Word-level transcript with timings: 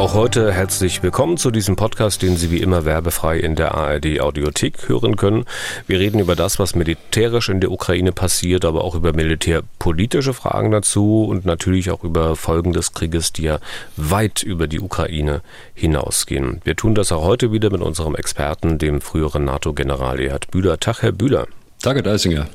Auch 0.00 0.14
heute 0.14 0.50
herzlich 0.50 1.02
willkommen 1.02 1.36
zu 1.36 1.50
diesem 1.50 1.76
Podcast, 1.76 2.22
den 2.22 2.38
Sie 2.38 2.50
wie 2.50 2.62
immer 2.62 2.86
werbefrei 2.86 3.38
in 3.38 3.54
der 3.54 3.74
ARD 3.74 4.20
Audiothek 4.20 4.88
hören 4.88 5.16
können. 5.16 5.44
Wir 5.86 6.00
reden 6.00 6.20
über 6.20 6.34
das, 6.34 6.58
was 6.58 6.74
militärisch 6.74 7.50
in 7.50 7.60
der 7.60 7.70
Ukraine 7.70 8.10
passiert, 8.10 8.64
aber 8.64 8.82
auch 8.82 8.94
über 8.94 9.12
militärpolitische 9.12 10.32
Fragen 10.32 10.70
dazu 10.70 11.24
und 11.24 11.44
natürlich 11.44 11.90
auch 11.90 12.02
über 12.02 12.34
Folgen 12.34 12.72
des 12.72 12.94
Krieges, 12.94 13.34
die 13.34 13.42
ja 13.42 13.58
weit 13.98 14.42
über 14.42 14.68
die 14.68 14.80
Ukraine 14.80 15.42
hinausgehen. 15.74 16.62
Wir 16.64 16.76
tun 16.76 16.94
das 16.94 17.12
auch 17.12 17.22
heute 17.22 17.52
wieder 17.52 17.68
mit 17.68 17.82
unserem 17.82 18.14
Experten, 18.14 18.78
dem 18.78 19.02
früheren 19.02 19.44
NATO-General 19.44 20.18
Erhard 20.18 20.50
Bühler. 20.50 20.80
Tag, 20.80 21.02
Herr 21.02 21.12
Bühler. 21.12 21.46
Danke, 21.82 22.02
Deisinger. 22.02 22.46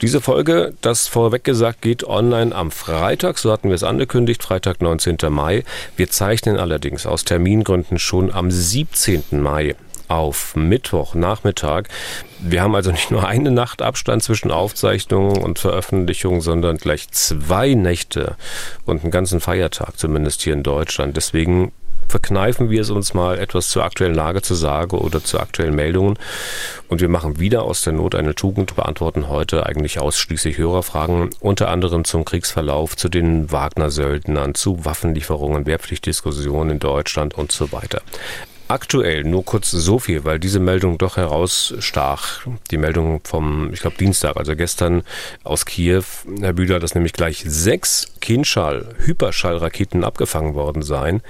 Diese 0.00 0.20
Folge, 0.20 0.74
das 0.80 1.08
vorweg 1.08 1.42
gesagt, 1.42 1.82
geht 1.82 2.04
online 2.04 2.54
am 2.54 2.70
Freitag, 2.70 3.36
so 3.38 3.50
hatten 3.50 3.68
wir 3.68 3.74
es 3.74 3.82
angekündigt, 3.82 4.44
Freitag, 4.44 4.80
19. 4.80 5.16
Mai. 5.28 5.64
Wir 5.96 6.08
zeichnen 6.08 6.56
allerdings 6.56 7.04
aus 7.04 7.24
Termingründen 7.24 7.98
schon 7.98 8.32
am 8.32 8.48
17. 8.48 9.24
Mai 9.32 9.74
auf 10.06 10.54
Mittwoch 10.54 11.16
Nachmittag. 11.16 11.88
Wir 12.38 12.62
haben 12.62 12.76
also 12.76 12.92
nicht 12.92 13.10
nur 13.10 13.26
eine 13.26 13.50
Nacht 13.50 13.82
Abstand 13.82 14.22
zwischen 14.22 14.52
Aufzeichnung 14.52 15.36
und 15.36 15.58
Veröffentlichung, 15.58 16.42
sondern 16.42 16.76
gleich 16.76 17.10
zwei 17.10 17.74
Nächte 17.74 18.36
und 18.86 19.02
einen 19.02 19.10
ganzen 19.10 19.40
Feiertag, 19.40 19.98
zumindest 19.98 20.42
hier 20.42 20.52
in 20.52 20.62
Deutschland. 20.62 21.16
Deswegen 21.16 21.72
verkneifen 22.08 22.70
wir 22.70 22.80
es 22.80 22.90
uns 22.90 23.14
mal, 23.14 23.38
etwas 23.38 23.68
zur 23.68 23.84
aktuellen 23.84 24.14
Lage 24.14 24.42
zu 24.42 24.54
sagen 24.54 24.98
oder 24.98 25.22
zu 25.22 25.38
aktuellen 25.38 25.74
Meldungen. 25.74 26.18
Und 26.88 27.00
wir 27.00 27.08
machen 27.08 27.38
wieder 27.38 27.62
aus 27.62 27.82
der 27.82 27.92
Not 27.92 28.14
eine 28.14 28.34
Tugend, 28.34 28.74
beantworten 28.74 29.28
heute 29.28 29.66
eigentlich 29.66 30.00
ausschließlich 30.00 30.58
Hörerfragen, 30.58 31.30
unter 31.40 31.68
anderem 31.68 32.04
zum 32.04 32.24
Kriegsverlauf, 32.24 32.96
zu 32.96 33.08
den 33.08 33.52
Wagner-Söldnern, 33.52 34.54
zu 34.54 34.84
Waffenlieferungen, 34.84 35.66
Wehrpflichtdiskussionen 35.66 36.70
in 36.70 36.78
Deutschland 36.78 37.34
und 37.34 37.52
so 37.52 37.72
weiter. 37.72 38.02
Aktuell 38.70 39.24
nur 39.24 39.46
kurz 39.46 39.70
so 39.70 39.98
viel, 39.98 40.24
weil 40.24 40.38
diese 40.38 40.60
Meldung 40.60 40.98
doch 40.98 41.16
herausstach. 41.16 42.46
Die 42.70 42.76
Meldung 42.76 43.22
vom, 43.24 43.72
ich 43.72 43.80
glaube, 43.80 43.96
Dienstag, 43.96 44.36
also 44.36 44.54
gestern 44.56 45.04
aus 45.42 45.64
Kiew. 45.64 46.02
Herr 46.40 46.52
Bühler, 46.52 46.78
dass 46.78 46.94
nämlich 46.94 47.14
gleich 47.14 47.42
sechs 47.46 48.12
Kinschall, 48.20 48.94
Hyperschallraketen 48.98 50.04
abgefangen 50.04 50.54
worden 50.54 50.82
seien. 50.82 51.22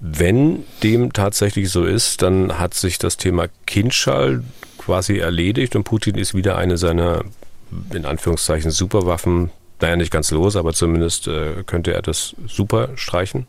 Wenn 0.00 0.64
dem 0.82 1.12
tatsächlich 1.12 1.70
so 1.70 1.84
ist, 1.84 2.22
dann 2.22 2.58
hat 2.58 2.74
sich 2.74 2.98
das 2.98 3.16
Thema 3.16 3.46
Kindschall 3.66 4.42
quasi 4.78 5.18
erledigt 5.18 5.74
und 5.74 5.84
Putin 5.84 6.16
ist 6.16 6.34
wieder 6.34 6.56
eine 6.56 6.76
seiner, 6.76 7.24
in 7.92 8.04
Anführungszeichen, 8.04 8.70
Superwaffen, 8.70 9.50
naja, 9.80 9.96
nicht 9.96 10.12
ganz 10.12 10.30
los, 10.30 10.56
aber 10.56 10.72
zumindest 10.72 11.28
äh, 11.28 11.62
könnte 11.66 11.92
er 11.92 12.02
das 12.02 12.34
super 12.46 12.90
streichen. 12.94 13.46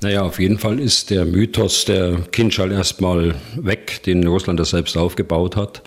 Naja, 0.00 0.22
auf 0.22 0.38
jeden 0.38 0.58
Fall 0.58 0.80
ist 0.80 1.10
der 1.10 1.24
Mythos 1.24 1.84
der 1.86 2.18
Kindschall 2.30 2.72
erstmal 2.72 3.34
weg, 3.56 4.02
den 4.04 4.26
Russland 4.26 4.60
das 4.60 4.70
selbst 4.70 4.96
aufgebaut 4.96 5.56
hat. 5.56 5.82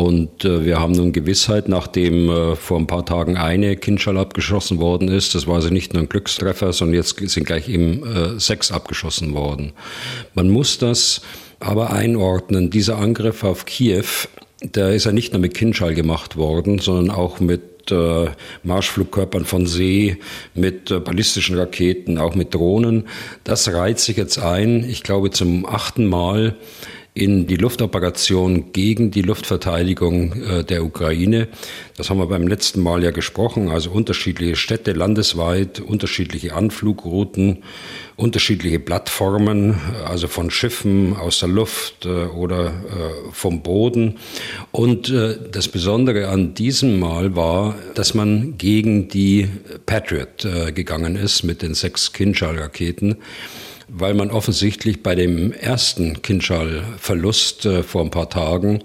Und 0.00 0.46
äh, 0.46 0.64
wir 0.64 0.80
haben 0.80 0.94
nun 0.94 1.12
Gewissheit, 1.12 1.68
nachdem 1.68 2.30
äh, 2.30 2.56
vor 2.56 2.78
ein 2.78 2.86
paar 2.86 3.04
Tagen 3.04 3.36
eine 3.36 3.76
Kindschall 3.76 4.16
abgeschossen 4.16 4.80
worden 4.80 5.08
ist, 5.08 5.34
das 5.34 5.46
war 5.46 5.56
also 5.56 5.68
nicht 5.68 5.92
nur 5.92 6.02
ein 6.02 6.08
Glückstreffer, 6.08 6.72
sondern 6.72 6.94
jetzt 6.94 7.16
sind 7.18 7.44
gleich 7.44 7.68
eben 7.68 8.02
äh, 8.06 8.40
sechs 8.40 8.72
abgeschossen 8.72 9.34
worden. 9.34 9.74
Man 10.32 10.48
muss 10.48 10.78
das 10.78 11.20
aber 11.58 11.92
einordnen. 11.92 12.70
Dieser 12.70 12.96
Angriff 12.96 13.44
auf 13.44 13.66
Kiew, 13.66 14.06
der 14.62 14.94
ist 14.94 15.04
ja 15.04 15.12
nicht 15.12 15.34
nur 15.34 15.40
mit 15.42 15.52
Kindschall 15.52 15.94
gemacht 15.94 16.38
worden, 16.38 16.78
sondern 16.78 17.14
auch 17.14 17.38
mit 17.38 17.90
äh, 17.90 18.30
Marschflugkörpern 18.62 19.44
von 19.44 19.66
See, 19.66 20.16
mit 20.54 20.90
äh, 20.90 20.98
ballistischen 20.98 21.58
Raketen, 21.58 22.16
auch 22.16 22.34
mit 22.34 22.54
Drohnen. 22.54 23.06
Das 23.44 23.70
reiht 23.70 23.98
sich 23.98 24.16
jetzt 24.16 24.38
ein, 24.38 24.82
ich 24.88 25.02
glaube 25.02 25.30
zum 25.30 25.66
achten 25.66 26.06
Mal 26.06 26.56
in 27.20 27.46
die 27.46 27.56
Luftoperation 27.56 28.72
gegen 28.72 29.10
die 29.10 29.20
Luftverteidigung 29.20 30.32
äh, 30.42 30.64
der 30.64 30.82
Ukraine. 30.82 31.48
Das 31.98 32.08
haben 32.08 32.16
wir 32.16 32.26
beim 32.26 32.48
letzten 32.48 32.80
Mal 32.80 33.04
ja 33.04 33.10
gesprochen. 33.10 33.68
Also 33.68 33.90
unterschiedliche 33.90 34.56
Städte 34.56 34.92
landesweit, 34.92 35.80
unterschiedliche 35.80 36.54
Anflugrouten, 36.54 37.58
unterschiedliche 38.16 38.80
Plattformen, 38.80 39.78
also 40.06 40.28
von 40.28 40.50
Schiffen 40.50 41.14
aus 41.14 41.40
der 41.40 41.50
Luft 41.50 42.06
äh, 42.06 42.08
oder 42.08 42.68
äh, 42.68 43.32
vom 43.32 43.62
Boden. 43.62 44.16
Und 44.72 45.12
das 45.52 45.68
Besondere 45.68 46.28
an 46.28 46.54
diesem 46.54 46.98
Mal 46.98 47.36
war, 47.36 47.74
dass 47.94 48.14
man 48.14 48.56
gegen 48.56 49.08
die 49.08 49.48
Patriot 49.84 50.46
gegangen 50.74 51.16
ist 51.16 51.42
mit 51.42 51.62
den 51.62 51.74
sechs 51.74 52.12
Kinschall-Raketen 52.12 53.16
weil 53.92 54.14
man 54.14 54.30
offensichtlich 54.30 55.02
bei 55.02 55.14
dem 55.14 55.52
ersten 55.52 56.22
Kinschall-Verlust 56.22 57.66
äh, 57.66 57.82
vor 57.82 58.02
ein 58.02 58.10
paar 58.10 58.30
Tagen 58.30 58.84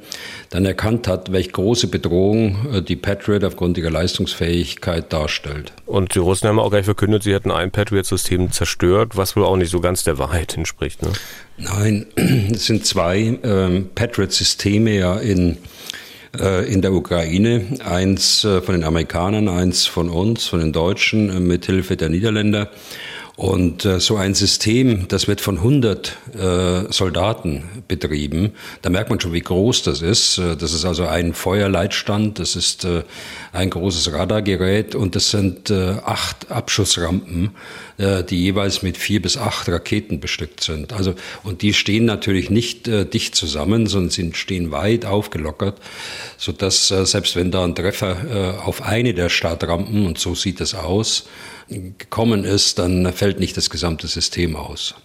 dann 0.49 0.65
erkannt 0.65 1.07
hat, 1.07 1.31
welche 1.31 1.51
große 1.51 1.87
Bedrohung 1.87 2.73
äh, 2.73 2.81
die 2.81 2.95
Patriot 2.95 3.43
aufgrund 3.43 3.77
ihrer 3.77 3.91
Leistungsfähigkeit 3.91 5.11
darstellt. 5.13 5.73
Und 5.85 6.15
die 6.15 6.19
Russen 6.19 6.47
haben 6.47 6.59
auch 6.59 6.71
gleich 6.71 6.85
verkündet, 6.85 7.23
sie 7.23 7.33
hätten 7.33 7.51
ein 7.51 7.71
Patriot-System 7.71 8.51
zerstört, 8.51 9.15
was 9.15 9.35
wohl 9.35 9.45
auch 9.45 9.57
nicht 9.57 9.69
so 9.69 9.79
ganz 9.79 10.03
der 10.03 10.17
Wahrheit 10.17 10.57
entspricht. 10.57 11.01
Ne? 11.01 11.13
Nein, 11.57 12.05
es 12.51 12.65
sind 12.65 12.85
zwei 12.85 13.37
ähm, 13.43 13.89
Patriot-Systeme 13.93 14.95
ja 14.95 15.17
in 15.17 15.57
äh, 16.39 16.71
in 16.71 16.81
der 16.81 16.93
Ukraine. 16.93 17.65
Eins 17.83 18.43
äh, 18.43 18.61
von 18.61 18.75
den 18.75 18.83
Amerikanern, 18.83 19.47
eins 19.47 19.85
von 19.85 20.09
uns, 20.09 20.45
von 20.47 20.59
den 20.59 20.73
Deutschen, 20.73 21.29
äh, 21.29 21.39
mit 21.39 21.65
Hilfe 21.65 21.97
der 21.97 22.09
Niederländer. 22.09 22.69
Und 23.35 23.83
äh, 23.83 23.99
so 23.99 24.15
ein 24.15 24.33
System, 24.33 25.09
das 25.09 25.27
wird 25.27 25.41
von 25.41 25.57
100 25.57 26.17
äh, 26.33 26.91
Soldaten 26.91 27.63
betrieben. 27.85 28.53
Da 28.81 28.89
merkt 28.89 29.09
man 29.09 29.19
schon, 29.19 29.33
wie 29.33 29.41
groß 29.41 29.83
das 29.83 30.01
ist. 30.01 30.37
Äh, 30.37 30.55
das 30.55 30.71
ist 30.71 30.85
also 30.85 31.05
ein 31.05 31.33
Feuerleitstand, 31.33 32.39
das 32.39 32.55
ist 32.55 32.85
äh, 32.85 33.03
ein 33.51 33.69
großes 33.69 34.13
Radargerät 34.13 34.95
und 34.95 35.17
das 35.17 35.31
sind 35.31 35.69
äh, 35.69 35.97
acht 36.05 36.49
Abschussrampen, 36.49 37.49
äh, 37.97 38.23
die 38.23 38.41
jeweils 38.41 38.83
mit 38.83 38.95
vier 38.97 39.21
bis 39.21 39.35
acht 39.35 39.67
Raketen 39.67 40.21
bestückt 40.21 40.63
sind. 40.63 40.93
Also 40.93 41.13
und 41.43 41.61
die 41.61 41.73
stehen 41.73 42.05
natürlich 42.05 42.49
nicht 42.49 42.87
äh, 42.87 43.05
dicht 43.05 43.35
zusammen, 43.35 43.87
sondern 43.87 44.11
sie 44.11 44.31
stehen 44.33 44.71
weit 44.71 45.03
aufgelockert, 45.03 45.75
so 46.37 46.53
dass 46.53 46.89
äh, 46.89 47.05
selbst 47.05 47.35
wenn 47.35 47.51
da 47.51 47.65
ein 47.65 47.75
Treffer 47.75 48.15
äh, 48.55 48.65
auf 48.65 48.81
eine 48.81 49.13
der 49.13 49.27
Startrampen 49.27 50.05
und 50.05 50.19
so 50.19 50.35
sieht 50.35 50.61
es 50.61 50.73
aus 50.73 51.25
gekommen 51.69 52.43
ist, 52.43 52.79
dann 52.79 53.11
fällt 53.13 53.39
nicht 53.39 53.57
das 53.57 53.69
gesamte 53.69 54.07
System 54.07 54.55
aus. 54.55 54.95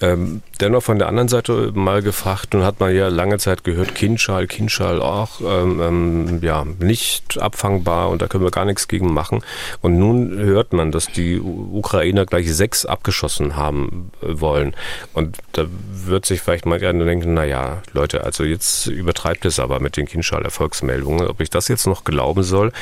Ähm, 0.00 0.42
dennoch 0.60 0.82
von 0.82 0.98
der 0.98 1.08
anderen 1.08 1.28
Seite 1.28 1.72
mal 1.74 2.02
gefragt, 2.02 2.54
nun 2.54 2.64
hat 2.64 2.80
man 2.80 2.94
ja 2.94 3.08
lange 3.08 3.38
Zeit 3.38 3.64
gehört, 3.64 3.94
Kindschall, 3.94 4.46
Kindschall 4.46 5.00
auch 5.00 5.40
ähm, 5.40 5.80
ähm, 5.80 6.38
ja, 6.42 6.64
nicht 6.64 7.40
abfangbar 7.40 8.10
und 8.10 8.22
da 8.22 8.28
können 8.28 8.44
wir 8.44 8.50
gar 8.50 8.64
nichts 8.64 8.88
gegen 8.88 9.12
machen. 9.12 9.42
Und 9.80 9.98
nun 9.98 10.36
hört 10.36 10.72
man, 10.72 10.92
dass 10.92 11.06
die 11.06 11.40
Ukrainer 11.40 12.26
gleich 12.26 12.52
sechs 12.52 12.84
abgeschossen 12.86 13.56
haben 13.56 14.10
äh, 14.22 14.40
wollen. 14.40 14.74
Und 15.12 15.38
da 15.52 15.66
wird 15.92 16.26
sich 16.26 16.40
vielleicht 16.40 16.66
mal 16.66 16.78
gerne 16.78 17.04
denken, 17.04 17.34
naja, 17.34 17.82
Leute, 17.92 18.24
also 18.24 18.44
jetzt 18.44 18.86
übertreibt 18.86 19.44
es 19.44 19.58
aber 19.58 19.80
mit 19.80 19.96
den 19.96 20.06
Kindschall-Erfolgsmeldungen. 20.06 21.26
Ob 21.28 21.40
ich 21.40 21.50
das 21.50 21.68
jetzt 21.68 21.86
noch 21.86 22.04
glauben 22.04 22.42
soll, 22.42 22.72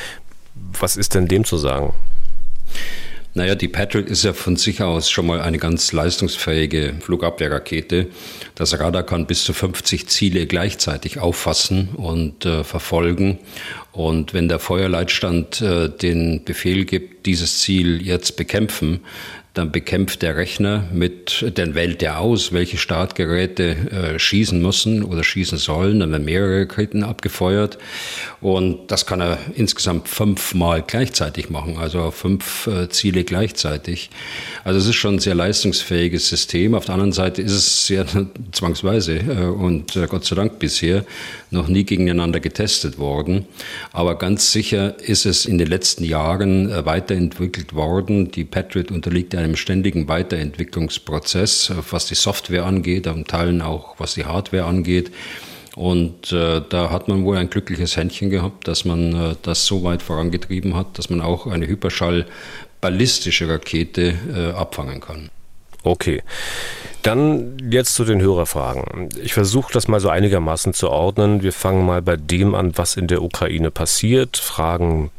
was 0.79 0.97
ist 0.97 1.15
denn 1.15 1.27
dem 1.27 1.45
zu 1.45 1.57
sagen? 1.57 1.93
Naja, 3.33 3.55
die 3.55 3.69
Patrick 3.69 4.07
ist 4.07 4.25
ja 4.25 4.33
von 4.33 4.57
sich 4.57 4.81
aus 4.81 5.09
schon 5.09 5.25
mal 5.25 5.39
eine 5.39 5.57
ganz 5.57 5.93
leistungsfähige 5.93 6.95
Flugabwehrrakete. 6.99 8.07
Das 8.55 8.77
Radar 8.77 9.03
kann 9.03 9.25
bis 9.25 9.45
zu 9.45 9.53
50 9.53 10.09
Ziele 10.09 10.47
gleichzeitig 10.47 11.19
auffassen 11.19 11.89
und 11.95 12.45
äh, 12.45 12.65
verfolgen. 12.65 13.39
Und 13.93 14.33
wenn 14.33 14.49
der 14.49 14.59
Feuerleitstand 14.59 15.61
äh, 15.61 15.87
den 15.87 16.43
Befehl 16.43 16.83
gibt, 16.83 17.25
dieses 17.25 17.59
Ziel 17.59 18.05
jetzt 18.05 18.35
bekämpfen, 18.35 18.99
dann 19.53 19.71
bekämpft 19.71 20.21
der 20.21 20.37
Rechner 20.37 20.85
mit, 20.93 21.51
dann 21.55 21.75
wählt 21.75 22.01
er 22.01 22.19
aus, 22.19 22.53
welche 22.53 22.77
Startgeräte 22.77 23.63
äh, 23.91 24.19
schießen 24.19 24.61
müssen 24.61 25.03
oder 25.03 25.25
schießen 25.25 25.57
sollen. 25.57 25.99
Dann 25.99 26.11
werden 26.11 26.23
mehrere 26.23 26.61
Raketen 26.61 27.03
abgefeuert. 27.03 27.77
Und 28.39 28.89
das 28.91 29.05
kann 29.05 29.19
er 29.19 29.37
insgesamt 29.55 30.07
fünfmal 30.07 30.83
gleichzeitig 30.85 31.49
machen, 31.49 31.77
also 31.77 32.11
fünf 32.11 32.67
äh, 32.67 32.87
Ziele 32.87 33.25
gleichzeitig. 33.25 34.09
Also 34.63 34.79
es 34.79 34.87
ist 34.87 34.95
schon 34.95 35.15
ein 35.15 35.19
sehr 35.19 35.35
leistungsfähiges 35.35 36.29
System. 36.29 36.73
Auf 36.73 36.85
der 36.85 36.93
anderen 36.93 37.11
Seite 37.11 37.41
ist 37.41 37.51
es 37.51 37.87
sehr 37.87 38.05
zwangsweise 38.53 39.17
äh, 39.17 39.45
und 39.45 39.97
äh, 39.97 40.07
Gott 40.07 40.23
sei 40.23 40.37
Dank 40.37 40.59
bisher 40.59 41.03
noch 41.51 41.67
nie 41.67 41.83
gegeneinander 41.83 42.39
getestet 42.39 42.97
worden. 42.97 43.45
Aber 43.91 44.17
ganz 44.17 44.51
sicher 44.51 44.99
ist 44.99 45.25
es 45.25 45.45
in 45.45 45.57
den 45.57 45.67
letzten 45.67 46.03
Jahren 46.03 46.71
äh, 46.71 46.85
weiterentwickelt 46.85 47.73
worden. 47.73 48.31
Die 48.31 48.45
Patriot 48.45 48.91
unterliegt 48.91 49.35
einem 49.35 49.55
ständigen 49.55 50.07
Weiterentwicklungsprozess, 50.07 51.71
was 51.91 52.07
die 52.07 52.15
Software 52.15 52.65
angeht, 52.65 53.07
am 53.07 53.27
Teilen 53.27 53.61
auch 53.61 53.95
was 53.99 54.15
die 54.15 54.25
Hardware 54.25 54.65
angeht. 54.65 55.11
Und 55.75 56.31
äh, 56.31 56.61
da 56.67 56.89
hat 56.89 57.07
man 57.07 57.23
wohl 57.23 57.37
ein 57.37 57.49
glückliches 57.49 57.95
Händchen 57.95 58.29
gehabt, 58.29 58.67
dass 58.67 58.83
man 58.83 59.13
äh, 59.13 59.35
das 59.41 59.65
so 59.65 59.83
weit 59.83 60.01
vorangetrieben 60.01 60.75
hat, 60.75 60.97
dass 60.97 61.09
man 61.09 61.21
auch 61.21 61.47
eine 61.47 61.67
Hyperschall-ballistische 61.67 63.47
Rakete 63.47 64.13
äh, 64.35 64.51
abfangen 64.51 64.99
kann. 64.99 65.29
Okay. 65.83 66.23
Dann 67.01 67.57
jetzt 67.71 67.95
zu 67.95 68.05
den 68.05 68.21
Hörerfragen. 68.21 69.09
Ich 69.21 69.33
versuche 69.33 69.73
das 69.73 69.87
mal 69.87 69.99
so 69.99 70.09
einigermaßen 70.09 70.73
zu 70.73 70.89
ordnen. 70.89 71.41
Wir 71.41 71.51
fangen 71.51 71.85
mal 71.85 72.01
bei 72.01 72.15
dem 72.15 72.53
an, 72.53 72.77
was 72.77 72.95
in 72.95 73.07
der 73.07 73.23
Ukraine 73.23 73.71
passiert. 73.71 74.37
Fragen 74.37 75.09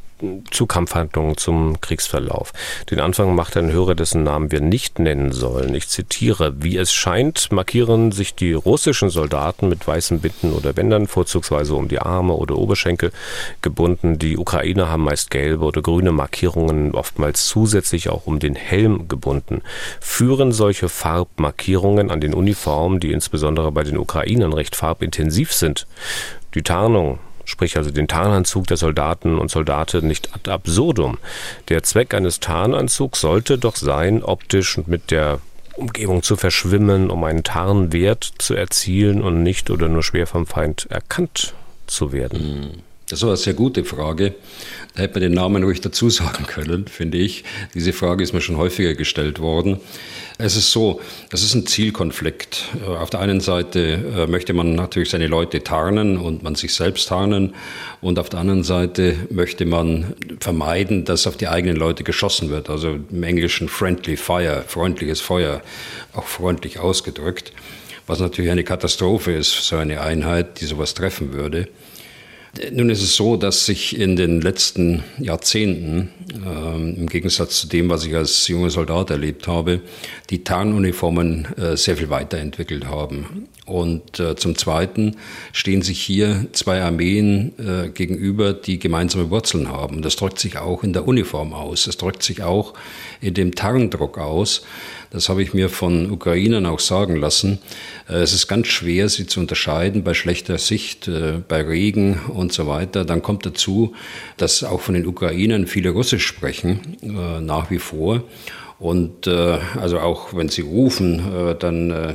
zu 0.50 0.66
Kampfhandlungen, 0.66 1.36
zum 1.36 1.80
Kriegsverlauf. 1.80 2.52
Den 2.90 3.00
Anfang 3.00 3.34
macht 3.34 3.56
ein 3.56 3.72
Hörer, 3.72 3.94
dessen 3.94 4.22
Namen 4.22 4.52
wir 4.52 4.60
nicht 4.60 4.98
nennen 4.98 5.32
sollen. 5.32 5.74
Ich 5.74 5.88
zitiere, 5.88 6.54
wie 6.62 6.76
es 6.76 6.92
scheint, 6.92 7.50
markieren 7.52 8.12
sich 8.12 8.34
die 8.34 8.52
russischen 8.52 9.10
Soldaten 9.10 9.69
mit 9.69 9.86
weißen 9.86 10.20
Binden 10.20 10.52
oder 10.52 10.72
Bändern, 10.72 11.06
vorzugsweise 11.06 11.74
um 11.74 11.88
die 11.88 11.98
Arme 11.98 12.34
oder 12.34 12.56
Oberschenkel 12.56 13.12
gebunden. 13.60 14.19
Die 14.19 14.36
Ukrainer 14.36 14.88
haben 14.88 15.04
meist 15.04 15.30
gelbe 15.30 15.64
oder 15.64 15.82
grüne 15.82 16.12
Markierungen, 16.12 16.94
oftmals 16.94 17.46
zusätzlich 17.46 18.08
auch 18.08 18.26
um 18.26 18.38
den 18.38 18.54
Helm 18.54 19.08
gebunden. 19.08 19.62
Führen 20.00 20.52
solche 20.52 20.88
Farbmarkierungen 20.88 22.10
an 22.10 22.20
den 22.20 22.34
Uniformen, 22.34 23.00
die 23.00 23.12
insbesondere 23.12 23.72
bei 23.72 23.82
den 23.82 23.98
Ukrainern 23.98 24.52
recht 24.52 24.76
farbintensiv 24.76 25.52
sind, 25.52 25.86
die 26.54 26.62
Tarnung 26.62 27.19
sprich 27.44 27.77
also 27.77 27.91
den 27.91 28.09
Tarnanzug 28.09 28.67
der 28.67 28.77
Soldaten 28.77 29.39
und 29.39 29.50
Soldate 29.50 30.05
nicht 30.05 30.35
ad 30.35 30.50
absurdum. 30.50 31.19
Der 31.69 31.83
Zweck 31.83 32.15
eines 32.15 32.41
Tarnanzugs 32.41 33.21
sollte 33.21 33.59
doch 33.59 33.77
sein, 33.77 34.23
optisch 34.23 34.79
mit 34.87 35.11
der 35.11 35.41
Umgebung 35.75 36.23
zu 36.23 36.37
verschwimmen, 36.37 37.11
um 37.11 37.25
einen 37.25 37.44
Tarnwert 37.44 38.33
zu 38.39 38.55
erzielen 38.55 39.23
und 39.23 39.43
nicht 39.43 39.71
oder 39.71 39.89
nur 39.89 40.03
schwer 40.03 40.27
vom 40.27 40.47
Feind 40.47 40.87
erkannt 40.91 41.55
zu 41.87 42.12
werden. 42.12 42.39
Hm. 42.41 42.92
Das 43.12 43.20
war 43.20 43.29
eine 43.29 43.37
sehr 43.37 43.53
gute 43.53 43.85
Frage. 43.85 44.37
Da 44.94 45.03
hätte 45.03 45.20
man 45.20 45.20
den 45.20 45.35
Namen 45.35 45.62
ruhig 45.62 45.82
dazu 45.82 46.09
sagen 46.09 46.47
können, 46.47 46.87
finde 46.87 47.19
ich. 47.19 47.44
Diese 47.75 47.93
Frage 47.93 48.25
ist 48.25 48.32
mir 48.32 48.41
schon 48.41 48.56
häufiger 48.56 48.94
gestellt 48.94 49.38
worden. 49.38 49.81
Es 50.38 50.56
ist 50.56 50.73
so, 50.73 50.99
es 51.31 51.43
ist 51.43 51.55
ein 51.55 51.67
Zielkonflikt. 51.67 52.70
Auf 52.87 53.11
der 53.11 53.20
einen 53.20 53.41
Seite 53.41 54.00
äh, 54.17 54.26
möchte 54.26 54.55
man 54.55 54.76
natürlich 54.76 55.11
seine 55.11 55.26
Leute 55.26 55.62
tarnen 55.62 56.17
und 56.17 56.43
man 56.43 56.55
sich 56.55 56.73
selbst 56.73 57.06
tarnen. 57.09 57.55
Und 58.00 58.19
auf 58.19 58.31
der 58.31 58.41
anderen 58.41 58.64
Seite 58.64 59.15
möchte 59.29 59.67
man 59.67 60.15
vermeiden, 60.41 61.05
dass 61.05 61.26
auf 61.26 61.37
die 61.37 61.49
eigenen 61.49 61.76
Leute 61.76 62.05
geschossen 62.05 62.49
wird. 62.49 62.70
Also 62.70 62.97
im 63.11 63.23
Englischen 63.23 63.69
friendly 63.69 64.17
fire, 64.17 64.65
freundliches 64.67 65.20
Feuer, 65.20 65.61
auch 66.15 66.25
freundlich 66.26 66.79
ausgedrückt. 66.79 67.53
Was 68.06 68.20
natürlich 68.20 68.50
eine 68.50 68.65
Katastrophe 68.65 69.32
ist 69.32 69.53
so 69.67 69.76
eine 69.76 70.00
Einheit, 70.00 70.62
die 70.62 70.65
sowas 70.65 70.94
treffen 70.94 71.35
würde. 71.35 71.69
Nun 72.70 72.90
ist 72.90 73.02
es 73.02 73.16
so, 73.16 73.37
dass 73.37 73.64
sich 73.64 73.99
in 73.99 74.14
den 74.14 74.43
letzten 74.43 75.02
Jahrzehnten, 75.19 76.10
äh, 76.44 77.00
im 77.00 77.08
Gegensatz 77.08 77.62
zu 77.62 77.66
dem, 77.66 77.88
was 77.88 78.04
ich 78.04 78.14
als 78.14 78.46
junger 78.46 78.69
Soldat 78.69 79.08
erlebt 79.08 79.49
habe, 79.49 79.81
die 80.28 80.44
Tarnuniformen 80.44 81.46
äh, 81.56 81.78
sehr 81.78 81.96
viel 81.96 82.10
weiterentwickelt 82.10 82.87
haben. 82.87 83.49
Und 83.64 84.19
äh, 84.19 84.35
zum 84.35 84.56
Zweiten 84.56 85.17
stehen 85.53 85.82
sich 85.82 86.00
hier 86.00 86.47
zwei 86.50 86.82
Armeen 86.82 87.53
äh, 87.59 87.91
gegenüber, 87.91 88.55
die 88.55 88.81
gemeinsame 88.81 89.31
Wurzeln 89.31 89.69
haben. 89.69 90.03
Das 90.03 90.17
drückt 90.17 90.41
sich 90.41 90.59
auch 90.59 90.82
in 90.82 90.93
der 90.93 91.06
Uniform 91.06 91.53
aus. 91.53 91.85
Das 91.85 91.97
drückt 91.97 92.25
sich 92.25 92.43
auch 92.43 92.75
in 93.20 93.35
dem 93.35 93.55
Tarndruck 93.55 94.19
aus. 94.19 94.62
Das 95.11 95.29
habe 95.29 95.44
ich 95.44 95.55
mir 95.55 95.69
von 95.69 96.11
Ukrainern 96.11 96.67
auch 96.67 96.81
sagen 96.81 97.14
lassen. 97.14 97.61
Äh, 98.09 98.14
es 98.14 98.32
ist 98.32 98.49
ganz 98.49 98.67
schwer, 98.67 99.09
sie 99.09 99.29
zu 99.29 99.38
unterscheiden 99.38 100.03
bei 100.03 100.15
schlechter 100.15 100.58
Sicht, 100.58 101.06
äh, 101.06 101.35
bei 101.47 101.62
Regen 101.62 102.19
und 102.35 102.53
so 102.53 102.67
weiter. 102.67 103.05
Dann 103.05 103.23
kommt 103.23 103.47
dazu, 103.47 103.94
dass 104.38 104.65
auch 104.65 104.81
von 104.81 104.94
den 104.94 105.06
Ukrainern 105.06 105.69
viele 105.69 105.91
Russisch 105.91 106.26
sprechen, 106.26 106.97
äh, 107.03 107.41
nach 107.41 107.70
wie 107.70 107.79
vor. 107.79 108.25
Und 108.82 109.29
äh, 109.29 109.58
also 109.81 110.00
auch 110.00 110.34
wenn 110.34 110.49
sie 110.49 110.62
rufen, 110.62 111.20
äh, 111.20 111.55
dann 111.55 111.90
äh, 111.93 112.14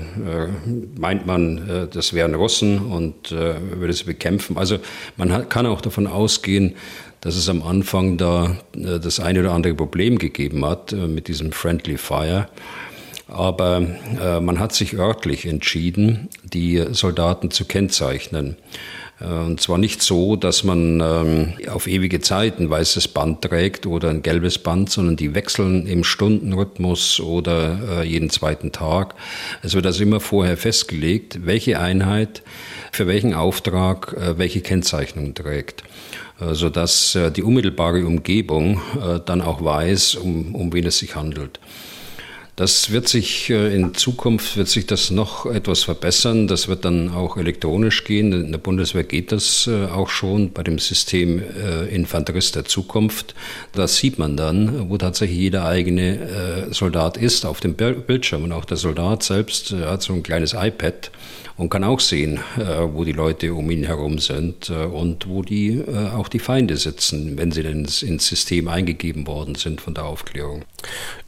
meint 0.99 1.25
man, 1.25 1.87
das 1.93 2.11
wären 2.11 2.35
Russen 2.35 2.79
und 2.79 3.31
würde 3.31 3.93
sie 3.93 4.03
bekämpfen. 4.03 4.57
Also 4.57 4.77
man 5.15 5.31
hat, 5.31 5.49
kann 5.49 5.65
auch 5.65 5.79
davon 5.79 6.07
ausgehen, 6.07 6.75
dass 7.21 7.37
es 7.37 7.47
am 7.47 7.63
Anfang 7.63 8.17
da 8.17 8.57
das 8.73 9.19
eine 9.21 9.39
oder 9.39 9.53
andere 9.53 9.75
Problem 9.75 10.17
gegeben 10.17 10.65
hat 10.65 10.91
mit 10.91 11.29
diesem 11.29 11.53
Friendly 11.53 11.97
Fire. 11.97 12.49
Aber 13.27 13.81
äh, 14.21 14.39
man 14.39 14.59
hat 14.59 14.73
sich 14.73 14.93
örtlich 14.93 15.45
entschieden, 15.45 16.29
die 16.43 16.83
Soldaten 16.91 17.51
zu 17.51 17.65
kennzeichnen. 17.65 18.57
Äh, 19.19 19.25
und 19.25 19.61
zwar 19.61 19.77
nicht 19.77 20.01
so, 20.01 20.35
dass 20.35 20.63
man 20.63 21.01
ähm, 21.01 21.53
auf 21.69 21.87
ewige 21.87 22.21
Zeit 22.21 22.59
ein 22.59 22.69
weißes 22.69 23.07
Band 23.09 23.41
trägt 23.41 23.85
oder 23.85 24.09
ein 24.09 24.21
gelbes 24.21 24.57
Band, 24.59 24.89
sondern 24.89 25.15
die 25.15 25.33
wechseln 25.35 25.87
im 25.87 26.03
Stundenrhythmus 26.03 27.19
oder 27.19 28.01
äh, 28.01 28.07
jeden 28.07 28.29
zweiten 28.29 28.71
Tag. 28.71 29.15
Es 29.63 29.73
wird 29.73 29.85
also 29.85 30.03
immer 30.03 30.19
vorher 30.19 30.57
festgelegt, 30.57 31.45
welche 31.45 31.79
Einheit 31.79 32.43
für 32.91 33.07
welchen 33.07 33.33
Auftrag 33.33 34.13
äh, 34.13 34.37
welche 34.37 34.61
Kennzeichnung 34.61 35.33
trägt 35.33 35.83
sodass 36.51 37.17
die 37.35 37.41
unmittelbare 37.41 38.05
Umgebung 38.05 38.79
dann 39.25 39.41
auch 39.41 39.63
weiß, 39.63 40.13
um, 40.13 40.53
um 40.53 40.71
wen 40.71 40.85
es 40.85 40.99
sich 40.99 41.15
handelt. 41.15 41.59
Das 42.57 42.89
wird 42.89 43.07
sich 43.07 43.51
äh, 43.51 43.75
in 43.75 43.93
Zukunft 43.93 44.57
wird 44.57 44.67
sich 44.67 44.87
das 44.87 45.11
noch 45.11 45.45
etwas 45.45 45.83
verbessern. 45.83 46.47
Das 46.47 46.67
wird 46.67 46.85
dann 46.85 47.13
auch 47.13 47.37
elektronisch 47.37 48.03
gehen. 48.03 48.33
In 48.33 48.51
der 48.51 48.57
Bundeswehr 48.57 49.03
geht 49.03 49.31
das 49.31 49.67
äh, 49.67 49.85
auch 49.85 50.09
schon 50.09 50.53
bei 50.53 50.63
dem 50.63 50.79
System 50.79 51.39
äh, 51.39 51.85
Infanterist 51.93 52.55
der 52.55 52.65
Zukunft. 52.65 53.35
Das 53.73 53.97
sieht 53.97 54.17
man 54.17 54.37
dann, 54.37 54.89
wo 54.89 54.97
tatsächlich 54.97 55.37
jeder 55.37 55.65
eigene 55.65 56.67
Soldat 56.71 57.17
ist 57.17 57.45
auf 57.45 57.59
dem 57.59 57.75
Bildschirm 57.75 58.43
und 58.43 58.51
auch 58.51 58.65
der 58.65 58.77
Soldat 58.77 59.21
selbst 59.21 59.71
hat 59.73 60.01
so 60.01 60.13
ein 60.13 60.23
kleines 60.23 60.53
iPad 60.53 61.11
und 61.57 61.69
kann 61.69 61.83
auch 61.83 61.99
sehen, 61.99 62.39
äh, 62.57 62.83
wo 62.93 63.03
die 63.03 63.13
Leute 63.13 63.53
um 63.53 63.69
ihn 63.71 63.83
herum 63.83 64.19
sind 64.19 64.69
äh, 64.69 64.85
und 64.85 65.27
wo 65.27 65.41
die 65.41 65.79
äh, 65.79 66.09
auch 66.09 66.29
die 66.29 66.39
Feinde 66.39 66.77
sitzen, 66.77 67.37
wenn 67.37 67.51
sie 67.51 67.63
denn 67.63 67.85
ins 67.85 68.27
System 68.27 68.67
eingegeben 68.67 69.25
worden 69.25 69.55
sind 69.55 69.81
von 69.81 69.95
der 69.95 70.05
Aufklärung. 70.05 70.63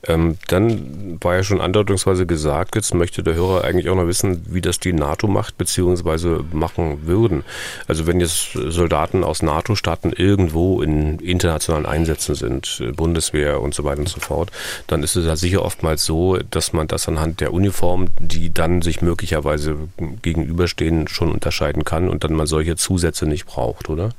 Ähm, 0.08 0.38
dann 0.48 1.18
war 1.22 1.36
ja 1.36 1.44
schon 1.44 1.60
andeutungsweise 1.60 2.26
gesagt, 2.26 2.76
jetzt 2.76 2.94
möchte 2.94 3.24
der 3.24 3.34
Hörer 3.34 3.64
eigentlich 3.64 3.90
auch 3.90 3.96
noch 3.96 4.08
wissen, 4.08 4.46
wie 4.48 4.62
das 4.62 4.80
die 4.80 4.94
NATO 4.94 5.28
macht 5.28 5.58
bzw. 5.58 6.44
machen 6.54 7.08
würden. 7.08 7.44
Also 7.88 8.08
wenn 8.08 8.20
jetzt 8.20 8.54
Soldaten 8.54 9.24
aus 9.24 9.42
NATO-Staaten 9.42 10.14
irgendwo 10.14 10.82
in 10.82 11.20
internationalen 11.20 11.86
Einsätzen 11.86 12.36
sind, 12.36 12.82
Bundeswehr 12.96 13.62
und 13.62 13.74
so 13.74 13.84
weiter 13.84 14.00
und 14.00 14.10
so 14.10 14.20
fort, 14.20 14.52
dann 14.88 15.04
ist 15.04 15.16
es 15.16 15.26
ja 15.26 15.36
sicher 15.36 15.66
oftmals 15.66 16.06
so, 16.06 16.38
dass 16.38 16.72
man 16.72 16.88
das 16.88 17.08
anhand 17.08 17.42
der 17.42 17.52
Uniform, 17.52 18.08
die 18.20 18.54
dann 18.54 18.82
sich 18.82 19.02
möglicherweise 19.02 19.78
gegenüberstehen, 20.22 21.08
schon 21.08 21.32
unterscheiden 21.32 21.84
kann 21.84 22.10
und 22.10 22.24
dann 22.24 22.34
mal 22.34 22.48
solche 22.48 22.76
Zusätze 22.76 23.26
nicht 23.26 23.46
braucht, 23.46 23.90
oder? 23.90 24.10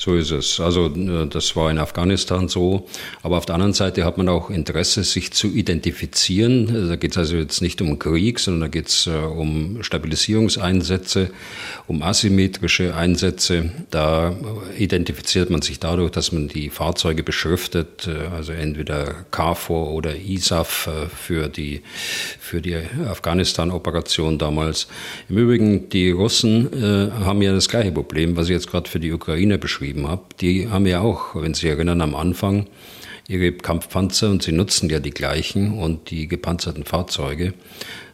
So 0.00 0.14
ist 0.14 0.30
es. 0.30 0.60
Also 0.60 0.86
äh, 0.86 1.26
das 1.26 1.54
war 1.56 1.70
in 1.70 1.78
Afghanistan 1.78 2.48
so. 2.48 2.88
Aber 3.22 3.36
auf 3.36 3.44
der 3.44 3.56
anderen 3.56 3.74
Seite 3.74 4.06
hat 4.06 4.16
man 4.16 4.30
auch 4.30 4.48
Interesse, 4.48 5.04
sich 5.04 5.30
zu 5.32 5.48
identifizieren. 5.48 6.88
Da 6.88 6.96
geht 6.96 7.10
es 7.10 7.18
also 7.18 7.36
jetzt 7.36 7.60
nicht 7.60 7.82
um 7.82 7.98
Krieg, 7.98 8.38
sondern 8.38 8.62
da 8.62 8.68
geht 8.68 8.88
es 8.88 9.06
äh, 9.06 9.10
um 9.10 9.82
Stabilisierungseinsätze, 9.82 11.30
um 11.86 12.02
asymmetrische 12.02 12.94
Einsätze. 12.94 13.72
Da 13.90 14.34
identifiziert 14.78 15.50
man 15.50 15.60
sich 15.60 15.80
dadurch, 15.80 16.12
dass 16.12 16.32
man 16.32 16.48
die 16.48 16.70
Fahrzeuge 16.70 17.22
beschriftet, 17.22 18.08
äh, 18.08 18.34
also 18.34 18.52
entweder 18.52 19.26
KFOR 19.30 19.90
oder 19.90 20.16
ISAF 20.16 20.88
für 21.14 21.48
die, 21.48 21.82
für 22.38 22.62
die 22.62 22.76
Afghanistan-Operation 23.06 24.38
damals. 24.38 24.86
Im 25.28 25.36
Übrigen, 25.36 25.90
die 25.90 26.10
Russen 26.10 26.72
äh, 26.72 27.10
haben 27.22 27.42
ja 27.42 27.52
das 27.52 27.68
gleiche 27.68 27.92
Problem, 27.92 28.34
was 28.36 28.46
ich 28.46 28.52
jetzt 28.52 28.70
gerade 28.70 28.88
für 28.88 28.98
die 28.98 29.12
Ukraine 29.12 29.58
beschrieben 29.58 29.89
beschrieben 29.90 30.08
habe, 30.08 30.22
die 30.40 30.68
haben 30.68 30.86
ja 30.86 31.00
auch, 31.00 31.34
wenn 31.34 31.54
Sie 31.54 31.62
sich 31.62 31.70
erinnern, 31.70 32.00
am 32.00 32.14
Anfang 32.14 32.66
ihre 33.28 33.52
Kampfpanzer 33.52 34.30
und 34.30 34.42
sie 34.42 34.52
nutzen 34.52 34.90
ja 34.90 34.98
die 34.98 35.10
gleichen 35.10 35.78
und 35.78 36.10
die 36.10 36.26
gepanzerten 36.26 36.84
Fahrzeuge 36.84 37.54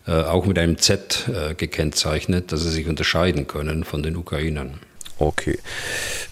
äh, 0.06 0.12
auch 0.12 0.45
mit 0.47 0.59
einem 0.59 0.78
Z 0.78 1.28
äh, 1.28 1.54
gekennzeichnet, 1.54 2.52
dass 2.52 2.62
sie 2.62 2.71
sich 2.71 2.87
unterscheiden 2.87 3.47
können 3.47 3.85
von 3.85 4.02
den 4.02 4.16
Ukrainern. 4.16 4.75
Okay. 5.18 5.58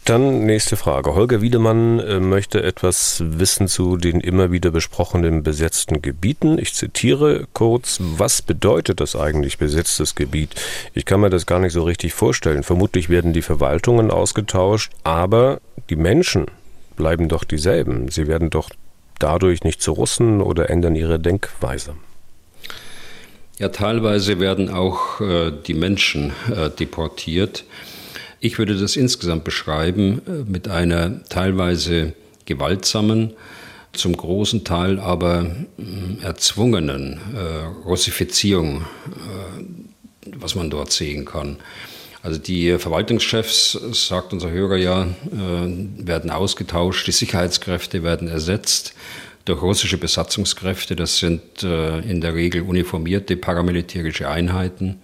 Dann 0.04 0.44
nächste 0.44 0.76
Frage. 0.76 1.14
Holger 1.14 1.40
Wiedemann 1.40 1.98
äh, 2.00 2.20
möchte 2.20 2.62
etwas 2.62 3.22
wissen 3.24 3.68
zu 3.68 3.96
den 3.96 4.20
immer 4.20 4.52
wieder 4.52 4.70
besprochenen 4.70 5.42
besetzten 5.42 6.02
Gebieten. 6.02 6.58
Ich 6.58 6.74
zitiere 6.74 7.46
kurz, 7.54 7.98
was 8.00 8.42
bedeutet 8.42 9.00
das 9.00 9.16
eigentlich 9.16 9.56
besetztes 9.56 10.14
Gebiet? 10.14 10.54
Ich 10.92 11.06
kann 11.06 11.20
mir 11.20 11.30
das 11.30 11.46
gar 11.46 11.60
nicht 11.60 11.72
so 11.72 11.84
richtig 11.84 12.12
vorstellen. 12.12 12.62
Vermutlich 12.62 13.08
werden 13.08 13.32
die 13.32 13.40
Verwaltungen 13.40 14.10
ausgetauscht, 14.10 14.92
aber 15.02 15.60
die 15.88 15.96
Menschen 15.96 16.46
bleiben 16.96 17.28
doch 17.28 17.44
dieselben. 17.44 18.10
Sie 18.10 18.26
werden 18.26 18.50
doch 18.50 18.68
dadurch 19.18 19.64
nicht 19.64 19.80
zu 19.80 19.92
Russen 19.92 20.42
oder 20.42 20.68
ändern 20.68 20.96
ihre 20.96 21.18
Denkweise? 21.18 21.94
Ja, 23.58 23.68
teilweise 23.68 24.40
werden 24.40 24.68
auch 24.68 25.20
äh, 25.20 25.52
die 25.66 25.74
Menschen 25.74 26.32
äh, 26.54 26.70
deportiert. 26.70 27.64
Ich 28.44 28.58
würde 28.58 28.76
das 28.76 28.96
insgesamt 28.96 29.42
beschreiben 29.44 30.20
äh, 30.26 30.30
mit 30.46 30.68
einer 30.68 31.24
teilweise 31.30 32.12
gewaltsamen, 32.44 33.32
zum 33.94 34.14
großen 34.14 34.64
Teil 34.64 35.00
aber 35.00 35.46
äh, 35.78 36.22
erzwungenen 36.22 37.18
äh, 37.34 37.38
Russifizierung, 37.86 38.82
äh, 38.82 39.62
was 40.36 40.56
man 40.56 40.68
dort 40.68 40.92
sehen 40.92 41.24
kann. 41.24 41.56
Also 42.22 42.38
die 42.38 42.76
Verwaltungschefs, 42.78 43.78
sagt 43.92 44.34
unser 44.34 44.50
Hörer 44.50 44.76
ja, 44.76 45.06
werden 45.30 46.30
ausgetauscht, 46.30 47.06
die 47.06 47.12
Sicherheitskräfte 47.12 48.02
werden 48.02 48.28
ersetzt 48.28 48.94
durch 49.44 49.60
russische 49.60 49.98
Besatzungskräfte. 49.98 50.96
Das 50.96 51.18
sind 51.18 51.62
in 51.62 52.22
der 52.22 52.34
Regel 52.34 52.62
uniformierte 52.62 53.36
paramilitärische 53.36 54.26
Einheiten 54.26 55.02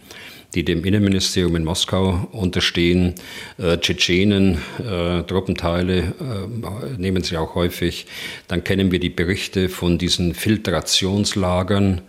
die 0.55 0.65
dem 0.65 0.85
Innenministerium 0.85 1.57
in 1.57 1.65
Moskau 1.65 2.29
unterstehen. 2.33 3.15
Äh, 3.59 3.79
Tschetschenen, 3.79 4.59
äh, 4.79 5.23
Truppenteile 5.23 5.99
äh, 5.99 6.99
nehmen 6.99 7.23
sie 7.23 7.37
auch 7.37 7.55
häufig. 7.55 8.07
Dann 8.49 8.65
kennen 8.65 8.91
wir 8.91 8.99
die 8.99 9.11
Berichte 9.11 9.69
von 9.69 9.99
diesen 9.99 10.35
Filtrationslagern, 10.35 12.01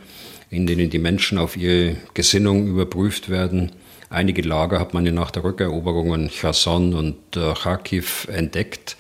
in 0.50 0.65
denen 0.65 0.89
die 0.89 1.00
Menschen 1.00 1.38
auf 1.38 1.55
ihre 1.55 1.98
Gesinnung 2.13 2.67
überprüft 2.67 3.29
werden. 3.29 3.71
Einige 4.10 4.41
Lager 4.41 4.79
hat 4.79 4.93
man 4.93 5.05
ja 5.05 5.12
nach 5.13 5.31
der 5.31 5.43
Rückeroberung 5.45 6.13
in 6.13 6.29
Cherson 6.29 6.93
und 6.93 7.15
äh, 7.38 7.53
Kharkiv 7.53 8.27
entdeckt. 8.29 8.98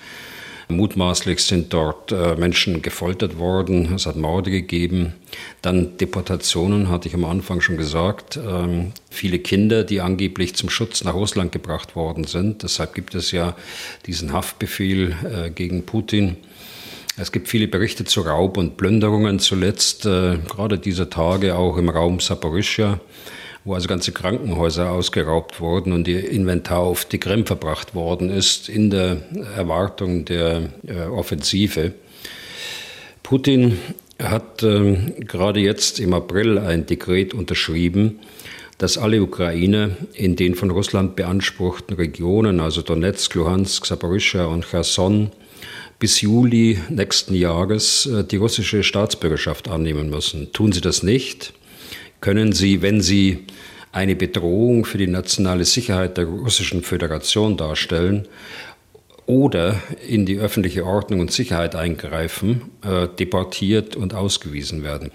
Mutmaßlich 0.71 1.43
sind 1.43 1.73
dort 1.73 2.11
äh, 2.11 2.35
Menschen 2.35 2.81
gefoltert 2.81 3.37
worden, 3.37 3.93
es 3.93 4.05
hat 4.05 4.15
Morde 4.15 4.49
gegeben. 4.49 5.13
Dann 5.61 5.97
Deportationen, 5.97 6.89
hatte 6.89 7.07
ich 7.07 7.13
am 7.13 7.25
Anfang 7.25 7.61
schon 7.61 7.77
gesagt. 7.77 8.37
Ähm, 8.37 8.93
viele 9.09 9.39
Kinder, 9.39 9.83
die 9.83 10.01
angeblich 10.01 10.55
zum 10.55 10.69
Schutz 10.69 11.03
nach 11.03 11.13
Russland 11.13 11.51
gebracht 11.51 11.95
worden 11.95 12.23
sind. 12.23 12.63
Deshalb 12.63 12.95
gibt 12.95 13.13
es 13.13 13.31
ja 13.31 13.55
diesen 14.07 14.33
Haftbefehl 14.33 15.15
äh, 15.23 15.49
gegen 15.51 15.85
Putin. 15.85 16.37
Es 17.17 17.31
gibt 17.31 17.47
viele 17.49 17.67
Berichte 17.67 18.05
zu 18.05 18.21
Raub 18.21 18.57
und 18.57 18.77
Plünderungen 18.77 19.39
zuletzt, 19.39 20.05
äh, 20.05 20.37
gerade 20.49 20.79
dieser 20.79 21.09
Tage 21.09 21.55
auch 21.55 21.77
im 21.77 21.89
Raum 21.89 22.19
Saporischia 22.19 22.99
wo 23.63 23.75
also 23.75 23.87
ganze 23.87 24.11
Krankenhäuser 24.11 24.91
ausgeraubt 24.91 25.59
wurden 25.59 25.93
und 25.93 26.07
ihr 26.07 26.29
Inventar 26.29 26.79
auf 26.79 27.05
die 27.05 27.19
Krim 27.19 27.45
verbracht 27.45 27.93
worden 27.93 28.29
ist 28.29 28.69
in 28.69 28.89
der 28.89 29.17
Erwartung 29.55 30.25
der 30.25 30.69
äh, 30.87 31.03
Offensive. 31.03 31.93
Putin 33.21 33.77
hat 34.21 34.63
äh, 34.63 34.97
gerade 35.19 35.59
jetzt 35.59 35.99
im 35.99 36.13
April 36.13 36.57
ein 36.57 36.85
Dekret 36.85 37.33
unterschrieben, 37.33 38.19
dass 38.77 38.97
alle 38.97 39.21
Ukrainer 39.21 39.91
in 40.13 40.35
den 40.35 40.55
von 40.55 40.71
Russland 40.71 41.15
beanspruchten 41.15 41.95
Regionen, 41.95 42.59
also 42.59 42.81
Donetsk, 42.81 43.35
Luhansk, 43.35 43.85
Saporischschja 43.85 44.45
und 44.45 44.65
Cherson, 44.65 45.31
bis 45.99 46.21
Juli 46.21 46.79
nächsten 46.89 47.35
Jahres 47.35 48.07
äh, 48.07 48.23
die 48.23 48.37
russische 48.37 48.81
Staatsbürgerschaft 48.81 49.69
annehmen 49.69 50.09
müssen. 50.09 50.51
Tun 50.51 50.71
sie 50.71 50.81
das 50.81 51.03
nicht, 51.03 51.53
können 52.21 52.53
sie, 52.53 52.81
wenn 52.81 53.01
sie 53.01 53.45
eine 53.91 54.15
Bedrohung 54.15 54.85
für 54.85 54.97
die 54.97 55.07
nationale 55.07 55.65
Sicherheit 55.65 56.17
der 56.17 56.25
Russischen 56.25 56.81
Föderation 56.81 57.57
darstellen 57.57 58.27
oder 59.31 59.81
in 60.05 60.25
die 60.25 60.39
öffentliche 60.39 60.85
Ordnung 60.85 61.21
und 61.21 61.31
Sicherheit 61.31 61.73
eingreifen, 61.73 62.63
äh, 62.83 63.07
deportiert 63.07 63.95
und 63.95 64.13
ausgewiesen 64.13 64.83
werden. 64.83 65.09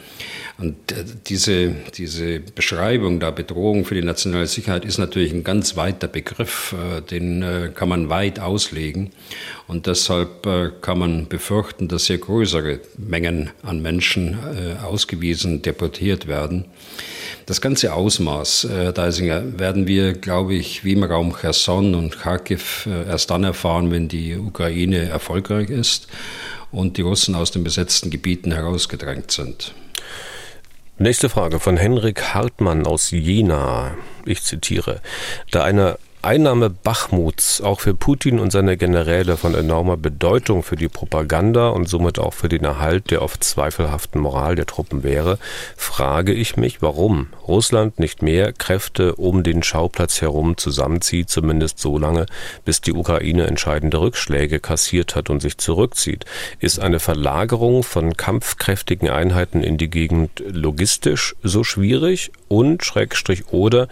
Und 0.57 0.91
äh, 0.91 1.05
diese, 1.27 1.75
diese 1.99 2.41
Beschreibung 2.41 3.21
der 3.21 3.33
Bedrohung 3.33 3.85
für 3.85 3.95
die 3.95 4.03
nationale 4.03 4.47
Sicherheit 4.47 4.87
ist 4.87 4.97
natürlich 4.97 5.35
ein 5.35 5.45
ganz 5.45 5.77
weiter 5.77 6.09
Begriff, 6.09 6.75
äh, 6.75 7.03
den 7.03 7.43
äh, 7.43 7.71
kann 7.75 7.91
man 7.91 8.09
weit 8.09 8.41
auslegen. 8.41 9.11
Und 9.69 9.87
deshalb 9.87 10.47
äh, 10.47 10.71
kann 10.81 10.99
man 10.99 11.29
befürchten, 11.29 11.87
dass 11.87 12.07
sehr 12.07 12.17
größere 12.17 12.81
Mengen 12.97 13.51
an 13.63 13.83
Menschen 13.83 14.33
äh, 14.33 14.83
ausgewiesen, 14.83 15.61
deportiert 15.61 16.27
werden. 16.27 16.65
Das 17.47 17.61
ganze 17.61 17.95
Ausmaß, 17.95 18.65
äh, 18.65 18.93
Deisinger, 18.93 19.61
werden 19.61 19.87
wir, 19.87 20.15
glaube 20.15 20.55
ich, 20.55 20.83
wie 20.83 20.95
im 20.95 21.05
Raum 21.05 21.33
Cherson 21.33 21.95
und 21.95 22.19
Kharkiv 22.19 22.89
äh, 22.91 23.07
erst 23.09 23.31
dann 23.31 23.45
erfahren, 23.45 23.93
wenn 23.93 24.09
die 24.09 24.37
Ukraine 24.37 25.09
erfolgreich 25.09 25.71
ist 25.71 26.09
und 26.73 26.97
die 26.97 27.03
Russen 27.03 27.37
aus 27.37 27.53
den 27.53 27.63
besetzten 27.63 28.11
Gebieten 28.11 28.51
herausgedrängt 28.51 29.31
sind. 29.31 29.75
Nächste 30.99 31.29
Frage 31.29 31.61
von 31.61 31.77
Henrik 31.77 32.35
Hartmann 32.35 32.85
aus 32.85 33.13
Jena. 33.13 33.95
Ich 34.25 34.43
zitiere. 34.43 35.01
Da 35.53 35.63
eine 35.63 35.99
Einnahme 36.27 36.71
Bachmuts 36.71 37.61
auch 37.61 37.79
für 37.79 37.95
Putin 37.95 38.41
und 38.41 38.51
seine 38.51 38.77
Generäle 38.77 39.37
von 39.37 39.55
enormer 39.55 39.97
Bedeutung 39.97 40.65
für 40.65 40.75
die 40.75 40.89
Propaganda 40.89 41.69
und 41.69 41.89
somit 41.89 42.19
auch 42.19 42.35
für 42.35 42.49
den 42.49 42.65
Erhalt 42.65 43.13
der 43.13 43.23
oft 43.23 43.45
zweifelhaften 43.45 44.21
Moral 44.21 44.57
der 44.57 44.67
Truppen 44.67 45.05
wäre, 45.05 45.39
frage 45.77 46.33
ich 46.33 46.57
mich, 46.57 46.83
warum 46.83 47.29
Russland 47.47 48.01
nicht 48.01 48.23
mehr 48.23 48.53
Kräfte 48.53 49.15
um 49.15 49.45
den 49.45 49.63
Schauplatz 49.63 50.21
herum 50.21 50.57
zusammenzieht, 50.57 51.31
zumindest 51.31 51.79
so 51.79 51.97
lange, 51.97 52.27
bis 52.65 52.81
die 52.81 52.93
Ukraine 52.93 53.47
entscheidende 53.47 54.01
Rückschläge 54.01 54.59
kassiert 54.59 55.15
hat 55.15 55.31
und 55.31 55.41
sich 55.41 55.59
zurückzieht. 55.59 56.25
Ist 56.59 56.81
eine 56.81 56.99
Verlagerung 56.99 57.85
von 57.85 58.17
kampfkräftigen 58.17 59.11
Einheiten 59.11 59.63
in 59.63 59.79
die 59.79 59.91
Gegend 59.91 60.43
logistisch 60.45 61.37
so 61.45 61.63
schwierig 61.63 62.33
und 62.49 62.85
Schrägstrich 62.85 63.53
oder 63.53 63.87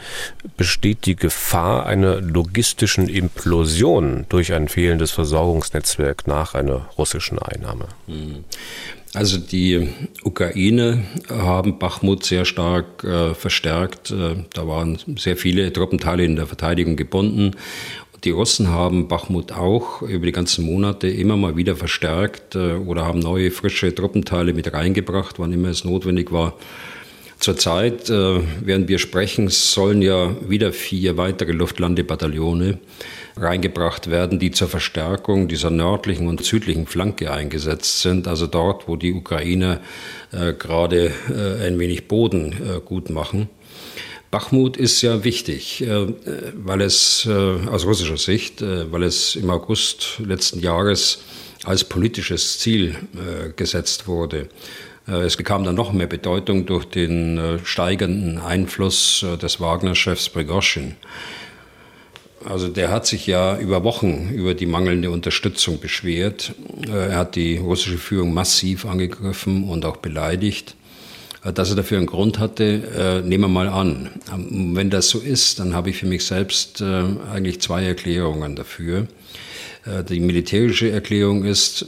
besteht 0.57 1.07
die 1.07 1.15
Gefahr 1.15 1.87
einer 1.87 2.24
logistischen 2.29 3.09
Implosion 3.09 4.27
durch 4.29 4.53
ein 4.53 4.69
fehlendes 4.69 5.11
Versorgungsnetzwerk 5.11 6.27
nach 6.27 6.55
einer 6.55 6.89
russischen 6.99 7.39
Einnahme? 7.39 7.87
Hm. 8.07 8.45
Also 9.15 9.39
die 9.39 9.89
Ukraine 10.25 11.05
haben 11.31 11.79
Bachmut 11.79 12.25
sehr 12.25 12.45
stark 12.45 13.05
äh, 13.05 13.35
verstärkt. 13.35 14.11
Äh, 14.11 14.45
da 14.53 14.67
waren 14.67 14.99
sehr 15.17 15.37
viele 15.37 15.73
Truppenteile 15.73 16.25
in 16.25 16.35
der 16.35 16.47
Verteidigung 16.49 16.97
gebunden. 16.97 17.53
Die 18.25 18.31
Russen 18.31 18.69
haben 18.69 19.07
Bachmut 19.07 19.53
auch 19.53 20.03
über 20.03 20.27
die 20.27 20.33
ganzen 20.33 20.65
Monate 20.65 21.09
immer 21.09 21.37
mal 21.37 21.57
wieder 21.57 21.77
verstärkt 21.77 22.57
äh, 22.57 22.73
oder 22.73 23.05
haben 23.05 23.21
neue, 23.21 23.53
frische 23.53 23.95
Truppenteile 23.95 24.53
mit 24.53 24.73
reingebracht, 24.73 25.39
wann 25.39 25.53
immer 25.53 25.69
es 25.69 25.85
notwendig 25.85 26.33
war. 26.33 26.55
Zurzeit, 27.39 28.09
äh, 28.11 28.41
während 28.61 28.89
wir 28.89 28.99
sprechen, 28.99 29.49
sollen 29.49 30.03
ja 30.03 30.35
wieder 30.49 30.73
vier 30.73 31.17
weitere 31.17 31.53
Luftlandebataillone 31.53 32.79
reingebracht 33.37 34.11
werden, 34.11 34.39
die 34.39 34.53
zur 34.53 34.69
Verstärkung 34.69 35.49
dieser 35.49 35.71
nördlichen 35.71 36.29
und 36.29 36.45
südlichen 36.45 36.87
Flanke 36.87 37.33
eingesetzt 37.33 38.01
sind, 38.01 38.29
also 38.29 38.47
dort, 38.47 38.87
wo 38.87 38.97
die 38.97 39.13
Ukrainer 39.13 39.81
äh, 40.31 40.53
gerade 40.53 41.13
äh, 41.29 41.67
ein 41.67 41.79
wenig 41.79 42.07
Boden 42.09 42.55
gut 42.85 43.11
machen. 43.11 43.49
Bachmut 44.31 44.77
ist 44.77 45.03
ja 45.03 45.23
wichtig, 45.23 45.85
weil 45.87 46.81
es 46.81 47.29
aus 47.29 47.87
russischer 47.87 48.17
Sicht, 48.17 48.63
weil 48.63 49.05
es 49.05 49.37
im 49.37 49.49
August 49.49 50.19
letzten 50.27 50.59
Jahres 50.59 51.23
als 51.65 51.85
politisches 51.85 52.59
Ziel 52.59 52.97
gesetzt 53.55 54.09
wurde. 54.09 54.49
Äh, 55.07 55.23
es 55.23 55.37
bekam 55.37 55.65
dann 55.65 55.75
noch 55.75 55.93
mehr 55.93 56.07
Bedeutung 56.07 56.67
durch 56.67 56.85
den 56.85 57.39
äh, 57.39 57.59
steigenden 57.65 58.39
Einfluss 58.39 59.23
äh, 59.23 59.37
des 59.37 59.61
Wagner-Chefs 59.61 60.31
Prigozhin. 60.31 60.97
Also 62.45 62.69
der 62.69 62.91
hat 62.91 63.07
sich 63.07 63.27
ja 63.27 63.59
über 63.59 63.85
Wochen 63.85 64.29
über 64.29 64.53
die 64.53 64.67
mangelnde 64.67 65.11
Unterstützung 65.11 65.81
beschwert. 65.81 66.55
Er 66.87 67.17
hat 67.17 67.37
die 67.37 67.57
russische 67.57 67.97
Führung 67.97 68.35
massiv 68.35 68.85
angegriffen 68.85 69.65
und 69.65 69.87
auch 69.87 69.97
beleidigt. 69.97 70.77
Dass 71.43 71.71
er 71.71 71.77
dafür 71.77 71.97
einen 71.97 72.07
Grund 72.07 72.39
hatte, 72.39 73.23
nehmen 73.25 73.45
wir 73.45 73.49
mal 73.49 73.69
an. 73.69 74.11
Ähm, 74.31 74.77
wenn 74.77 74.91
das 74.91 75.09
so 75.09 75.21
ist, 75.21 75.59
dann 75.59 75.73
habe 75.73 75.89
ich 75.89 75.97
für 75.97 76.07
mich 76.07 76.27
selbst 76.27 76.83
eigentlich 76.83 77.63
zwei 77.63 77.85
Erklärungen 77.85 78.57
dafür. 78.57 79.07
Die 80.09 80.21
militärische 80.21 80.91
Erklärung 80.91 81.45
ist, 81.45 81.87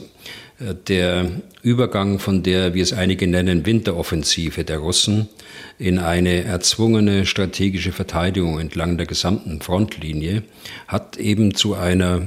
der 0.59 1.29
Übergang 1.61 2.19
von 2.19 2.43
der, 2.43 2.73
wie 2.73 2.81
es 2.81 2.93
einige 2.93 3.27
nennen, 3.27 3.65
Winteroffensive 3.65 4.63
der 4.63 4.79
Russen 4.79 5.29
in 5.77 5.99
eine 5.99 6.43
erzwungene 6.43 7.25
strategische 7.25 7.91
Verteidigung 7.91 8.59
entlang 8.59 8.97
der 8.97 9.05
gesamten 9.05 9.61
Frontlinie 9.61 10.43
hat 10.87 11.17
eben 11.17 11.53
zu 11.53 11.75
einer 11.75 12.21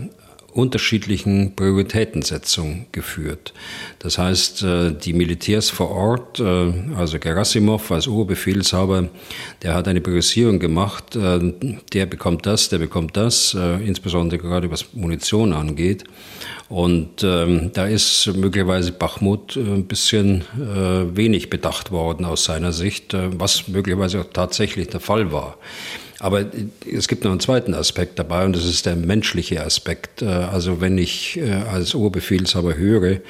unterschiedlichen 0.53 1.55
Prioritätensetzung 1.55 2.87
geführt. 2.93 3.53
Das 3.99 4.19
heißt, 4.19 4.63
äh, 4.63 4.93
die 4.93 5.13
Militärs 5.13 5.71
vor 5.71 5.91
Ort, 5.91 6.41
äh, 6.41 6.73
also 6.97 7.19
Gerasimov 7.19 7.91
als 7.93 8.09
Oberbefehlshaber, 8.09 9.09
der 9.63 9.75
hat 9.75 9.89
eine 9.89 10.01
Priorisierung 10.01 10.59
gemacht, 10.59 11.17
äh, 11.17 11.53
der 11.93 12.07
bekommt 12.07 12.47
das, 12.47 12.69
der 12.69 12.79
bekommt 12.79 13.17
das, 13.17 13.57
insbesondere 13.85 14.41
gerade 14.41 14.71
was 14.71 14.93
Munition 14.95 15.53
angeht. 15.53 16.05
Und 16.69 17.23
ähm, 17.25 17.71
da 17.73 17.87
ist 17.87 18.31
möglicherweise 18.37 18.93
Bachmut 18.93 19.57
ein 19.57 19.87
bisschen 19.87 20.45
wenig 20.55 21.51
bedacht 21.51 21.91
worden 21.91 22.25
aus 22.25 22.45
seiner 22.45 22.73
Sicht, 22.73 23.15
was 23.15 23.67
möglicherweise 23.69 24.21
auch 24.21 24.27
tatsächlich 24.33 24.89
der 24.89 25.01
Fall 25.01 25.33
war. 25.33 25.59
Aber 26.21 26.45
es 26.87 27.09
gibt 27.09 27.25
noch 27.25 27.31
einen 27.31 27.41
zweiten 27.41 27.73
Aspekt 27.73 28.19
dabei 28.19 28.45
und 28.45 28.55
das 28.55 28.67
ist 28.67 28.85
der 28.85 28.95
menschliche 28.95 29.65
Aspekt. 29.65 30.21
Äh, 30.21 30.27
also 30.27 30.81
wenn 30.81 30.99
ich 30.99 31.39
äh, 31.39 31.51
als 31.51 31.95
Oberbefehlshaber 31.95 32.77
höre, 32.77 33.21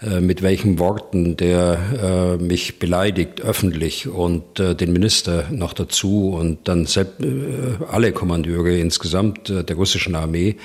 äh, 0.00 0.20
mit 0.20 0.40
welchen 0.40 0.78
Worten 0.78 1.36
der 1.36 2.38
mich 2.40 2.78
beleidigt 2.78 3.40
öffentlich 3.42 4.08
und 4.08 4.42
den 4.58 4.92
Minister 4.92 5.44
noch 5.50 5.72
dazu 5.72 6.30
und 6.30 6.68
dann 6.68 6.86
alle 7.90 8.12
Kommandeure 8.12 8.78
insgesamt 8.78 9.48
der 9.48 9.76
russischen 9.76 10.14
Armee, 10.14 10.56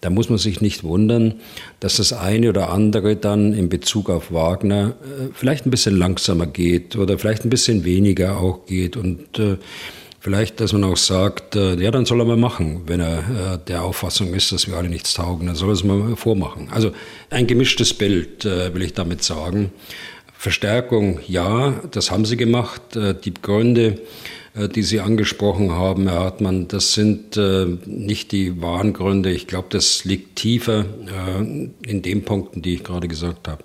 da 0.00 0.10
muss 0.10 0.28
man 0.28 0.38
sich 0.38 0.60
nicht 0.60 0.84
wundern, 0.84 1.40
dass 1.80 1.96
das 1.96 2.12
eine 2.12 2.50
oder 2.50 2.70
andere 2.70 3.16
dann 3.16 3.54
in 3.54 3.70
Bezug 3.70 4.10
auf 4.10 4.32
Wagner 4.32 4.94
vielleicht 5.32 5.66
ein 5.66 5.70
bisschen 5.70 5.96
langsamer 5.96 6.46
geht 6.46 6.96
oder 6.96 7.18
vielleicht 7.18 7.44
ein 7.44 7.50
bisschen 7.50 7.84
weniger 7.84 8.38
auch 8.38 8.66
geht 8.66 8.98
und 8.98 9.40
Vielleicht, 10.24 10.58
dass 10.60 10.72
man 10.72 10.84
auch 10.84 10.96
sagt, 10.96 11.54
äh, 11.54 11.74
ja, 11.74 11.90
dann 11.90 12.06
soll 12.06 12.18
er 12.18 12.24
mal 12.24 12.38
machen, 12.38 12.84
wenn 12.86 12.98
er 12.98 13.18
äh, 13.18 13.58
der 13.68 13.82
Auffassung 13.82 14.32
ist, 14.32 14.52
dass 14.52 14.66
wir 14.66 14.74
alle 14.78 14.88
nichts 14.88 15.12
taugen, 15.12 15.48
dann 15.48 15.54
soll 15.54 15.68
er 15.68 15.74
es 15.74 15.84
mal 15.84 16.16
vormachen. 16.16 16.70
Also 16.70 16.92
ein 17.28 17.46
gemischtes 17.46 17.92
Bild, 17.92 18.46
äh, 18.46 18.72
will 18.72 18.80
ich 18.80 18.94
damit 18.94 19.22
sagen. 19.22 19.70
Verstärkung, 20.32 21.20
ja, 21.28 21.78
das 21.90 22.10
haben 22.10 22.24
sie 22.24 22.38
gemacht. 22.38 22.80
Die 22.94 23.34
Gründe, 23.34 24.00
die 24.74 24.82
Sie 24.82 25.00
angesprochen 25.00 25.72
haben, 25.72 26.08
Herr 26.08 26.20
Hartmann, 26.20 26.68
das 26.68 26.92
sind 26.92 27.38
nicht 27.86 28.30
die 28.32 28.60
wahren 28.60 28.92
Gründe. 28.92 29.30
Ich 29.30 29.46
glaube, 29.46 29.68
das 29.70 30.04
liegt 30.04 30.36
tiefer 30.36 30.84
in 31.86 32.02
den 32.02 32.24
Punkten, 32.24 32.60
die 32.60 32.74
ich 32.74 32.84
gerade 32.84 33.08
gesagt 33.08 33.48
habe. 33.48 33.62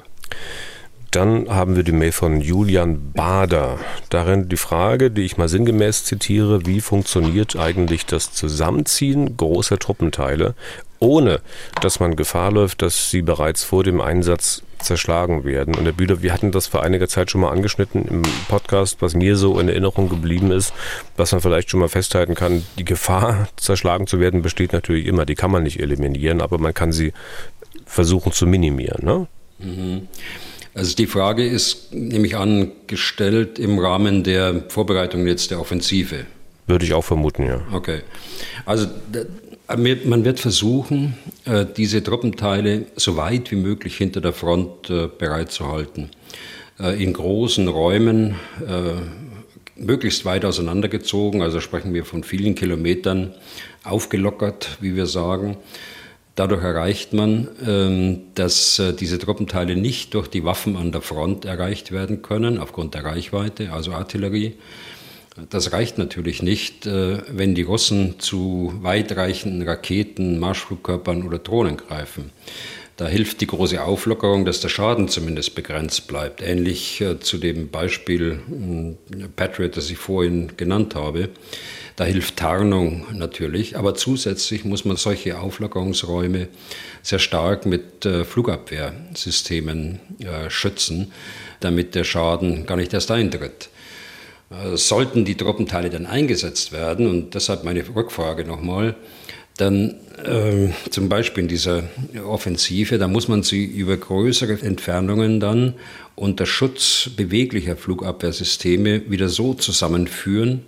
Dann 1.12 1.50
haben 1.50 1.75
wir 1.75 1.84
die 1.84 1.92
Mail 1.92 2.12
von 2.12 2.39
Julian 2.39 3.13
Bader. 3.13 3.80
Darin 4.10 4.48
die 4.48 4.58
Frage, 4.58 5.10
die 5.10 5.24
ich 5.24 5.38
mal 5.38 5.50
sinngemäß 5.50 6.06
zitiere, 6.06 6.68
wie 6.68 6.82
funktioniert 6.82 7.56
eigentlich 7.56 8.06
das 8.06 8.32
Zusammenziehen 8.32 9.36
großer 9.36 9.80
Truppenteile, 9.80 10.54
ohne 11.00 11.42
dass 11.82 12.00
man 12.00 12.16
Gefahr 12.16 12.51
läuft, 12.51 12.84
dass 12.84 13.10
sie 13.10 13.24
bereits 13.24 13.63
vor 13.63 13.84
dem 13.84 14.01
Einsatz 14.01 14.62
zerschlagen 14.78 15.44
werden. 15.44 15.75
Und 15.75 15.86
Herr 15.86 15.94
Bühler, 15.94 16.22
wir 16.22 16.32
hatten 16.32 16.51
das 16.51 16.68
vor 16.68 16.84
einiger 16.84 17.08
Zeit 17.08 17.32
schon 17.32 17.42
mal 17.42 17.51
angeschnitten 17.51 18.06
im 18.06 18.22
Podcast, 18.48 19.01
was 19.01 19.16
mir 19.16 19.36
so 19.36 19.60
in 19.60 19.68
Erinnerung 19.68 20.10
geblieben 20.10 20.51
ist, 20.51 20.74
was 21.18 21.32
man 21.32 21.42
vielleicht 21.42 21.72
schon 21.72 21.80
mal 21.80 21.89
festhalten 21.89 22.36
kann. 22.36 22.63
Die 22.78 22.86
Gefahr, 22.86 23.50
zerschlagen 23.58 24.06
zu 24.06 24.20
werden, 24.20 24.42
besteht 24.44 24.74
natürlich 24.74 25.06
immer. 25.06 25.25
Die 25.25 25.36
kann 25.36 25.51
man 25.51 25.63
nicht 25.63 25.80
eliminieren, 25.80 26.39
aber 26.39 26.60
man 26.60 26.74
kann 26.74 26.92
sie 26.92 27.13
versuchen 27.86 28.32
zu 28.32 28.46
minimieren. 28.46 29.04
Ne? 29.04 29.28
Mhm. 29.60 30.08
Also 30.79 30.95
die 30.95 31.07
Frage 31.07 31.45
ist, 31.45 31.93
nehme 31.93 32.25
ich 32.25 32.38
an, 32.38 32.71
gestellt 32.88 33.59
im 33.59 33.79
Rahmen 33.79 34.24
der 34.24 34.63
Vorbereitung 34.69 35.27
jetzt 35.27 35.51
der 35.51 35.59
Offensive. 35.59 36.25
Würde 36.67 36.86
ich 36.86 36.93
auch 36.93 37.03
vermuten, 37.03 37.45
ja. 37.45 37.59
Okay. 37.74 38.00
Also 38.65 38.88
man 39.67 40.24
wird 40.24 40.39
versuchen, 40.39 41.17
äh, 41.43 41.65
diese 41.75 42.01
Truppenteile 42.01 42.86
so 42.95 43.17
weit 43.17 43.51
wie 43.51 43.57
möglich 43.57 43.98
hinter 43.98 44.21
der 44.21 44.31
Front 44.31 44.89
äh, 44.89 45.09
bereitzuhalten. 45.09 46.12
Äh, 46.79 47.03
in 47.03 47.12
großen 47.12 47.67
Räumen, 47.67 48.36
möglichst 49.75 50.24
weit 50.24 50.45
auseinandergezogen, 50.45 51.41
also 51.41 51.59
sprechen 51.59 51.93
wir 51.93 52.05
von 52.05 52.24
vielen 52.24 52.55
Kilometern, 52.55 53.33
aufgelockert, 53.83 54.77
wie 54.79 54.95
wir 54.95 55.07
sagen. 55.07 55.57
Dadurch 56.39 56.63
erreicht 56.63 57.12
man, 57.12 57.50
ähm, 57.67 58.22
dass 58.34 58.79
äh, 58.79 58.93
diese 58.93 59.19
Truppenteile 59.19 59.75
nicht 59.75 60.13
durch 60.13 60.29
die 60.29 60.46
Waffen 60.46 60.77
an 60.77 60.93
der 60.93 61.01
Front 61.01 61.43
erreicht 61.43 61.91
werden 61.91 62.22
können, 62.22 62.60
aufgrund 62.60 62.93
der 62.93 63.03
Reichweite, 63.03 63.74
also 63.74 63.91
Artillerie. 63.91 64.53
Das 65.50 65.74
reicht 65.74 65.98
natürlich 65.98 66.41
nicht, 66.41 66.86
äh, 66.86 67.17
wenn 67.27 67.55
die 67.55 67.63
Russen 67.63 68.22
zu 68.22 68.72
weitreichenden 68.79 69.67
Raketen, 69.67 70.39
Marschflugkörpern 70.39 71.28
oder 71.28 71.39
Drohnen 71.39 71.75
greifen. 71.75 72.32
Da 72.95 73.10
hilft 73.10 73.41
die 73.41 73.47
große 73.47 73.84
Auflockerung, 73.84 74.45
dass 74.45 74.62
der 74.62 74.69
Schaden 74.69 75.10
zumindest 75.10 75.56
begrenzt 75.56 76.08
bleibt. 76.08 76.41
Ähnlich 76.41 77.02
äh, 77.02 77.19
zu 77.19 77.38
dem 77.38 77.67
Beispiel 77.67 78.39
Patriot, 79.36 79.75
das 79.75 79.89
ich 79.89 79.97
vorhin 79.97 80.54
genannt 80.56 80.95
habe. 80.95 81.28
Da 81.99 82.05
hilft 82.05 82.38
Tarnung 82.38 83.07
natürlich, 83.12 83.77
aber 83.77 83.93
zusätzlich 83.93 84.63
muss 84.63 84.85
man 84.85 84.95
solche 84.95 85.38
Auflockerungsräume 85.38 86.47
sehr 87.03 87.19
stark 87.19 87.65
mit 87.65 88.05
äh, 88.05 88.23
Flugabwehrsystemen 88.23 89.99
äh, 90.19 90.49
schützen, 90.49 91.12
damit 91.59 91.95
der 91.95 92.05
Schaden 92.05 92.65
gar 92.65 92.77
nicht 92.77 92.93
erst 92.93 93.12
eintritt. 93.12 93.67
Äh, 94.49 94.77
sollten 94.77 95.25
die 95.25 95.35
Truppenteile 95.35 95.89
dann 95.89 96.05
eingesetzt 96.05 96.71
werden, 96.71 97.05
und 97.05 97.35
deshalb 97.35 97.65
meine 97.65 97.83
Rückfrage 97.93 98.45
nochmal, 98.45 98.95
dann 99.57 99.95
äh, 100.23 100.69
zum 100.89 101.09
Beispiel 101.09 101.43
in 101.43 101.49
dieser 101.49 101.83
Offensive, 102.25 102.97
da 102.97 103.09
muss 103.09 103.27
man 103.27 103.43
sie 103.43 103.65
über 103.65 103.97
größere 103.97 104.53
Entfernungen 104.62 105.41
dann 105.41 105.73
unter 106.15 106.45
Schutz 106.45 107.09
beweglicher 107.17 107.75
Flugabwehrsysteme 107.75 109.12
wieder 109.12 109.27
so 109.27 109.53
zusammenführen, 109.53 110.62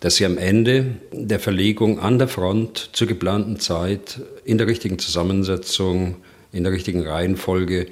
dass 0.00 0.16
sie 0.16 0.26
am 0.26 0.38
Ende 0.38 0.96
der 1.12 1.40
Verlegung 1.40 1.98
an 1.98 2.18
der 2.18 2.28
Front 2.28 2.90
zur 2.92 3.06
geplanten 3.06 3.58
Zeit 3.58 4.20
in 4.44 4.58
der 4.58 4.66
richtigen 4.66 4.98
Zusammensetzung, 4.98 6.16
in 6.52 6.64
der 6.64 6.72
richtigen 6.72 7.06
Reihenfolge 7.06 7.88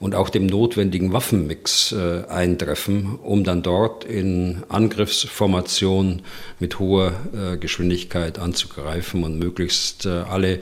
und 0.00 0.16
auch 0.16 0.30
dem 0.30 0.46
notwendigen 0.46 1.12
Waffenmix 1.12 1.92
äh, 1.92 2.24
eintreffen, 2.28 3.18
um 3.22 3.44
dann 3.44 3.62
dort 3.62 4.04
in 4.04 4.64
Angriffsformation 4.68 6.22
mit 6.58 6.80
hoher 6.80 7.12
äh, 7.32 7.56
Geschwindigkeit 7.56 8.40
anzugreifen 8.40 9.22
und 9.22 9.38
möglichst 9.38 10.06
äh, 10.06 10.08
alle 10.08 10.60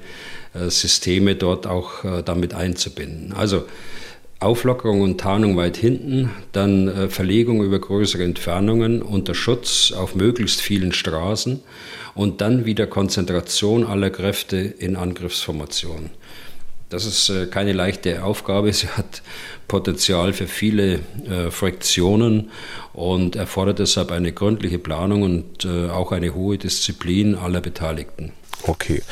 äh, 0.52 0.68
Systeme 0.68 1.36
dort 1.36 1.66
auch 1.66 2.04
äh, 2.04 2.22
damit 2.22 2.52
einzubinden. 2.52 3.32
Also 3.32 3.64
Auflockerung 4.40 5.02
und 5.02 5.20
Tarnung 5.20 5.56
weit 5.58 5.76
hinten, 5.76 6.30
dann 6.52 6.88
äh, 6.88 7.08
Verlegung 7.10 7.62
über 7.62 7.78
größere 7.78 8.24
Entfernungen 8.24 9.02
unter 9.02 9.34
Schutz 9.34 9.92
auf 9.92 10.14
möglichst 10.14 10.62
vielen 10.62 10.92
Straßen 10.92 11.60
und 12.14 12.40
dann 12.40 12.64
wieder 12.64 12.86
Konzentration 12.86 13.86
aller 13.86 14.08
Kräfte 14.08 14.56
in 14.56 14.96
Angriffsformation. 14.96 16.08
Das 16.88 17.04
ist 17.04 17.28
äh, 17.28 17.46
keine 17.46 17.74
leichte 17.74 18.24
Aufgabe. 18.24 18.72
Sie 18.72 18.88
hat 18.88 19.22
Potenzial 19.68 20.32
für 20.32 20.46
viele 20.46 21.00
äh, 21.28 21.50
Friktionen 21.50 22.50
und 22.94 23.36
erfordert 23.36 23.78
deshalb 23.78 24.10
eine 24.10 24.32
gründliche 24.32 24.78
Planung 24.78 25.22
und 25.22 25.66
äh, 25.66 25.90
auch 25.90 26.12
eine 26.12 26.34
hohe 26.34 26.56
Disziplin 26.56 27.34
aller 27.34 27.60
Beteiligten. 27.60 28.32
Okay. 28.66 29.02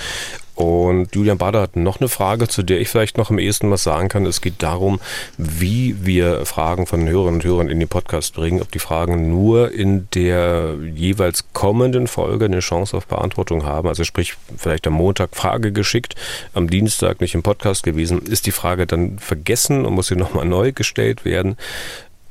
Und 0.58 1.14
Julian 1.14 1.38
Bader 1.38 1.60
hat 1.60 1.76
noch 1.76 2.00
eine 2.00 2.08
Frage, 2.08 2.48
zu 2.48 2.64
der 2.64 2.80
ich 2.80 2.88
vielleicht 2.88 3.16
noch 3.16 3.30
am 3.30 3.38
ehesten 3.38 3.70
was 3.70 3.84
sagen 3.84 4.08
kann. 4.08 4.26
Es 4.26 4.40
geht 4.40 4.60
darum, 4.60 4.98
wie 5.36 6.04
wir 6.04 6.44
Fragen 6.46 6.86
von 6.88 7.08
Hörerinnen 7.08 7.36
und 7.36 7.44
Hörern 7.44 7.68
in 7.68 7.78
den 7.78 7.88
Podcast 7.88 8.34
bringen, 8.34 8.60
ob 8.60 8.72
die 8.72 8.80
Fragen 8.80 9.30
nur 9.30 9.70
in 9.70 10.08
der 10.14 10.74
jeweils 10.96 11.44
kommenden 11.52 12.08
Folge 12.08 12.46
eine 12.46 12.58
Chance 12.58 12.96
auf 12.96 13.06
Beantwortung 13.06 13.64
haben. 13.64 13.86
Also 13.86 14.02
sprich, 14.02 14.34
vielleicht 14.56 14.84
am 14.88 14.94
Montag 14.94 15.36
Frage 15.36 15.70
geschickt, 15.70 16.16
am 16.54 16.68
Dienstag 16.68 17.20
nicht 17.20 17.36
im 17.36 17.44
Podcast 17.44 17.84
gewesen. 17.84 18.22
Ist 18.22 18.46
die 18.46 18.50
Frage 18.50 18.88
dann 18.88 19.20
vergessen 19.20 19.86
und 19.86 19.94
muss 19.94 20.08
sie 20.08 20.16
nochmal 20.16 20.44
neu 20.44 20.72
gestellt 20.72 21.24
werden? 21.24 21.56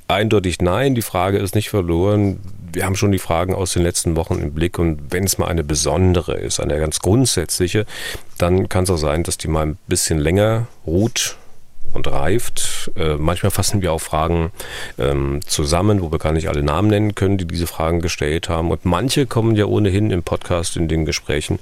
Eindeutig 0.09 0.59
nein, 0.61 0.95
die 0.95 1.01
Frage 1.01 1.37
ist 1.37 1.55
nicht 1.55 1.69
verloren. 1.69 2.39
Wir 2.77 2.85
haben 2.85 2.95
schon 2.95 3.11
die 3.11 3.17
Fragen 3.17 3.55
aus 3.55 3.73
den 3.73 3.81
letzten 3.81 4.15
Wochen 4.15 4.35
im 4.35 4.53
Blick 4.53 4.77
und 4.77 5.11
wenn 5.11 5.23
es 5.23 5.39
mal 5.39 5.47
eine 5.47 5.63
besondere 5.63 6.37
ist, 6.37 6.59
eine 6.59 6.77
ganz 6.77 6.99
grundsätzliche, 6.99 7.87
dann 8.37 8.69
kann 8.69 8.83
es 8.83 8.91
auch 8.91 8.97
sein, 8.97 9.23
dass 9.23 9.39
die 9.39 9.47
mal 9.47 9.65
ein 9.65 9.79
bisschen 9.87 10.19
länger 10.19 10.67
ruht 10.85 11.37
und 11.93 12.07
reift. 12.07 12.91
Äh, 12.95 13.15
manchmal 13.15 13.51
fassen 13.51 13.81
wir 13.81 13.93
auch 13.93 14.01
Fragen 14.01 14.51
ähm, 14.97 15.39
zusammen, 15.45 16.01
wo 16.01 16.11
wir 16.11 16.19
gar 16.19 16.33
nicht 16.33 16.49
alle 16.49 16.63
Namen 16.63 16.89
nennen 16.89 17.15
können, 17.15 17.37
die 17.37 17.45
diese 17.45 17.67
Fragen 17.67 18.01
gestellt 18.01 18.49
haben. 18.49 18.71
Und 18.71 18.85
manche 18.85 19.25
kommen 19.25 19.55
ja 19.55 19.65
ohnehin 19.65 20.11
im 20.11 20.23
Podcast 20.23 20.77
in 20.77 20.87
den 20.87 21.05
Gesprächen 21.05 21.59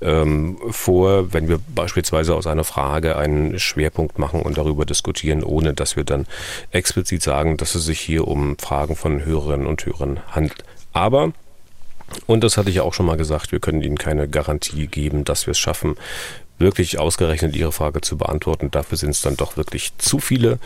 ähm, 0.00 0.58
vor, 0.70 1.32
wenn 1.32 1.48
wir 1.48 1.58
beispielsweise 1.74 2.34
aus 2.34 2.46
einer 2.46 2.64
Frage 2.64 3.16
einen 3.16 3.58
Schwerpunkt 3.58 4.18
machen 4.18 4.42
und 4.42 4.58
darüber 4.58 4.84
diskutieren, 4.84 5.42
ohne 5.42 5.74
dass 5.74 5.96
wir 5.96 6.04
dann 6.04 6.26
explizit 6.70 7.22
sagen, 7.22 7.56
dass 7.56 7.74
es 7.74 7.84
sich 7.84 8.00
hier 8.00 8.28
um 8.28 8.58
Fragen 8.58 8.96
von 8.96 9.24
Hörerinnen 9.24 9.66
und 9.66 9.84
Hörern 9.86 10.20
handelt. 10.30 10.64
Aber 10.92 11.32
und 12.26 12.44
das 12.44 12.56
hatte 12.56 12.70
ich 12.70 12.80
auch 12.80 12.94
schon 12.94 13.06
mal 13.06 13.16
gesagt, 13.16 13.52
wir 13.52 13.60
können 13.60 13.82
Ihnen 13.82 13.98
keine 13.98 14.28
Garantie 14.28 14.86
geben, 14.86 15.24
dass 15.24 15.46
wir 15.46 15.52
es 15.52 15.58
schaffen, 15.58 15.96
wirklich 16.58 16.98
ausgerechnet 16.98 17.56
Ihre 17.56 17.72
Frage 17.72 18.00
zu 18.00 18.16
beantworten. 18.16 18.70
Dafür 18.70 18.98
sind 18.98 19.10
es 19.10 19.20
dann 19.20 19.36
doch 19.36 19.56
wirklich 19.56 19.96
zu 19.98 20.18
viele 20.18 20.58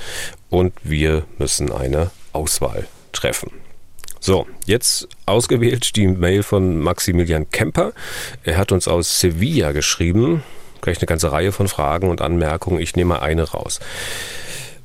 und 0.51 0.73
wir 0.83 1.25
müssen 1.39 1.73
eine 1.73 2.11
Auswahl 2.33 2.87
treffen. 3.13 3.51
So, 4.21 4.47
jetzt 4.67 5.09
ausgewählt 5.27 5.97
die 5.97 6.07
Mail 6.07 6.45
von 6.45 6.79
Maximilian 6.79 7.51
Kemper. 7.51 7.93
Er 8.45 8.57
hat 8.57 8.71
uns 8.71 8.87
aus 8.87 9.19
Sevilla 9.19 9.73
geschrieben. 9.73 10.45
Gleich 10.81 10.99
eine 10.99 11.07
ganze 11.07 11.33
Reihe 11.33 11.51
von 11.51 11.67
Fragen 11.67 12.09
und 12.09 12.21
Anmerkungen. 12.21 12.81
Ich 12.81 12.95
nehme 12.95 13.21
eine 13.21 13.43
raus. 13.51 13.81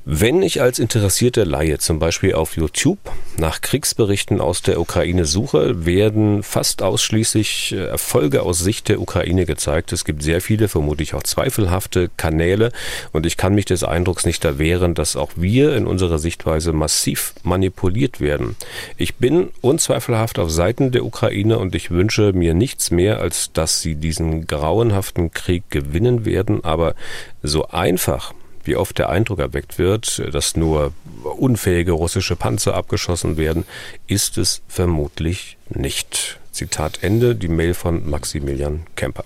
Wenn 0.10 0.42
ich 0.42 0.62
als 0.62 0.80
interessierte 0.80 1.44
Laie 1.44 1.80
zum 1.80 2.00
Beispiel 2.00 2.34
auf 2.34 2.56
YouTube 2.56 2.98
nach 3.38 3.60
Kriegsberichten 3.60 4.40
aus 4.40 4.62
der 4.62 4.80
Ukraine 4.80 5.26
suche, 5.26 5.86
werden 5.86 6.44
fast 6.44 6.82
ausschließlich 6.82 7.74
äh, 7.74 7.88
Erfolge 7.88 8.44
aus 8.44 8.60
Sicht 8.60 8.88
der 8.88 9.02
Ukraine 9.02 9.46
gezeigt. 9.46 9.92
Es 9.92 10.06
gibt 10.06 10.24
sehr 10.24 10.40
viele, 10.40 10.70
vermutlich 10.70 11.14
auch 11.14 11.24
zweifelhafte 11.24 12.10
Kanäle 12.16 12.72
und 13.12 13.26
ich 13.26 13.36
kann 13.36 13.54
mich 13.54 13.66
des 13.66 13.84
Eindrucks 13.84 14.26
nicht 14.26 14.46
erwehren, 14.46 14.94
dass 14.94 15.18
auch 15.18 15.32
wir 15.36 15.76
in 15.76 15.86
unserer 15.86 16.20
Sichtweise 16.20 16.72
massiv 16.72 17.34
manipuliert 17.44 18.22
werden. 18.22 18.56
Ich 18.96 19.16
bin 19.16 19.50
unzweifelhaft 19.60 20.40
auf 20.40 20.50
Seiten 20.50 20.94
der 20.94 21.04
Ukraine 21.04 21.60
und 21.60 21.76
ich 21.76 21.92
wünsche 21.92 22.32
mir 22.32 22.54
nichts 22.54 22.92
mehr, 22.92 23.20
als 23.20 23.52
dass 23.52 23.82
sie 23.82 23.96
diesen 23.96 24.48
grauenhaften 24.48 25.34
Krieg 25.34 25.70
gewinnen 25.70 26.24
werden, 26.24 26.64
aber 26.64 26.96
so 27.44 27.68
einfach 27.68 28.34
wie 28.68 28.76
oft 28.76 28.98
der 28.98 29.10
Eindruck 29.10 29.40
erweckt 29.40 29.80
wird, 29.80 30.22
dass 30.34 30.56
nur 30.56 30.94
unfähige 31.24 31.94
russische 31.94 32.36
Panzer 32.36 32.76
abgeschossen 32.76 33.38
werden, 33.38 33.66
ist 34.08 34.38
es 34.38 34.62
vermutlich 34.68 35.58
nicht. 35.70 36.40
Zitat 36.52 37.00
Ende, 37.04 37.36
die 37.36 37.48
Mail 37.48 37.74
von 37.74 38.10
Maximilian 38.10 38.86
Kemper. 38.96 39.24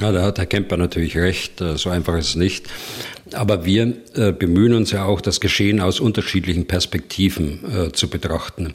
Ja, 0.00 0.12
da 0.12 0.22
hat 0.22 0.38
Herr 0.38 0.46
Kemper 0.46 0.76
natürlich 0.76 1.16
recht, 1.16 1.60
äh, 1.60 1.76
so 1.76 1.90
einfach 1.90 2.16
ist 2.16 2.30
es 2.30 2.36
nicht. 2.36 2.66
Aber 3.32 3.64
wir 3.64 3.92
äh, 4.14 4.32
bemühen 4.32 4.74
uns 4.74 4.92
ja 4.92 5.04
auch, 5.04 5.20
das 5.20 5.40
Geschehen 5.40 5.80
aus 5.80 5.98
unterschiedlichen 5.98 6.66
Perspektiven 6.66 7.60
äh, 7.64 7.92
zu 7.92 8.08
betrachten. 8.08 8.74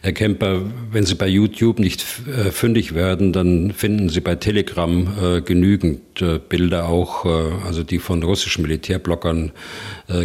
Herr 0.00 0.12
Kemper, 0.12 0.62
wenn 0.90 1.06
Sie 1.06 1.14
bei 1.14 1.28
YouTube 1.28 1.78
nicht 1.78 2.04
äh, 2.26 2.50
fündig 2.50 2.94
werden, 2.94 3.32
dann 3.32 3.72
finden 3.72 4.08
Sie 4.08 4.20
bei 4.20 4.34
Telegram 4.34 5.06
äh, 5.22 5.40
genügend 5.40 6.20
äh, 6.20 6.40
Bilder 6.40 6.88
auch, 6.88 7.24
also 7.64 7.84
die 7.84 7.98
von 7.98 8.22
russischen 8.22 8.62
Militärblockern 8.62 9.52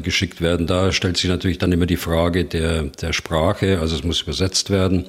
geschickt 0.03 0.41
werden. 0.41 0.67
Da 0.67 0.91
stellt 0.91 1.17
sich 1.17 1.29
natürlich 1.29 1.59
dann 1.59 1.71
immer 1.71 1.85
die 1.85 1.97
Frage 1.97 2.45
der, 2.45 2.83
der 2.83 3.13
Sprache, 3.13 3.79
also 3.79 3.95
es 3.95 4.03
muss 4.03 4.21
übersetzt 4.21 4.69
werden. 4.69 5.05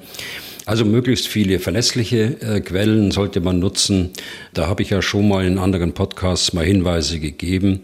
Also 0.69 0.85
möglichst 0.85 1.27
viele 1.27 1.57
verlässliche 1.57 2.39
äh, 2.41 2.61
Quellen 2.61 3.09
sollte 3.09 3.41
man 3.41 3.57
nutzen. 3.57 4.11
Da 4.53 4.67
habe 4.67 4.83
ich 4.83 4.91
ja 4.91 5.01
schon 5.01 5.27
mal 5.27 5.43
in 5.43 5.57
anderen 5.57 5.93
Podcasts 5.93 6.53
mal 6.53 6.63
Hinweise 6.63 7.19
gegeben 7.19 7.81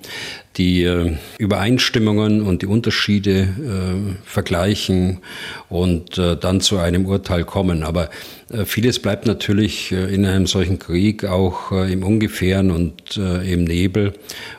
die 0.57 0.83
äh, 0.83 1.17
Übereinstimmungen 1.37 2.41
und 2.41 2.61
die 2.61 2.67
Unterschiede 2.67 3.41
äh, 3.41 4.15
vergleichen 4.23 5.19
und 5.69 6.17
äh, 6.17 6.37
dann 6.37 6.61
zu 6.61 6.77
einem 6.77 7.05
Urteil 7.05 7.43
kommen. 7.43 7.83
Aber 7.83 8.09
äh, 8.51 8.65
vieles 8.65 8.99
bleibt 8.99 9.25
natürlich 9.25 9.91
äh, 9.91 10.13
in 10.13 10.25
einem 10.25 10.45
solchen 10.45 10.77
Krieg 10.77 11.25
auch 11.25 11.71
äh, 11.71 11.91
im 11.91 12.03
Ungefähren 12.03 12.71
und 12.71 13.17
im 13.17 13.63
Nebel 13.63 14.13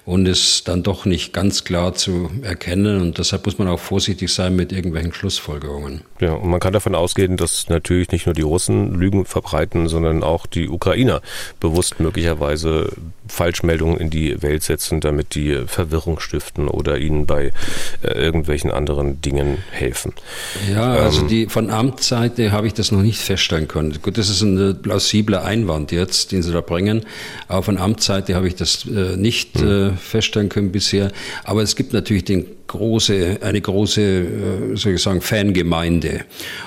und 0.04 0.26
ist 0.26 0.68
dann 0.68 0.82
doch 0.82 1.04
nicht 1.04 1.32
ganz 1.32 1.64
klar 1.64 1.94
zu 1.94 2.30
erkennen. 2.42 3.00
Und 3.00 3.18
deshalb 3.18 3.44
muss 3.44 3.59
man 3.59 3.68
auch 3.68 3.80
vorsichtig 3.80 4.32
sein 4.32 4.56
mit 4.56 4.72
irgendwelchen 4.72 5.12
Schlussfolgerungen. 5.12 6.02
Ja, 6.20 6.35
und 6.35 6.48
man 6.48 6.61
kann 6.61 6.72
davon 6.72 6.94
ausgehen, 6.94 7.37
dass 7.37 7.68
natürlich 7.68 8.12
nicht 8.12 8.26
nur 8.26 8.35
die 8.35 8.42
Russen 8.42 8.94
Lügen 8.94 9.24
verbreiten, 9.24 9.88
sondern 9.88 10.22
auch 10.22 10.46
die 10.46 10.68
Ukrainer 10.68 11.20
bewusst 11.61 12.00
möglicherweise 12.00 12.92
Falschmeldungen 13.28 13.98
in 13.98 14.10
die 14.10 14.42
Welt 14.42 14.62
setzen, 14.62 15.00
damit 15.00 15.34
die 15.34 15.62
Verwirrung 15.66 16.20
stiften 16.20 16.68
oder 16.68 16.98
ihnen 16.98 17.26
bei 17.26 17.52
äh, 18.02 18.12
irgendwelchen 18.12 18.70
anderen 18.70 19.20
Dingen 19.20 19.58
helfen. 19.70 20.12
Ja, 20.72 20.92
also 20.92 21.22
ähm, 21.22 21.28
die 21.28 21.46
von 21.46 21.70
Amtsseite 21.70 22.52
habe 22.52 22.66
ich 22.66 22.74
das 22.74 22.92
noch 22.92 23.02
nicht 23.02 23.20
feststellen 23.20 23.68
können. 23.68 23.96
Gut, 24.02 24.18
das 24.18 24.28
ist 24.28 24.42
ein 24.42 24.80
plausibler 24.82 25.44
Einwand 25.44 25.92
jetzt, 25.92 26.32
den 26.32 26.42
Sie 26.42 26.52
da 26.52 26.60
bringen. 26.60 27.04
Aber 27.48 27.62
von 27.62 27.78
Amtsseite 27.78 28.34
habe 28.34 28.48
ich 28.48 28.54
das 28.54 28.86
äh, 28.86 29.16
nicht 29.16 29.58
hm. 29.58 29.68
äh, 29.68 29.96
feststellen 29.96 30.48
können 30.48 30.72
bisher. 30.72 31.12
Aber 31.44 31.62
es 31.62 31.76
gibt 31.76 31.92
natürlich 31.92 32.24
den 32.24 32.46
große, 32.66 33.38
eine 33.40 33.61
große, 33.61 34.02
äh, 34.02 34.76
soll 34.76 34.94
ich 34.94 35.02
sagen, 35.02 35.20
Fangemeinde. 35.20 36.24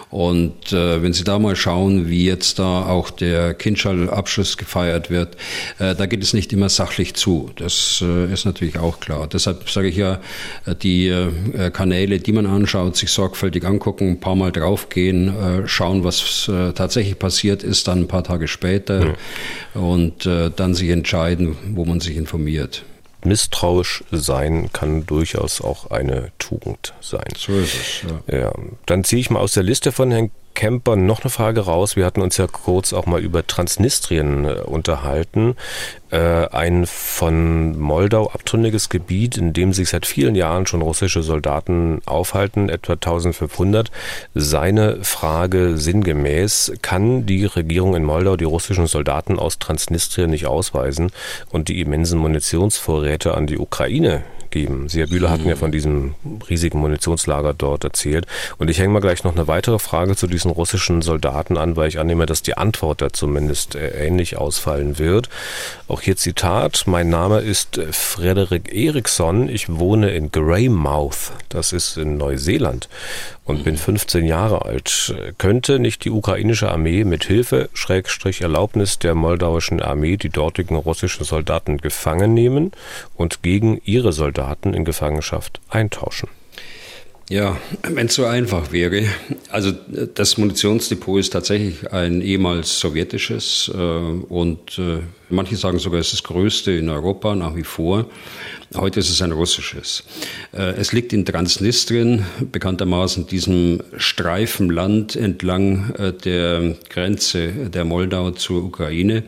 Und 0.10 0.74
äh, 0.74 1.04
wenn 1.04 1.14
Sie 1.14 1.24
da 1.24 1.38
mal 1.38 1.56
schauen, 1.56 2.10
wie 2.10 2.26
jetzt 2.26 2.58
da 2.60 2.88
auch 2.88 3.12
der 3.12 3.54
Kindschall-Abschluss 3.54 4.58
gefeiert 4.58 5.10
wird, 5.10 5.36
äh, 5.78 5.94
da 5.96 6.06
geht 6.08 6.24
es 6.24 6.34
nicht 6.34 6.52
immer 6.52 6.70
sachlich 6.70 7.14
zu. 7.14 7.52
Das 7.58 8.04
äh, 8.04 8.32
ist 8.34 8.46
natürlich 8.46 8.80
auch 8.80 9.00
klar. 9.00 9.28
Deshalb 9.28 9.70
sage 9.70 9.90
ich 9.90 9.98
ja, 9.98 10.20
äh, 10.66 10.76
die 10.76 11.08
äh, 11.08 11.70
Kanäle, 11.72 12.20
die 12.20 12.32
man 12.32 12.46
anschaut, 12.46 12.96
sich 12.96 13.12
sorgfältig 13.12 13.66
angucken, 13.66 14.10
ein 14.10 14.20
paar 14.20 14.36
Mal 14.36 14.52
draufgehen, 14.52 15.28
äh, 15.28 15.68
schauen, 15.68 16.04
was 16.04 16.48
äh, 16.48 16.72
tatsächlich 16.74 17.20
passiert 17.20 17.64
ist, 17.64 17.88
dann 17.88 18.00
ein 18.00 18.08
paar 18.08 18.24
Tage 18.24 18.48
später 18.48 19.16
mhm. 19.74 19.82
und 19.82 20.26
äh, 20.26 20.50
dann 20.56 20.74
sich 20.74 20.90
entscheiden, 20.90 21.56
wo 21.74 21.86
man 21.86 22.00
sich 22.00 22.18
informiert 22.18 22.84
misstrauisch 23.26 24.04
sein 24.12 24.72
kann 24.72 25.06
durchaus 25.06 25.62
auch 25.62 25.92
eine 25.92 26.32
Tugend 26.40 26.94
sein. 27.02 27.28
So 27.38 27.54
ist 27.54 27.76
es. 27.76 28.06
Ja. 28.28 28.40
ja. 28.40 28.54
Dann 28.86 29.04
ziehe 29.04 29.20
ich 29.20 29.30
mal 29.30 29.40
aus 29.40 29.54
der 29.54 29.64
Liste 29.64 29.92
von 29.92 30.12
Herrn 30.12 30.32
Kemper 30.54 30.96
noch 30.96 31.22
eine 31.22 31.30
Frage 31.30 31.62
raus. 31.62 31.96
Wir 31.96 32.06
hatten 32.06 32.22
uns 32.22 32.38
ja 32.38 32.48
kurz 32.48 32.94
auch 32.94 33.06
mal 33.06 33.22
über 33.22 33.46
Transnistrien 33.46 34.46
äh, 34.46 34.54
unterhalten. 34.66 35.56
Äh, 36.12 36.48
ein 36.48 36.86
von 36.86 37.80
Moldau 37.80 38.30
abtrünniges 38.30 38.90
Gebiet, 38.90 39.38
in 39.38 39.54
dem 39.54 39.74
sich 39.74 39.90
seit 39.90 40.06
vielen 40.06 40.36
Jahren 40.36 40.66
schon 40.66 40.82
russische 40.82 41.22
Soldaten 41.22 42.02
aufhalten, 42.06 42.70
etwa 42.70 42.94
1500. 42.94 43.92
Seine 44.34 45.04
Frage 45.04 45.78
sinngemäß, 45.78 46.74
kann 46.82 47.26
die 47.26 47.46
Regierung 47.46 47.96
in 47.96 48.04
Moldau 48.04 48.36
die 48.36 48.46
russischen 48.46 48.88
Soldaten 48.88 49.40
aus 49.40 49.60
Transnistrien 49.60 50.30
nicht 50.30 50.48
ausweisen 50.48 51.12
und 51.52 51.68
die 51.68 51.80
immensen 51.80 52.20
Munitionsvorräte 52.20 53.36
an 53.36 53.48
die 53.48 53.58
Ukraine 53.58 54.24
geben. 54.52 54.90
Sie, 54.90 55.00
Herr 55.00 55.08
Bühler, 55.08 55.30
hatten 55.30 55.48
ja 55.48 55.56
von 55.56 55.72
diesem 55.72 56.16
riesigen 56.50 56.80
Munitionslager 56.80 57.54
dort 57.54 57.84
erzählt. 57.84 58.26
Und 58.58 58.70
ich 58.70 58.80
hänge 58.80 58.94
mal 58.94 59.00
gleich 59.00 59.24
noch 59.24 59.36
eine 59.36 59.48
weitere 59.48 59.80
Frage 59.80 60.16
zu 60.16 60.28
diesen 60.28 60.52
russischen 60.52 61.02
Soldaten 61.02 61.58
an, 61.58 61.76
weil 61.76 61.88
ich 61.88 62.00
annehme, 62.00 62.26
dass 62.26 62.42
die 62.42 62.58
Antwort 62.58 63.02
da 63.02 63.12
zumindest 63.12 63.76
äh, 63.76 64.06
ähnlich 64.06 64.38
ausfallen 64.38 65.00
wird. 65.00 65.30
Auch 65.88 66.02
hier 66.02 66.16
Zitat. 66.16 66.84
Mein 66.86 67.10
Name 67.10 67.40
ist 67.40 67.80
Frederik 67.92 68.74
Eriksson. 68.74 69.50
Ich 69.50 69.70
wohne 69.70 70.12
in 70.12 70.32
Greymouth. 70.32 71.32
Das 71.50 71.74
ist 71.74 71.98
in 71.98 72.18
Neuseeland 72.18 72.90
und 73.46 73.64
bin 73.64 73.78
15 73.78 74.26
Jahre 74.26 74.66
alt. 74.66 75.16
Könnte 75.40 75.80
nicht 75.80 76.06
die 76.06 76.12
ukrainische 76.12 76.70
Armee 76.70 77.04
mit 77.04 77.24
Hilfe, 77.24 77.70
Schrägstrich 77.74 78.42
Erlaubnis 78.42 79.00
der 79.00 79.16
moldauischen 79.16 79.82
Armee 79.82 80.18
die 80.18 80.30
dortigen 80.30 80.76
russischen 80.76 81.24
Soldaten 81.24 81.78
gefangen 81.78 82.36
nehmen 82.36 82.72
und 83.16 83.42
gegen 83.42 83.82
ihre 83.84 84.14
Soldaten 84.14 84.39
in 84.74 84.86
Gefangenschaft 84.86 85.60
eintauschen? 85.70 86.30
Ja, 87.30 87.58
wenn 87.84 88.08
es 88.08 88.16
so 88.16 88.26
einfach 88.26 88.72
wäre. 88.72 89.04
Also 89.52 89.72
das 89.72 90.38
Munitionsdepot 90.38 91.20
ist 91.20 91.30
tatsächlich 91.32 91.94
ein 91.94 92.22
ehemals 92.22 92.80
sowjetisches 92.80 93.72
äh, 93.74 93.78
und 93.78 94.80
äh, 94.80 95.02
manche 95.30 95.56
sagen 95.56 95.80
sogar, 95.80 96.00
es 96.00 96.08
ist 96.08 96.22
das 96.22 96.24
größte 96.24 96.72
in 96.72 96.90
Europa 96.90 97.36
nach 97.36 97.56
wie 97.56 97.64
vor. 97.64 98.06
Heute 98.76 99.00
ist 99.00 99.10
es 99.10 99.22
ein 99.24 99.32
russisches. 99.32 100.04
Äh, 100.52 100.74
es 100.74 100.94
liegt 100.94 101.12
in 101.12 101.26
Transnistrien, 101.26 102.26
bekanntermaßen 102.52 103.26
diesem 103.26 103.82
Streifenland 103.98 105.16
entlang 105.16 105.92
äh, 105.98 106.14
der 106.14 106.76
Grenze 106.90 107.48
der 107.48 107.84
Moldau 107.84 108.32
zur 108.32 108.64
Ukraine. 108.64 109.24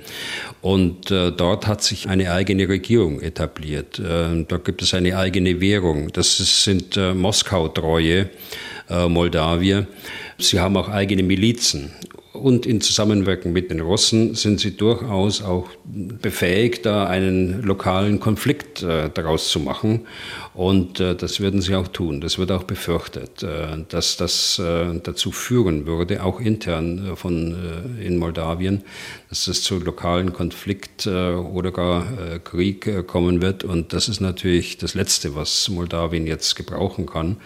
Und 0.62 1.10
äh, 1.10 1.32
dort 1.32 1.66
hat 1.66 1.82
sich 1.82 2.08
eine 2.08 2.32
eigene 2.32 2.70
Regierung 2.70 3.20
etabliert. 3.20 4.00
Dort 4.00 4.66
gibt 4.66 4.82
es 4.82 4.94
eine 4.94 5.18
eigene 5.18 5.60
Währung. 5.60 6.12
Das 6.14 6.64
sind 6.64 6.98
Moskau-treue 6.98 8.30
Moldawier. 9.08 9.88
Sie 10.38 10.60
haben 10.60 10.78
auch 10.78 10.90
eigene 10.90 11.24
Milizen 11.24 11.92
und 12.42 12.66
in 12.66 12.82
Zusammenwirken 12.82 13.54
mit 13.54 13.72
den 13.72 13.80
Russen 13.80 14.36
sind 14.36 14.60
sie 14.60 14.76
durchaus 14.76 15.42
auch 15.42 15.70
befähigt, 15.86 16.86
da 16.86 17.06
einen 17.06 17.62
lokalen 17.64 18.20
Konflikt 18.20 18.84
äh, 18.84 19.10
daraus 19.14 19.50
zu 19.50 19.60
machen. 19.60 20.02
Und 20.54 21.00
äh, 21.00 21.16
das 21.16 21.40
würden 21.40 21.62
sie 21.62 21.76
auch 21.76 21.88
tun. 21.88 22.20
Das 22.20 22.38
wird 22.38 22.52
auch 22.52 22.64
befürchtet, 22.64 23.42
äh, 23.44 23.68
dass 23.88 24.18
das 24.18 24.60
äh, 24.60 25.00
dazu 25.02 25.32
führen 25.32 25.86
würde, 25.86 26.24
auch 26.24 26.40
intern 26.42 27.12
äh, 27.12 27.16
von, 27.16 27.56
äh, 28.00 28.06
in 28.06 28.18
Moldawien, 28.18 28.84
dass 29.30 29.48
es 29.48 29.64
zu 29.64 29.80
lokalen 29.80 30.34
Konflikt 30.34 31.08
oder 31.08 31.72
gar 31.72 32.40
Krieg 32.44 33.08
kommen 33.08 33.42
wird. 33.42 33.64
Und 33.64 33.94
das 33.94 34.10
ist 34.10 34.20
natürlich 34.20 34.78
das 34.78 34.94
Letzte, 34.94 35.36
was 35.36 35.70
Moldawien 35.70 36.28
jetzt 36.28 36.56
gebrauchen 36.56 37.06
kann. 37.06 37.38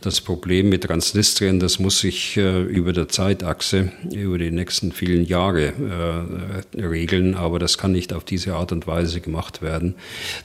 Das 0.00 0.20
Problem 0.20 0.70
mit 0.70 0.84
Transnistrien, 0.84 1.60
das 1.60 1.78
muss 1.78 2.00
sich 2.00 2.36
über 2.36 2.92
der 2.92 3.08
Zeitachse, 3.08 3.92
über 4.12 4.38
die 4.38 4.50
nächsten 4.50 4.90
vielen 4.90 5.24
Jahre 5.24 5.72
äh, 6.74 6.82
regeln, 6.82 7.34
aber 7.34 7.58
das 7.58 7.78
kann 7.78 7.92
nicht 7.92 8.12
auf 8.12 8.24
diese 8.24 8.54
Art 8.54 8.72
und 8.72 8.86
Weise 8.86 9.20
gemacht 9.20 9.62
werden. 9.62 9.94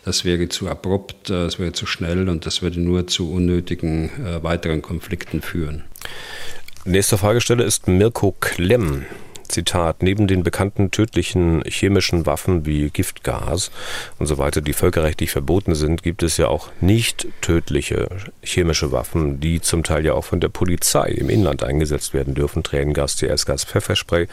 Das 0.04 0.24
wäre 0.24 0.50
zu 0.50 0.68
abrupt, 0.70 1.30
das 1.30 1.58
wäre 1.58 1.74
zu 1.74 1.86
schnell 1.96 2.30
und 2.30 2.46
das 2.46 2.62
würde 2.62 2.80
nur 2.80 3.08
zu 3.08 3.32
unnötigen 3.32 4.10
äh, 4.24 4.44
weiteren 4.44 4.82
Konflikten 4.82 5.42
führen. 5.42 5.84
Nächste 6.84 7.18
Fragesteller 7.18 7.66
ist 7.66 7.88
Mirko 7.88 8.36
Klemm. 8.40 9.06
Zitat, 9.48 10.04
neben 10.04 10.28
den 10.28 10.44
bekannten 10.44 10.92
tödlichen 10.92 11.64
chemischen 11.66 12.26
Waffen 12.26 12.66
wie 12.66 12.90
Giftgas 12.90 13.72
und 14.20 14.28
so 14.28 14.38
weiter, 14.38 14.62
die 14.62 14.74
völkerrechtlich 14.74 15.32
verboten 15.32 15.76
sind, 15.76 16.04
gibt 16.04 16.24
es 16.24 16.38
ja 16.38 16.48
auch 16.48 16.70
nicht 16.82 17.28
tödliche 17.42 18.10
chemische 18.44 18.92
Waffen, 18.92 19.40
die 19.40 19.62
zum 19.62 19.84
Teil 19.84 20.06
ja 20.06 20.14
auch 20.14 20.26
von 20.26 20.40
der 20.40 20.50
Polizei 20.50 21.10
im 21.10 21.30
Inland 21.30 21.64
eingesetzt 21.64 22.14
werden 22.14 22.34
dürfen. 22.34 22.64
Tränengas, 22.64 23.18
CS-Gas, 23.18 23.66
Pfefferspray. 23.66 24.28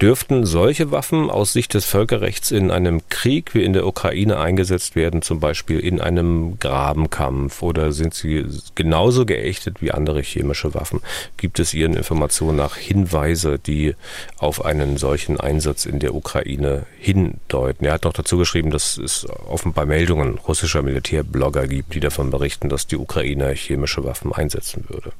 Dürften 0.00 0.46
solche 0.46 0.90
Waffen 0.90 1.30
aus 1.30 1.52
Sicht 1.52 1.74
des 1.74 1.84
Völkerrechts 1.84 2.50
in 2.50 2.70
einem 2.70 3.02
Krieg 3.08 3.54
wie 3.54 3.64
in 3.64 3.72
der 3.72 3.86
Ukraine 3.86 4.38
eingesetzt 4.38 4.96
werden, 4.96 5.22
zum 5.22 5.40
Beispiel 5.40 5.78
in 5.80 6.00
einem 6.00 6.58
Grabenkampf 6.58 7.62
oder 7.62 7.92
sind 7.92 8.14
sie 8.14 8.44
genauso 8.74 9.26
geächtet 9.26 9.80
wie 9.80 9.92
andere 9.92 10.20
chemische 10.20 10.74
Waffen? 10.74 11.00
Gibt 11.36 11.58
es 11.58 11.74
Ihren 11.74 11.94
Informationen 11.94 12.56
nach 12.56 12.76
Hinweise, 12.76 13.58
die 13.58 13.94
auf 14.38 14.64
einen 14.64 14.98
solchen 14.98 15.40
Einsatz 15.40 15.86
in 15.86 15.98
der 15.98 16.14
Ukraine 16.14 16.84
hindeuten. 16.98 17.86
Er 17.86 17.94
hat 17.94 18.04
noch 18.04 18.12
dazu 18.12 18.36
geschrieben, 18.36 18.70
dass 18.70 18.98
es 18.98 19.26
offenbar 19.46 19.86
Meldungen 19.86 20.36
russischer 20.38 20.82
Militärblogger 20.82 21.66
gibt, 21.66 21.94
die 21.94 22.00
davon 22.00 22.30
berichten, 22.30 22.68
dass 22.68 22.86
die 22.86 22.96
Ukraine 22.96 23.54
chemische 23.54 24.04
Waffen 24.04 24.32
einsetzen 24.32 24.84
würde. 24.88 25.12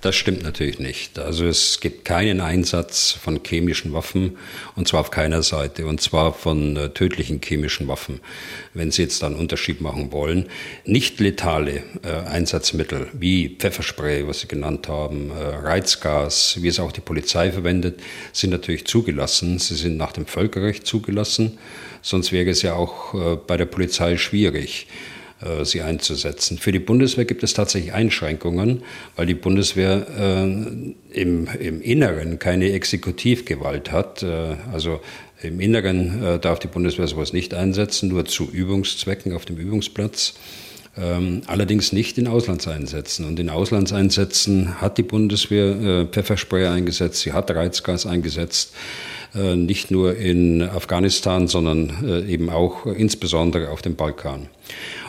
Das 0.00 0.14
stimmt 0.14 0.42
natürlich 0.42 0.78
nicht. 0.78 1.18
Also 1.18 1.46
es 1.46 1.80
gibt 1.80 2.04
keinen 2.04 2.40
Einsatz 2.40 3.10
von 3.10 3.40
chemischen 3.44 3.92
Waffen 3.92 4.36
und 4.76 4.86
zwar 4.86 5.00
auf 5.00 5.10
keiner 5.10 5.42
Seite 5.42 5.86
und 5.86 6.00
zwar 6.00 6.32
von 6.32 6.76
äh, 6.76 6.88
tödlichen 6.90 7.40
chemischen 7.42 7.88
Waffen. 7.88 8.20
Wenn 8.74 8.90
Sie 8.90 9.02
jetzt 9.02 9.24
einen 9.24 9.36
Unterschied 9.36 9.80
machen 9.80 10.12
wollen, 10.12 10.48
nicht 10.84 11.18
letale 11.20 11.82
äh, 12.04 12.28
Einsatzmittel 12.28 13.08
wie 13.12 13.56
Pfefferspray, 13.56 14.26
was 14.26 14.40
Sie 14.40 14.48
genannt 14.48 14.88
haben, 14.88 15.30
äh, 15.30 15.34
Reizgas, 15.34 16.58
wie 16.60 16.68
es 16.68 16.78
auch 16.78 16.92
die 16.92 17.00
Polizei 17.00 17.50
verwendet, 17.50 18.00
sind 18.32 18.51
natürlich 18.52 18.86
zugelassen. 18.86 19.58
Sie 19.58 19.74
sind 19.74 19.96
nach 19.96 20.12
dem 20.12 20.26
Völkerrecht 20.26 20.86
zugelassen. 20.86 21.58
Sonst 22.02 22.32
wäre 22.32 22.50
es 22.50 22.62
ja 22.62 22.74
auch 22.74 23.14
äh, 23.14 23.36
bei 23.36 23.56
der 23.56 23.64
Polizei 23.64 24.16
schwierig, 24.16 24.86
äh, 25.40 25.64
sie 25.64 25.82
einzusetzen. 25.82 26.58
Für 26.58 26.72
die 26.72 26.78
Bundeswehr 26.78 27.24
gibt 27.24 27.42
es 27.42 27.54
tatsächlich 27.54 27.92
Einschränkungen, 27.92 28.82
weil 29.16 29.26
die 29.26 29.34
Bundeswehr 29.34 30.06
äh, 30.16 31.20
im, 31.20 31.48
im 31.58 31.82
Inneren 31.82 32.38
keine 32.38 32.72
Exekutivgewalt 32.72 33.90
hat. 33.90 34.24
Also 34.72 35.00
im 35.42 35.58
Inneren 35.60 36.40
darf 36.40 36.60
die 36.60 36.68
Bundeswehr 36.68 37.08
sowas 37.08 37.32
nicht 37.32 37.52
einsetzen, 37.52 38.08
nur 38.08 38.24
zu 38.24 38.48
Übungszwecken 38.50 39.32
auf 39.32 39.44
dem 39.44 39.56
Übungsplatz. 39.56 40.34
Ähm, 40.94 41.40
allerdings 41.46 41.92
nicht 41.92 42.18
in 42.18 42.28
Auslandseinsätzen. 42.28 43.24
Und 43.24 43.40
in 43.40 43.48
Auslandseinsätzen 43.48 44.80
hat 44.80 44.98
die 44.98 45.02
Bundeswehr 45.02 45.80
äh, 45.80 46.06
Pfefferspray 46.06 46.66
eingesetzt, 46.66 47.20
sie 47.20 47.32
hat 47.32 47.50
Reizgas 47.50 48.04
eingesetzt, 48.04 48.74
äh, 49.34 49.56
nicht 49.56 49.90
nur 49.90 50.16
in 50.16 50.60
Afghanistan, 50.62 51.48
sondern 51.48 52.04
äh, 52.06 52.30
eben 52.30 52.50
auch 52.50 52.84
insbesondere 52.84 53.70
auf 53.70 53.80
dem 53.80 53.96
Balkan. 53.96 54.48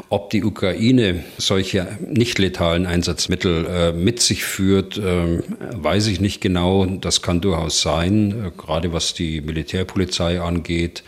Ob 0.07 0.29
die 0.29 0.45
Ukraine 0.45 1.25
solche 1.37 1.97
nicht 1.99 2.39
letalen 2.39 2.85
Einsatzmittel 2.85 3.93
mit 3.93 4.21
sich 4.21 4.43
führt, 4.43 4.97
äh, 4.97 5.41
weiß 5.73 6.07
ich 6.07 6.21
nicht 6.21 6.39
genau. 6.39 6.85
Das 6.85 7.21
kann 7.21 7.41
durchaus 7.41 7.81
sein, 7.81 8.51
gerade 8.57 8.93
was 8.93 9.13
die 9.13 9.41
Militärpolizei 9.41 10.39
angeht. 10.39 11.03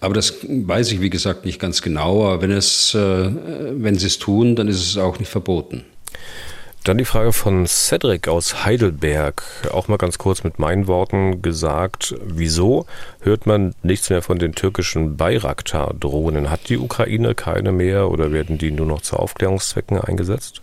Aber 0.00 0.14
das 0.14 0.34
weiß 0.42 0.92
ich, 0.92 1.00
wie 1.00 1.10
gesagt, 1.10 1.44
nicht 1.44 1.60
ganz 1.60 1.82
genau. 1.82 2.24
Aber 2.24 2.42
wenn, 2.42 2.50
es, 2.50 2.94
äh, 2.94 2.98
wenn 2.98 3.96
sie 3.96 4.06
es 4.06 4.18
tun, 4.18 4.56
dann 4.56 4.68
ist 4.68 4.80
es 4.80 4.96
auch 4.96 5.18
nicht 5.18 5.30
verboten. 5.30 5.84
Dann 6.84 6.96
die 6.96 7.04
Frage 7.04 7.34
von 7.34 7.66
Cedric 7.66 8.26
aus 8.26 8.64
Heidelberg. 8.64 9.42
Auch 9.70 9.88
mal 9.88 9.98
ganz 9.98 10.16
kurz 10.16 10.44
mit 10.44 10.58
meinen 10.58 10.86
Worten 10.86 11.42
gesagt. 11.42 12.14
Wieso 12.24 12.86
hört 13.20 13.44
man 13.44 13.74
nichts 13.82 14.08
mehr 14.08 14.22
von 14.22 14.38
den 14.38 14.54
türkischen 14.54 15.18
Bayraktar-Drohnen? 15.18 16.48
Hat 16.48 16.70
die 16.70 16.78
Ukraine 16.78 17.34
keine 17.34 17.72
mehr 17.72 18.10
oder 18.10 18.32
werden 18.32 18.56
die 18.56 18.70
nur 18.70 18.86
noch 18.86 19.02
zu 19.02 19.16
Aufklärungszwecken 19.16 20.00
eingesetzt? 20.00 20.62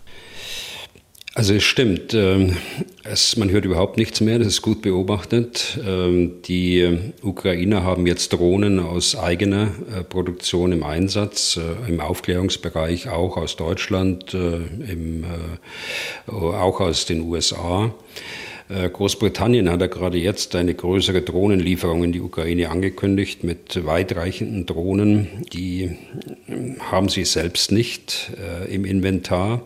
Also 1.38 1.54
es 1.54 1.62
stimmt, 1.62 2.14
ähm, 2.14 2.56
es, 3.04 3.36
man 3.36 3.48
hört 3.48 3.64
überhaupt 3.64 3.96
nichts 3.96 4.20
mehr, 4.20 4.40
das 4.40 4.48
ist 4.48 4.60
gut 4.60 4.82
beobachtet. 4.82 5.78
Ähm, 5.86 6.42
die 6.42 7.12
Ukrainer 7.22 7.84
haben 7.84 8.08
jetzt 8.08 8.32
Drohnen 8.32 8.80
aus 8.80 9.14
eigener 9.14 9.68
äh, 9.96 10.02
Produktion 10.02 10.72
im 10.72 10.82
Einsatz, 10.82 11.56
äh, 11.56 11.88
im 11.88 12.00
Aufklärungsbereich 12.00 13.08
auch 13.10 13.36
aus 13.36 13.54
Deutschland, 13.54 14.34
äh, 14.34 14.56
im, 14.90 15.24
auch 16.26 16.80
aus 16.80 17.06
den 17.06 17.20
USA. 17.20 17.94
Großbritannien 18.92 19.70
hat 19.70 19.80
ja 19.80 19.86
gerade 19.86 20.18
jetzt 20.18 20.54
eine 20.54 20.74
größere 20.74 21.22
Drohnenlieferung 21.22 22.04
in 22.04 22.12
die 22.12 22.20
Ukraine 22.20 22.68
angekündigt 22.68 23.42
mit 23.42 23.86
weitreichenden 23.86 24.66
Drohnen. 24.66 25.28
Die 25.54 25.96
haben 26.90 27.08
sie 27.08 27.24
selbst 27.24 27.72
nicht 27.72 28.30
im 28.68 28.84
Inventar. 28.84 29.62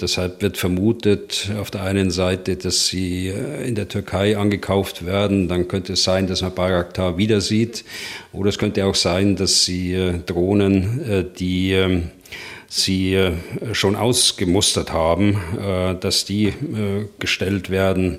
Deshalb 0.00 0.42
wird 0.42 0.56
vermutet 0.56 1.50
auf 1.60 1.70
der 1.70 1.82
einen 1.82 2.10
Seite, 2.10 2.56
dass 2.56 2.86
sie 2.86 3.28
äh, 3.28 3.66
in 3.66 3.74
der 3.74 3.88
Türkei 3.88 4.36
angekauft 4.36 5.04
werden. 5.04 5.48
Dann 5.48 5.68
könnte 5.68 5.94
es 5.94 6.04
sein, 6.04 6.26
dass 6.26 6.42
man 6.42 6.54
Bayraktar 6.54 7.18
wieder 7.18 7.40
sieht. 7.40 7.84
Oder 8.32 8.50
es 8.50 8.58
könnte 8.58 8.84
auch 8.86 8.94
sein, 8.94 9.36
dass 9.36 9.64
sie 9.64 9.94
äh, 9.94 10.18
Drohnen, 10.24 11.02
äh, 11.08 11.24
die 11.38 11.72
ähm, 11.72 12.10
sie 12.70 13.18
schon 13.72 13.96
ausgemustert 13.96 14.92
haben, 14.92 15.40
dass 16.02 16.26
die 16.26 16.52
gestellt 17.18 17.70
werden. 17.70 18.18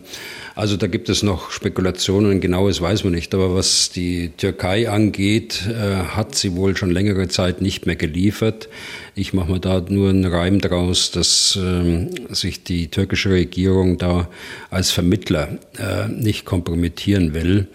Also 0.56 0.76
da 0.76 0.88
gibt 0.88 1.08
es 1.10 1.22
noch 1.22 1.52
Spekulationen, 1.52 2.42
genaues 2.42 2.82
weiß 2.82 3.04
man 3.04 3.13
nicht. 3.13 3.36
Aber 3.36 3.54
was 3.54 3.92
die 3.92 4.30
Türkei 4.38 4.89
angeht, 4.89 5.70
hat 6.15 6.34
sie 6.34 6.56
wohl 6.56 6.76
schon 6.76 6.89
längere 6.89 7.28
Zeit 7.28 7.62
nicht 7.62 7.86
mehr 7.86 7.96
geliefert. 7.96 8.70
Ich 9.15 9.34
mache 9.34 9.52
mir 9.52 9.60
da 9.60 9.84
nur 9.88 10.10
einen 10.10 10.26
Reim 10.26 10.60
draus, 10.60 11.12
dass 11.12 11.58
ähm, 11.62 12.10
sich 12.30 12.63
die 12.63 12.89
türkische 12.89 13.32
Regierung 13.32 13.98
da 13.98 14.30
als 14.69 14.91
Vermittler 14.91 15.58
äh, 15.78 16.08
nicht 16.08 16.45
kompromittieren 16.45 17.34
will 17.34 17.67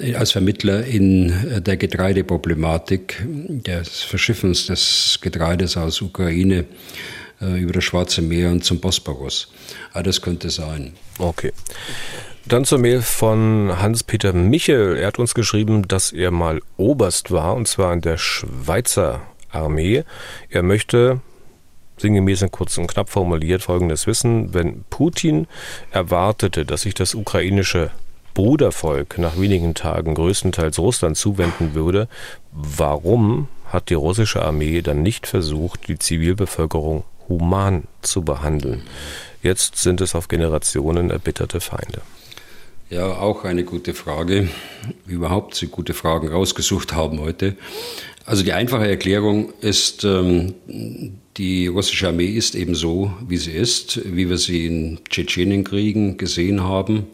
äh, 0.00 0.14
als 0.14 0.32
Vermittler 0.32 0.84
in 0.84 1.30
äh, 1.30 1.60
der 1.60 1.76
Getreideproblematik, 1.76 3.24
des 3.26 4.02
Verschiffens 4.02 4.66
des 4.66 5.18
Getreides 5.20 5.76
aus 5.76 6.00
Ukraine 6.00 6.64
äh, 7.40 7.60
über 7.60 7.72
das 7.72 7.84
Schwarze 7.84 8.22
Meer 8.22 8.50
und 8.50 8.64
zum 8.64 8.80
Bosporus. 8.80 9.52
Ah, 9.92 10.02
das 10.02 10.22
könnte 10.22 10.50
sein. 10.50 10.94
Okay. 11.18 11.52
Dann 12.46 12.66
zur 12.66 12.78
Mail 12.78 13.00
von 13.00 13.72
Hans-Peter 13.80 14.34
Michel. 14.34 14.96
Er 14.96 15.06
hat 15.06 15.18
uns 15.18 15.34
geschrieben, 15.34 15.88
dass 15.88 16.12
er 16.12 16.30
mal 16.30 16.60
Oberst 16.76 17.30
war, 17.30 17.54
und 17.54 17.66
zwar 17.66 17.92
in 17.94 18.02
der 18.02 18.18
Schweizer 18.18 19.22
Armee. 19.54 20.04
Er 20.50 20.62
möchte 20.62 21.20
sinngemäß 21.96 22.42
und 22.42 22.52
kurz 22.52 22.76
und 22.78 22.86
knapp 22.86 23.10
formuliert 23.10 23.62
folgendes 23.62 24.06
wissen, 24.06 24.52
wenn 24.52 24.84
Putin 24.90 25.46
erwartete, 25.90 26.64
dass 26.64 26.82
sich 26.82 26.94
das 26.94 27.14
ukrainische 27.14 27.90
Brudervolk 28.34 29.18
nach 29.18 29.38
wenigen 29.38 29.74
Tagen 29.74 30.14
größtenteils 30.14 30.78
Russland 30.78 31.16
zuwenden 31.16 31.74
würde, 31.74 32.08
warum 32.50 33.48
hat 33.66 33.90
die 33.90 33.94
russische 33.94 34.42
Armee 34.42 34.82
dann 34.82 35.02
nicht 35.02 35.26
versucht, 35.26 35.88
die 35.88 35.98
Zivilbevölkerung 35.98 37.04
human 37.28 37.84
zu 38.02 38.22
behandeln? 38.22 38.82
Jetzt 39.42 39.76
sind 39.76 40.00
es 40.00 40.14
auf 40.14 40.28
Generationen 40.28 41.10
erbitterte 41.10 41.60
Feinde. 41.60 42.02
Ja, 42.90 43.06
auch 43.16 43.44
eine 43.44 43.64
gute 43.64 43.94
Frage. 43.94 44.48
Überhaupt 45.06 45.54
Sie 45.54 45.68
gute 45.68 45.94
Fragen 45.94 46.28
rausgesucht 46.28 46.92
haben 46.92 47.20
heute. 47.20 47.56
Also 48.26 48.42
die 48.42 48.54
einfache 48.54 48.88
Erklärung 48.88 49.52
ist, 49.60 50.04
ähm, 50.04 50.54
die 51.36 51.66
russische 51.66 52.08
Armee 52.08 52.30
ist 52.30 52.54
eben 52.54 52.74
so, 52.74 53.12
wie 53.28 53.36
sie 53.36 53.52
ist, 53.52 54.00
wie 54.04 54.30
wir 54.30 54.38
sie 54.38 54.66
in 54.66 54.98
Tschetschenienkriegen 55.10 56.16
gesehen 56.16 56.62
haben 56.62 57.06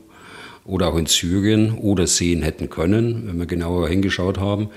oder 0.64 0.86
auch 0.88 0.96
in 0.96 1.06
Syrien 1.06 1.72
oder 1.72 2.06
sehen 2.06 2.42
hätten 2.42 2.70
können, 2.70 3.26
wenn 3.26 3.38
wir 3.40 3.46
genauer 3.46 3.88
hingeschaut 3.88 4.38
haben. 4.38 4.70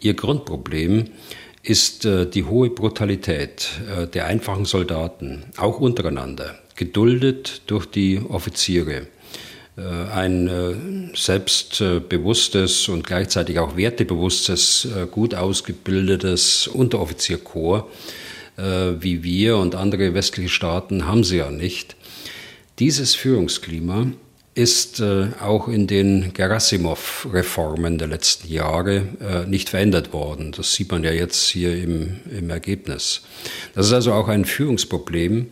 Ihr 0.00 0.14
Grundproblem 0.14 1.04
ist 1.62 2.06
äh, 2.06 2.26
die 2.30 2.44
hohe 2.44 2.70
Brutalität 2.70 3.68
äh, 3.94 4.06
der 4.06 4.26
einfachen 4.26 4.64
Soldaten, 4.64 5.44
auch 5.58 5.80
untereinander, 5.80 6.58
geduldet 6.76 7.60
durch 7.66 7.84
die 7.84 8.20
Offiziere. 8.26 9.06
Äh, 9.76 9.82
ein 10.12 10.46
äh, 10.46 11.16
selbstbewusstes 11.16 12.88
und 12.88 13.04
gleichzeitig 13.04 13.58
auch 13.58 13.76
wertebewusstes, 13.76 14.86
äh, 14.96 15.06
gut 15.06 15.34
ausgebildetes 15.34 16.68
Unteroffizierkorps 16.68 17.84
wie 18.56 19.24
wir 19.24 19.56
und 19.56 19.74
andere 19.74 20.14
westliche 20.14 20.48
Staaten 20.48 21.08
haben 21.08 21.24
sie 21.24 21.38
ja 21.38 21.50
nicht. 21.50 21.96
Dieses 22.78 23.16
Führungsklima 23.16 24.12
ist 24.54 25.02
auch 25.02 25.66
in 25.66 25.88
den 25.88 26.32
Gerasimov-Reformen 26.34 27.98
der 27.98 28.06
letzten 28.06 28.46
Jahre 28.46 29.08
nicht 29.48 29.70
verändert 29.70 30.12
worden. 30.12 30.52
Das 30.52 30.72
sieht 30.72 30.92
man 30.92 31.02
ja 31.02 31.10
jetzt 31.10 31.48
hier 31.48 31.76
im, 31.76 32.20
im 32.30 32.48
Ergebnis. 32.48 33.22
Das 33.74 33.86
ist 33.86 33.92
also 33.92 34.12
auch 34.12 34.28
ein 34.28 34.44
Führungsproblem, 34.44 35.50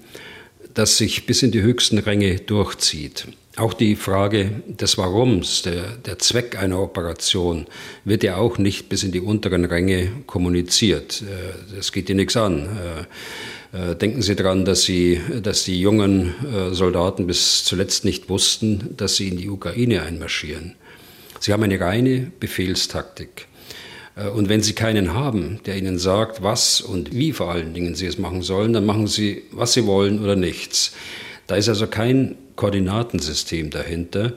das 0.72 0.96
sich 0.96 1.26
bis 1.26 1.42
in 1.42 1.50
die 1.50 1.62
höchsten 1.62 1.98
Ränge 1.98 2.36
durchzieht. 2.36 3.26
Auch 3.56 3.74
die 3.74 3.96
Frage 3.96 4.62
des 4.66 4.96
Warums, 4.96 5.60
der, 5.60 5.96
der 6.06 6.18
Zweck 6.18 6.58
einer 6.58 6.80
Operation, 6.80 7.66
wird 8.06 8.22
ja 8.22 8.36
auch 8.36 8.56
nicht 8.56 8.88
bis 8.88 9.02
in 9.02 9.12
die 9.12 9.20
unteren 9.20 9.66
Ränge 9.66 10.10
kommuniziert. 10.26 11.22
Äh, 11.22 11.76
das 11.76 11.92
geht 11.92 12.08
dir 12.08 12.14
nichts 12.14 12.34
an. 12.34 12.66
Äh, 13.74 13.90
äh, 13.90 13.94
denken 13.94 14.22
Sie 14.22 14.36
daran, 14.36 14.64
dass, 14.64 14.84
Sie, 14.84 15.20
dass 15.42 15.64
die 15.64 15.78
jungen 15.80 16.34
Soldaten 16.72 17.26
bis 17.26 17.64
zuletzt 17.64 18.06
nicht 18.06 18.30
wussten, 18.30 18.94
dass 18.96 19.16
sie 19.16 19.28
in 19.28 19.36
die 19.36 19.50
Ukraine 19.50 20.02
einmarschieren. 20.02 20.74
Sie 21.38 21.52
haben 21.52 21.62
eine 21.62 21.78
reine 21.78 22.30
Befehlstaktik. 22.40 23.48
Und 24.34 24.50
wenn 24.50 24.62
Sie 24.62 24.74
keinen 24.74 25.14
haben, 25.14 25.60
der 25.64 25.76
Ihnen 25.76 25.98
sagt, 25.98 26.42
was 26.42 26.82
und 26.82 27.14
wie 27.14 27.32
vor 27.32 27.50
allen 27.50 27.72
Dingen 27.72 27.94
Sie 27.94 28.04
es 28.06 28.18
machen 28.18 28.42
sollen, 28.42 28.74
dann 28.74 28.84
machen 28.84 29.06
Sie, 29.06 29.42
was 29.52 29.72
Sie 29.72 29.86
wollen 29.86 30.22
oder 30.22 30.36
nichts. 30.36 30.92
Da 31.46 31.56
ist 31.56 31.70
also 31.70 31.86
kein 31.86 32.36
Koordinatensystem 32.62 33.70
dahinter, 33.70 34.34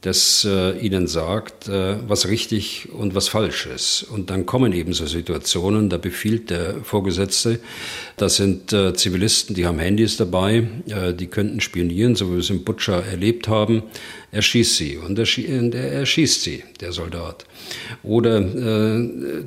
das 0.00 0.44
äh, 0.44 0.76
ihnen 0.84 1.06
sagt, 1.06 1.68
äh, 1.68 1.96
was 2.08 2.26
richtig 2.26 2.88
und 2.92 3.14
was 3.14 3.28
falsch 3.28 3.66
ist. 3.66 4.02
Und 4.02 4.30
dann 4.30 4.46
kommen 4.46 4.72
eben 4.72 4.92
so 4.92 5.06
Situationen, 5.06 5.88
da 5.88 5.96
befiehlt 5.96 6.50
der 6.50 6.82
Vorgesetzte, 6.82 7.60
das 8.16 8.34
sind 8.34 8.72
äh, 8.72 8.94
Zivilisten, 8.94 9.54
die 9.54 9.64
haben 9.64 9.78
Handys 9.78 10.16
dabei, 10.16 10.66
äh, 10.88 11.14
die 11.14 11.28
könnten 11.28 11.60
spionieren, 11.60 12.16
so 12.16 12.26
wie 12.26 12.32
wir 12.32 12.38
es 12.40 12.50
im 12.50 12.64
Butcher 12.64 13.04
erlebt 13.06 13.46
haben. 13.46 13.84
Er 14.32 14.42
schießt 14.42 14.74
sie 14.74 14.96
und 14.96 15.16
er, 15.16 15.72
er 15.74 16.04
schießt 16.04 16.42
sie, 16.42 16.64
der 16.80 16.90
Soldat. 16.90 17.44
Oder 18.02 18.38
äh, 18.38 19.44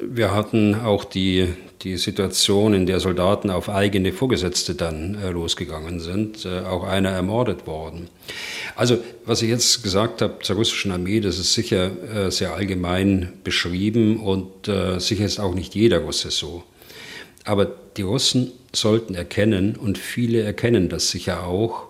wir 0.00 0.32
hatten 0.32 0.74
auch 0.74 1.04
die 1.04 1.48
die 1.84 1.98
Situation, 1.98 2.72
in 2.72 2.86
der 2.86 2.98
Soldaten 2.98 3.50
auf 3.50 3.68
eigene 3.68 4.12
Vorgesetzte 4.12 4.74
dann 4.74 5.16
äh, 5.22 5.30
losgegangen 5.30 6.00
sind, 6.00 6.46
äh, 6.46 6.60
auch 6.60 6.82
einer 6.82 7.10
ermordet 7.10 7.66
worden. 7.66 8.08
Also, 8.74 8.98
was 9.26 9.42
ich 9.42 9.50
jetzt 9.50 9.82
gesagt 9.82 10.22
habe 10.22 10.38
zur 10.42 10.56
russischen 10.56 10.92
Armee, 10.92 11.20
das 11.20 11.38
ist 11.38 11.52
sicher 11.52 11.90
äh, 12.26 12.30
sehr 12.30 12.54
allgemein 12.54 13.34
beschrieben 13.44 14.18
und 14.18 14.46
sicher 14.98 15.26
ist 15.26 15.38
auch 15.38 15.54
nicht 15.54 15.74
jeder 15.74 15.98
Russe 15.98 16.30
so. 16.30 16.62
Aber 17.44 17.66
die 17.96 18.02
Russen 18.02 18.52
sollten 18.72 19.14
erkennen, 19.14 19.76
und 19.76 19.98
viele 19.98 20.40
erkennen 20.40 20.88
das 20.88 21.10
sicher 21.10 21.46
auch, 21.46 21.88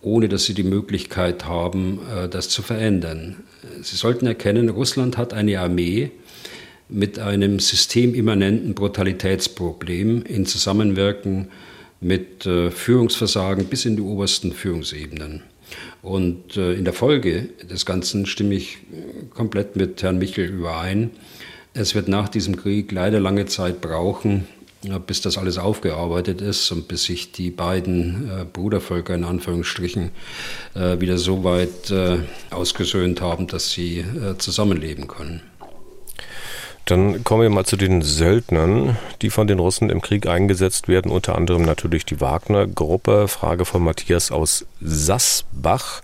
ohne 0.00 0.28
dass 0.30 0.46
sie 0.46 0.54
die 0.54 0.62
Möglichkeit 0.62 1.44
haben, 1.44 2.00
das 2.30 2.48
zu 2.48 2.62
verändern. 2.62 3.44
Sie 3.82 3.96
sollten 3.96 4.26
erkennen, 4.26 4.70
Russland 4.70 5.18
hat 5.18 5.34
eine 5.34 5.60
Armee, 5.60 6.10
mit 6.88 7.18
einem 7.18 7.58
systemimmanenten 7.58 8.74
Brutalitätsproblem 8.74 10.22
in 10.22 10.46
Zusammenwirken 10.46 11.48
mit 12.00 12.46
äh, 12.46 12.70
Führungsversagen 12.70 13.66
bis 13.66 13.84
in 13.84 13.96
die 13.96 14.02
obersten 14.02 14.52
Führungsebenen. 14.52 15.42
Und 16.02 16.56
äh, 16.56 16.74
in 16.74 16.84
der 16.84 16.92
Folge 16.92 17.48
des 17.68 17.86
Ganzen 17.86 18.26
stimme 18.26 18.54
ich 18.54 18.76
äh, 18.76 19.24
komplett 19.30 19.76
mit 19.76 20.02
Herrn 20.02 20.18
Michel 20.18 20.46
überein. 20.46 21.10
Es 21.74 21.94
wird 21.94 22.08
nach 22.08 22.28
diesem 22.28 22.56
Krieg 22.56 22.92
leider 22.92 23.20
lange 23.20 23.46
Zeit 23.46 23.80
brauchen, 23.80 24.46
bis 25.06 25.20
das 25.20 25.36
alles 25.36 25.58
aufgearbeitet 25.58 26.40
ist 26.40 26.70
und 26.70 26.88
bis 26.88 27.04
sich 27.04 27.32
die 27.32 27.50
beiden 27.50 28.46
Brudervölker 28.54 29.14
in 29.14 29.24
Anführungsstrichen 29.24 30.10
wieder 30.74 31.18
so 31.18 31.44
weit 31.44 31.92
ausgesöhnt 32.48 33.20
haben, 33.20 33.46
dass 33.46 33.72
sie 33.72 34.04
zusammenleben 34.38 35.06
können. 35.06 35.42
Dann 36.86 37.24
kommen 37.24 37.42
wir 37.42 37.50
mal 37.50 37.66
zu 37.66 37.76
den 37.76 38.00
Söldnern, 38.00 38.96
die 39.20 39.30
von 39.30 39.48
den 39.48 39.58
Russen 39.58 39.90
im 39.90 40.00
Krieg 40.00 40.28
eingesetzt 40.28 40.86
werden, 40.86 41.10
unter 41.10 41.34
anderem 41.34 41.62
natürlich 41.62 42.06
die 42.06 42.20
Wagner-Gruppe. 42.20 43.26
Frage 43.26 43.64
von 43.64 43.82
Matthias 43.82 44.30
aus 44.30 44.66
Sassbach. 44.80 46.02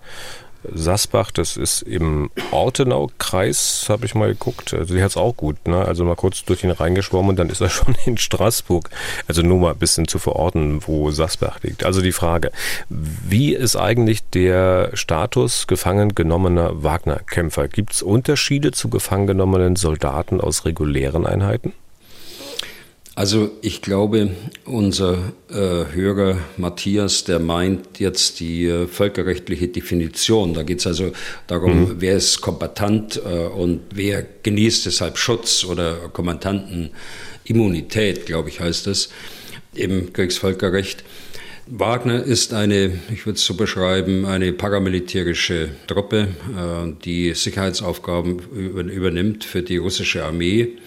Sasbach, 0.73 1.31
das 1.31 1.57
ist 1.57 1.83
im 1.83 2.31
Ortenau-Kreis, 2.51 3.87
habe 3.89 4.07
ich 4.07 4.15
mal 4.15 4.29
geguckt. 4.29 4.75
Also 4.75 4.95
die 4.95 5.03
hat 5.03 5.11
es 5.11 5.17
auch 5.17 5.37
gut, 5.37 5.67
ne? 5.67 5.85
Also 5.85 6.05
mal 6.05 6.17
kurz 6.17 6.45
durch 6.45 6.65
ihn 6.65 6.71
reingeschwommen 6.71 7.31
und 7.31 7.39
dann 7.39 7.49
ist 7.49 7.61
er 7.61 7.71
schon 7.71 7.97
in 8.07 8.19
Straßburg. 8.19 8.91
Also 9.29 9.43
nur 9.43 9.59
mal 9.59 9.73
ein 9.73 9.79
bisschen 9.79 10.09
zu 10.09 10.19
verorten, 10.19 10.87
wo 10.87 11.11
Sasbach 11.11 11.63
liegt. 11.63 11.85
Also 11.85 12.01
die 12.01 12.13
Frage, 12.13 12.53
wie 12.89 13.55
ist 13.55 13.77
eigentlich 13.77 14.23
der 14.31 14.91
Status 14.95 15.67
gefangen 15.67 16.15
genommener 16.15 16.83
Wagner-Kämpfer? 16.83 17.69
Gibt 17.69 17.95
es 17.95 18.03
Unterschiede 18.03 18.73
zu 18.73 18.89
gefangen 18.89 19.27
genommenen 19.27 19.77
Soldaten 19.77 20.41
aus 20.41 20.65
regulären 20.65 21.27
Einheiten? 21.27 21.73
Also 23.15 23.51
ich 23.61 23.83
glaube, 23.83 24.31
unser 24.65 25.35
äh, 25.51 25.85
Hörer 25.93 26.39
Matthias, 26.57 27.25
der 27.25 27.41
meint 27.41 27.99
jetzt 27.99 28.41
die 28.41 28.65
äh, 28.65 28.87
völkerrechtliche 28.87 29.69
Definition. 29.69 30.55
Da 30.55 30.63
geht 30.63 30.79
es 30.79 30.87
also 30.87 31.13
darum, 31.47 31.81
mhm. 31.81 31.97
wer 31.99 32.17
ist 32.17 32.41
kombatant 32.41 33.21
äh, 33.23 33.49
und 33.49 33.81
wer 33.93 34.25
genießt 34.43 34.87
deshalb 34.87 35.19
Schutz 35.19 35.63
oder 35.65 36.09
Kommandantenimmunität, 36.15 38.25
glaube 38.25 38.49
ich, 38.49 38.61
heißt 38.61 38.87
das 38.87 39.11
im 39.75 40.15
Kriegsvölkerrecht. 40.15 41.05
Wagner 41.67 42.23
ist 42.23 42.55
eine, 42.55 42.99
ich 43.13 43.27
würde 43.27 43.37
es 43.37 43.45
so 43.45 43.53
beschreiben, 43.55 44.25
eine 44.25 44.55
paramilitärische 44.55 45.69
Truppe, 45.87 46.29
äh, 46.57 46.91
die 47.05 47.35
Sicherheitsaufgaben 47.35 48.39
übernimmt 48.39 49.45
für 49.45 49.63
die 49.63 49.77
russische 49.77 50.25
Armee 50.25 50.79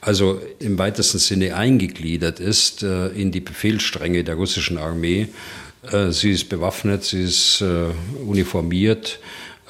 also 0.00 0.40
im 0.60 0.78
weitesten 0.78 1.18
Sinne 1.18 1.56
eingegliedert 1.56 2.40
ist 2.40 2.82
äh, 2.82 3.08
in 3.08 3.32
die 3.32 3.40
Befehlsstränge 3.40 4.24
der 4.24 4.36
russischen 4.36 4.78
Armee. 4.78 5.28
Äh, 5.90 6.12
sie 6.12 6.30
ist 6.30 6.48
bewaffnet, 6.48 7.04
sie 7.04 7.22
ist 7.22 7.60
äh, 7.60 7.86
uniformiert, 8.24 9.18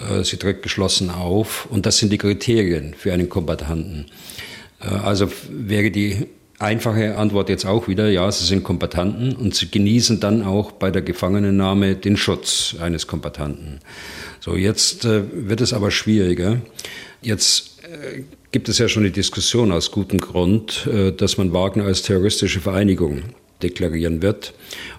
äh, 0.00 0.22
sie 0.22 0.36
tritt 0.36 0.62
geschlossen 0.62 1.10
auf 1.10 1.66
und 1.70 1.86
das 1.86 1.98
sind 1.98 2.12
die 2.12 2.18
Kriterien 2.18 2.94
für 2.94 3.12
einen 3.12 3.28
Kombattanten. 3.28 4.06
Äh, 4.80 4.88
also 4.88 5.30
wäre 5.50 5.90
die 5.90 6.26
einfache 6.58 7.16
Antwort 7.16 7.48
jetzt 7.48 7.66
auch 7.66 7.88
wieder, 7.88 8.10
ja, 8.10 8.30
sie 8.30 8.44
sind 8.44 8.64
Kombattanten 8.64 9.34
und 9.36 9.54
sie 9.54 9.70
genießen 9.70 10.20
dann 10.20 10.42
auch 10.42 10.72
bei 10.72 10.90
der 10.90 11.02
Gefangenennahme 11.02 11.94
den 11.94 12.16
Schutz 12.16 12.74
eines 12.80 13.06
Kombattanten. 13.06 13.78
So, 14.40 14.56
jetzt 14.56 15.04
äh, 15.04 15.22
wird 15.32 15.60
es 15.60 15.72
aber 15.72 15.90
schwieriger. 15.90 16.60
Jetzt 17.22 17.77
gibt 18.50 18.68
es 18.68 18.78
ja 18.78 18.88
schon 18.88 19.04
die 19.04 19.10
Diskussion 19.10 19.72
aus 19.72 19.90
gutem 19.90 20.18
Grund, 20.18 20.86
äh, 20.86 21.12
dass 21.12 21.38
man 21.38 21.52
Wagner 21.52 21.84
als 21.84 22.02
terroristische 22.02 22.60
Vereinigung 22.60 23.22
deklarieren 23.62 24.22
wird. 24.22 24.54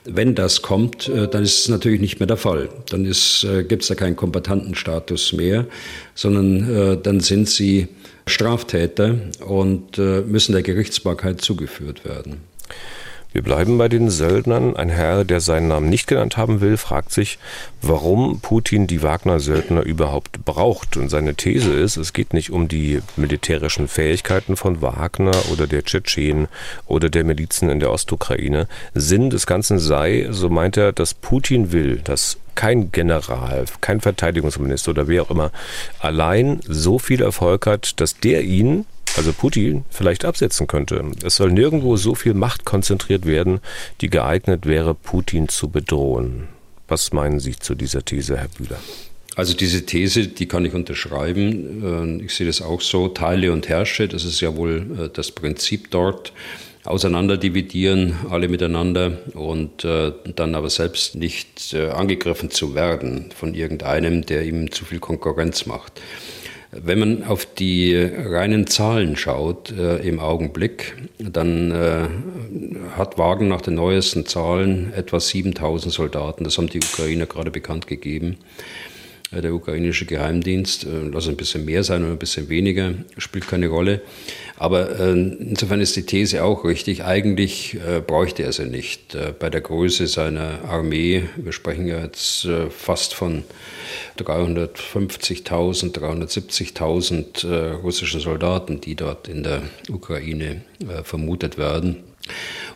Wenn 0.06 0.36
das 0.36 0.62
kommt, 0.62 1.08
äh, 1.08 1.28
dann 1.28 1.44
ist 1.44 1.62
es 1.62 1.70
natürlich 1.70 2.02
nicht 2.02 2.20
mehr 2.20 2.28
der 2.28 2.38
Fall. 2.38 2.70
Dann 2.90 3.06
äh, 3.06 3.64
gibt 3.64 3.84
es 3.84 3.88
da 3.88 3.96
keinen 3.96 4.16
Kombatantenstatus 4.16 5.34
mehr, 5.34 5.66
sondern 6.14 7.02
dann 7.02 7.20
sind 7.22 7.50
sie 7.50 7.88
Straftäter 8.28 9.16
und 9.48 9.98
müssen 9.98 10.52
der 10.52 10.62
Gerichtsbarkeit 10.62 11.42
zugeführt 11.42 12.06
werden. 12.06 12.42
Wir 13.32 13.44
bleiben 13.44 13.78
bei 13.78 13.88
den 13.90 14.10
Söldnern. 14.10 14.76
Ein 14.76 14.90
Herr, 14.90 15.24
der 15.24 15.40
seinen 15.40 15.68
Namen 15.68 15.88
nicht 15.88 16.08
genannt 16.08 16.36
haben 16.36 16.62
will, 16.62 16.78
fragt 16.78 17.12
sich, 17.12 17.38
warum 17.80 18.40
Putin 18.42 18.88
die 18.88 19.04
Wagner-Söldner 19.04 19.84
überhaupt 19.84 20.44
braucht. 20.46 20.98
Und 20.98 21.10
seine 21.10 21.36
These 21.36 21.72
ist, 21.72 21.96
es 21.98 22.14
geht 22.14 22.34
nicht 22.34 22.50
um 22.50 22.68
die 22.68 23.02
militärischen 23.18 23.88
Fähigkeiten 23.88 24.56
von 24.56 24.82
Wagner 24.82 25.36
oder 25.52 25.68
der 25.68 25.84
Tschetschenen 25.84 26.48
oder 26.88 27.10
der 27.10 27.24
Milizen 27.24 27.70
in 27.70 27.80
der 27.80 27.92
Ostukraine. 27.92 28.68
Sinn 28.96 29.30
des 29.30 29.46
Ganzen 29.46 29.78
sei, 29.78 30.28
so 30.32 30.50
meint 30.50 30.76
er, 30.76 30.92
dass 30.92 31.14
Putin 31.14 31.72
will, 31.72 32.02
dass 32.04 32.38
kein 32.60 32.92
General, 32.92 33.64
kein 33.80 34.02
Verteidigungsminister 34.02 34.92
oder 34.92 35.08
wer 35.08 35.22
auch 35.22 35.32
immer 35.32 35.54
allein 36.00 36.60
so 36.68 37.00
viel 37.00 37.22
Erfolg 37.22 37.66
hat, 37.66 38.02
dass 38.02 38.18
der 38.18 38.44
ihn 38.44 38.86
also 39.16 39.32
Putin, 39.32 39.86
vielleicht 39.90 40.26
absetzen 40.26 40.68
könnte. 40.68 41.04
Es 41.24 41.38
soll 41.38 41.52
nirgendwo 41.52 41.96
so 41.96 42.16
viel 42.16 42.34
Macht 42.34 42.66
konzentriert 42.66 43.26
werden, 43.26 43.60
die 44.02 44.10
geeignet 44.10 44.66
wäre, 44.66 44.94
Putin 44.94 45.48
zu 45.48 45.70
bedrohen. 45.70 46.50
Was 46.90 47.14
meinen 47.14 47.40
Sie 47.40 47.56
zu 47.56 47.76
dieser 47.76 48.04
These, 48.04 48.38
Herr 48.38 48.50
Bühler? 48.50 48.80
Also 49.36 49.54
diese 49.54 49.86
These, 49.86 50.28
die 50.28 50.48
kann 50.48 50.66
ich 50.66 50.74
unterschreiben. 50.74 52.20
Äh, 52.20 52.26
ich 52.26 52.36
sehe 52.36 52.46
das 52.46 52.62
auch 52.62 52.82
so. 52.82 53.08
Teile 53.08 53.54
und 53.54 53.70
herrsche, 53.70 54.10
das 54.10 54.26
ist 54.26 54.42
ja 54.42 54.56
wohl 54.58 54.86
äh, 55.00 55.10
das 55.14 55.32
Prinzip 55.32 55.92
dort. 55.92 56.34
Auseinanderdividieren, 56.86 58.16
alle 58.30 58.48
miteinander 58.48 59.18
und 59.34 59.84
äh, 59.84 60.14
dann 60.36 60.56
aber 60.56 60.70
selbst 60.70 61.16
nicht 61.16 61.76
angegriffen 61.76 62.50
zu 62.50 62.74
werden 62.74 63.32
von 63.36 63.54
irgendeinem, 63.54 64.26
der 64.26 64.44
ihm 64.44 64.72
zu 64.72 64.86
viel 64.86 65.00
Konkurrenz 65.00 65.66
macht. 65.66 66.02
Wenn 66.72 67.00
man 67.00 67.24
auf 67.24 67.48
die 67.48 67.96
reinen 67.96 68.68
Zahlen 68.68 69.16
schaut 69.16 69.72
äh, 69.72 69.98
im 70.08 70.20
Augenblick, 70.20 70.96
dann 71.18 71.72
äh, 71.72 72.08
hat 72.96 73.18
Wagen 73.18 73.48
nach 73.48 73.62
den 73.62 73.74
neuesten 73.74 74.28
Zahlen 74.28 74.94
etwa 74.94 75.20
7000 75.20 75.92
Soldaten. 75.92 76.44
Das 76.44 76.60
haben 76.60 76.70
die 76.70 76.78
Ukrainer 76.78 77.26
gerade 77.26 77.50
bekannt 77.50 77.88
gegeben. 77.88 78.38
der 79.32 79.54
ukrainische 79.54 80.06
Geheimdienst. 80.06 80.86
Lass 81.12 81.28
ein 81.28 81.38
bisschen 81.38 81.66
mehr 81.66 81.84
sein 81.84 82.04
oder 82.04 82.12
ein 82.12 82.20
bisschen 82.20 82.50
weniger, 82.50 82.94
spielt 83.18 83.48
keine 83.48 83.68
Rolle. 83.68 84.02
Aber 84.60 85.00
insofern 85.00 85.80
ist 85.80 85.96
die 85.96 86.06
These 86.06 86.44
auch 86.44 86.66
richtig. 86.66 87.06
Eigentlich 87.06 87.80
bräuchte 88.06 88.44
er 88.44 88.52
sie 88.52 88.66
nicht. 88.66 89.18
Bei 89.40 89.50
der 89.50 89.62
Größe 89.62 90.06
seiner 90.08 90.66
Armee, 90.68 91.24
wir 91.38 91.54
sprechen 91.54 91.88
ja 91.88 92.00
jetzt 92.02 92.46
fast 92.70 93.14
von 93.14 93.46
350.000, 94.18 95.94
370.000 95.94 97.76
russischen 97.76 98.20
Soldaten, 98.20 98.82
die 98.82 98.96
dort 98.96 99.30
in 99.30 99.44
der 99.44 99.62
Ukraine 99.90 100.62
vermutet 101.04 101.58
werden. 101.58 102.04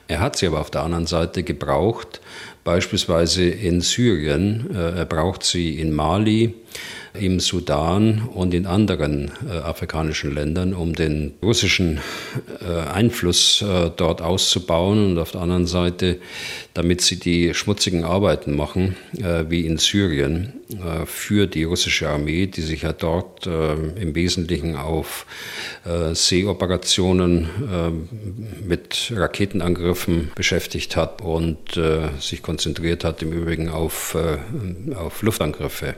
Er 0.08 0.20
hat 0.20 0.38
sie 0.38 0.48
aber 0.48 0.60
auf 0.60 0.72
der 0.72 0.84
anderen 0.84 1.08
Seite 1.08 1.44
gebraucht, 1.44 2.22
beispielsweise 2.64 3.46
in 3.46 3.82
Syrien. 3.82 4.70
Äh, 4.74 5.00
er 5.00 5.06
braucht 5.06 5.44
sie 5.44 5.80
in 5.80 5.94
Mali, 5.94 6.54
im 7.14 7.40
Sudan 7.40 8.28
und 8.34 8.54
in 8.54 8.66
anderen 8.66 9.32
äh, 9.48 9.58
afrikanischen 9.58 10.34
Ländern, 10.34 10.74
um 10.74 10.94
den 10.94 11.34
russischen 11.44 12.00
äh, 12.62 12.90
Einfluss 12.90 13.62
äh, 13.62 13.92
dort 13.96 14.22
auszubauen 14.22 15.12
und 15.12 15.20
auf 15.20 15.32
der 15.32 15.42
anderen 15.42 15.68
Seite, 15.68 16.18
damit 16.74 17.02
sie 17.02 17.20
die 17.20 17.54
schmutzigen 17.54 18.04
Arbeiten 18.04 18.56
machen, 18.56 18.96
äh, 19.18 19.46
wie 19.50 19.66
in 19.66 19.78
Syrien, 19.78 20.54
äh, 20.72 21.06
für 21.06 21.46
die 21.46 21.66
russische 21.66 22.10
Armee, 22.10 22.48
die 22.48 22.62
sich 22.62 22.82
ja 22.82 22.94
dort 22.94 23.46
äh, 23.46 23.74
im 23.74 24.16
Wesentlichen 24.16 24.76
auf 24.76 25.26
Seeoperationen 26.14 27.50
mit 28.66 29.12
Raketenangriffen 29.14 30.32
beschäftigt 30.34 30.96
hat 30.96 31.22
und 31.22 31.58
sich 32.20 32.42
konzentriert 32.42 33.04
hat 33.04 33.22
im 33.22 33.34
Übrigen 33.34 33.68
auf, 33.68 34.16
auf 34.96 35.22
Luftangriffe 35.22 35.96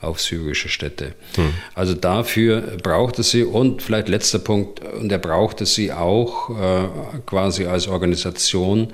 auf 0.00 0.20
syrische 0.20 0.68
Städte. 0.68 1.14
Hm. 1.34 1.52
Also 1.74 1.94
dafür 1.94 2.60
braucht 2.82 3.18
es 3.18 3.30
sie 3.30 3.44
und 3.44 3.82
vielleicht 3.82 4.08
letzter 4.08 4.38
Punkt, 4.38 4.80
und 4.80 5.10
er 5.10 5.18
brauchte 5.18 5.66
sie 5.66 5.92
auch 5.92 6.50
äh, 6.50 6.88
quasi 7.26 7.66
als 7.66 7.88
Organisation, 7.88 8.92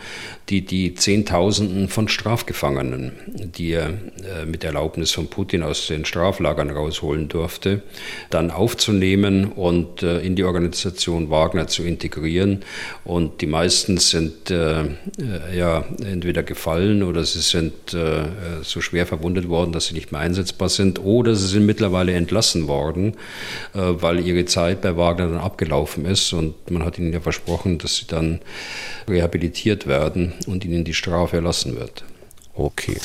die 0.51 0.65
die 0.65 0.95
Zehntausenden 0.95 1.89
von 1.89 2.09
Strafgefangenen, 2.09 3.13
die 3.57 3.73
er 3.73 3.89
äh, 3.89 4.45
mit 4.47 4.63
Erlaubnis 4.63 5.13
von 5.13 5.29
Putin 5.29 5.63
aus 5.63 5.87
den 5.87 6.05
Straflagern 6.05 6.69
rausholen 6.71 7.29
durfte, 7.29 7.83
dann 8.29 8.51
aufzunehmen 8.51 9.47
und 9.47 10.03
äh, 10.03 10.21
in 10.21 10.37
die 10.37 10.45
Organisation 10.45 11.31
Wagner 11.31 11.67
zu 11.67 11.83
integrieren. 11.83 12.63
Und 13.05 13.41
die 13.41 13.47
meisten 13.47 13.97
sind 13.97 14.51
äh, 14.51 14.83
äh 14.83 14.87
ja 15.57 15.85
entweder 16.05 16.43
gefallen 16.43 17.03
oder 17.03 17.25
sie 17.25 17.41
sind 17.41 17.95
äh, 17.95 18.25
so 18.63 18.81
schwer 18.81 19.07
verwundet 19.07 19.49
worden, 19.49 19.73
dass 19.73 19.87
sie 19.87 19.95
nicht 19.95 20.13
mehr 20.13 20.21
einsetzbar 20.21 20.69
sind, 20.69 20.94
oder 20.99 21.35
sie 21.35 21.47
sind 21.47 21.67
mittlerweile 21.67 22.13
entlassen 22.13 22.69
worden, 22.69 23.15
äh, 23.75 23.79
weil 23.79 24.21
ihre 24.21 24.45
Zeit 24.45 24.83
bei 24.83 24.97
Wagner 24.97 25.29
dann 25.29 25.39
abgelaufen 25.39 26.05
ist 26.05 26.33
und 26.33 26.71
man 26.71 26.85
hat 26.85 26.99
ihnen 26.99 27.13
ja 27.13 27.21
versprochen, 27.21 27.79
dass 27.79 27.97
sie 27.97 28.07
dann 28.07 28.41
rehabilitiert 29.09 29.87
werden 29.87 30.33
und 30.47 30.65
ihnen 30.65 30.85
die 30.85 30.95
Strafe 30.95 31.37
erlassen 31.37 31.77
wird. 31.77 32.05
Okay. 32.55 32.97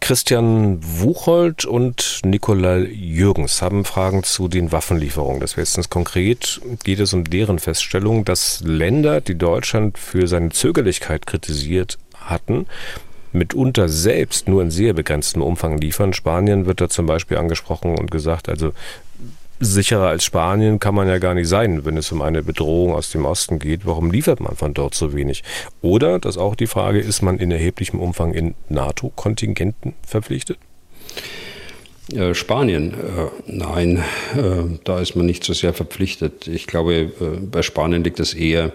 Christian 0.00 0.78
Wuchold 0.80 1.64
und 1.64 2.20
Nikolai 2.24 2.78
Jürgens 2.84 3.60
haben 3.60 3.84
Fragen 3.84 4.22
zu 4.22 4.48
den 4.48 4.72
Waffenlieferungen. 4.72 5.40
Das 5.40 5.56
wäre 5.56 5.66
jetzt 5.66 5.90
konkret, 5.90 6.60
geht 6.84 7.00
es 7.00 7.12
um 7.12 7.24
deren 7.24 7.58
Feststellung, 7.58 8.24
dass 8.24 8.60
Länder, 8.64 9.20
die 9.20 9.36
Deutschland 9.36 9.98
für 9.98 10.26
seine 10.28 10.50
Zögerlichkeit 10.50 11.26
kritisiert 11.26 11.98
hatten, 12.14 12.66
mitunter 13.32 13.88
selbst 13.88 14.48
nur 14.48 14.62
in 14.62 14.70
sehr 14.70 14.92
begrenztem 14.92 15.42
Umfang 15.42 15.78
liefern. 15.78 16.12
Spanien 16.12 16.66
wird 16.66 16.80
da 16.80 16.88
zum 16.88 17.06
Beispiel 17.06 17.36
angesprochen 17.36 17.96
und 17.98 18.10
gesagt, 18.10 18.48
also 18.48 18.72
sicherer 19.60 20.08
als 20.08 20.24
Spanien 20.24 20.78
kann 20.78 20.94
man 20.94 21.08
ja 21.08 21.18
gar 21.18 21.34
nicht 21.34 21.48
sein, 21.48 21.84
wenn 21.84 21.96
es 21.96 22.12
um 22.12 22.22
eine 22.22 22.42
Bedrohung 22.42 22.92
aus 22.92 23.10
dem 23.10 23.24
Osten 23.24 23.58
geht. 23.58 23.86
Warum 23.86 24.10
liefert 24.10 24.40
man 24.40 24.56
von 24.56 24.74
dort 24.74 24.94
so 24.94 25.14
wenig? 25.14 25.42
Oder, 25.82 26.18
das 26.18 26.36
ist 26.36 26.42
auch 26.42 26.54
die 26.54 26.66
Frage, 26.66 27.00
ist 27.00 27.22
man 27.22 27.38
in 27.38 27.50
erheblichem 27.50 28.00
Umfang 28.00 28.34
in 28.34 28.54
NATO-Kontingenten 28.68 29.94
verpflichtet? 30.06 30.58
Äh, 32.14 32.34
Spanien, 32.34 32.94
äh, 32.94 32.96
nein, 33.46 34.02
äh, 34.34 34.78
da 34.84 35.00
ist 35.00 35.14
man 35.14 35.26
nicht 35.26 35.44
so 35.44 35.52
sehr 35.52 35.74
verpflichtet. 35.74 36.48
Ich 36.48 36.66
glaube, 36.66 36.94
äh, 36.94 37.10
bei 37.40 37.60
Spanien 37.62 38.02
liegt 38.02 38.18
es 38.18 38.32
eher 38.32 38.72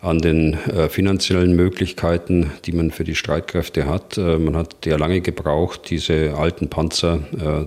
an 0.00 0.20
den 0.20 0.54
äh, 0.54 0.88
finanziellen 0.88 1.56
Möglichkeiten, 1.56 2.52
die 2.66 2.72
man 2.72 2.92
für 2.92 3.02
die 3.02 3.16
Streitkräfte 3.16 3.86
hat. 3.88 4.16
Man 4.16 4.56
hat 4.56 4.86
ja 4.86 4.96
lange 4.96 5.20
gebraucht, 5.20 5.90
diese 5.90 6.34
alten 6.36 6.68
Panzer 6.68 7.20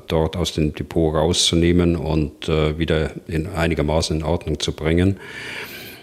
dort 0.08 0.38
aus 0.38 0.54
dem 0.54 0.74
Depot 0.74 1.14
rauszunehmen 1.14 1.98
und 1.98 2.48
wieder 2.48 3.12
in 3.28 3.48
einigermaßen 3.48 4.18
in 4.18 4.24
Ordnung 4.24 4.62
zu 4.62 4.72
bringen. 4.72 5.18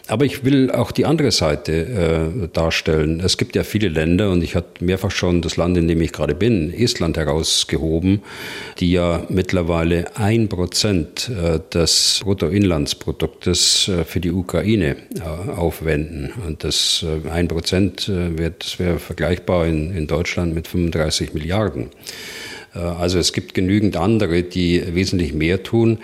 Aber 0.09 0.25
ich 0.25 0.43
will 0.43 0.71
auch 0.71 0.91
die 0.91 1.05
andere 1.05 1.31
Seite 1.31 1.73
äh, 1.73 2.49
darstellen. 2.49 3.21
Es 3.21 3.37
gibt 3.37 3.55
ja 3.55 3.63
viele 3.63 3.89
Länder, 3.89 4.31
und 4.31 4.43
ich 4.43 4.55
hatte 4.55 4.83
mehrfach 4.83 5.11
schon 5.11 5.43
das 5.43 5.59
Land, 5.59 5.77
in 5.77 5.87
dem 5.87 6.01
ich 6.01 6.13
gerade 6.13 6.35
bin, 6.35 6.73
Estland 6.73 7.19
herausgehoben, 7.19 8.23
die 8.81 8.91
ja 8.91 9.27
mittlerweile 9.29 10.17
ein 10.17 10.49
Prozent 10.49 11.31
äh, 11.31 11.61
des 11.75 12.23
Bruttoinlandsproduktes 12.25 13.89
äh, 13.89 14.05
für 14.05 14.21
die 14.21 14.33
Ukraine 14.33 14.97
äh, 15.17 15.51
aufwenden. 15.51 16.33
Und 16.47 16.65
das 16.65 17.05
äh, 17.07 17.29
ein 17.29 17.49
Prozent 17.49 18.09
äh, 18.09 18.39
wäre 18.39 18.99
vergleichbar 18.99 19.67
in, 19.67 19.95
in 19.95 20.07
Deutschland 20.07 20.55
mit 20.55 20.69
35 20.69 21.35
Milliarden. 21.35 21.89
Also 22.75 23.19
es 23.19 23.33
gibt 23.33 23.55
genügend 23.55 23.97
andere, 23.97 24.43
die 24.43 24.95
wesentlich 24.95 25.33
mehr 25.33 25.63
tun. 25.63 25.99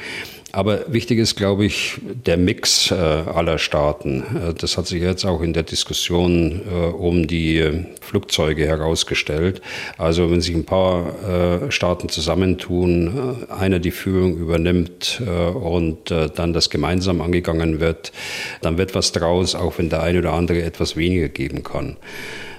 Aber 0.55 0.85
wichtig 0.87 1.19
ist, 1.19 1.35
glaube 1.35 1.65
ich, 1.65 2.01
der 2.27 2.37
Mix 2.37 2.93
äh, 2.93 2.95
aller 2.95 3.59
Staaten. 3.59 4.23
Äh, 4.23 4.55
das 4.55 4.79
hat 4.79 4.87
sich 4.87 5.03
jetzt 5.03 5.25
auch 5.25 5.41
in 5.41 5.53
der 5.53 5.65
Diskussion 5.65 6.63
äh, 6.71 6.87
um 6.93 7.27
die 7.27 7.85
Flugzeuge 8.01 8.65
herausgestellt. 8.65 9.61
Also 9.99 10.31
wenn 10.31 10.41
sich 10.41 10.55
ein 10.55 10.65
paar 10.65 11.71
Staaten 11.71 12.09
zusammentun, 12.09 13.37
einer 13.49 13.79
die 13.81 13.91
Führung 13.91 14.37
übernimmt 14.37 15.23
und 15.55 16.11
dann 16.11 16.53
das 16.53 16.71
gemeinsam 16.71 17.21
angegangen 17.21 17.81
wird, 17.81 18.13
dann 18.61 18.79
wird 18.79 18.95
was 18.95 19.13
draus, 19.13 19.55
auch 19.55 19.79
wenn 19.79 19.89
der 19.89 20.03
eine 20.03 20.19
oder 20.19 20.33
andere 20.35 20.63
etwas 20.63 20.97
weniger 20.97 21.29
geben 21.29 21.63
kann. 21.63 21.97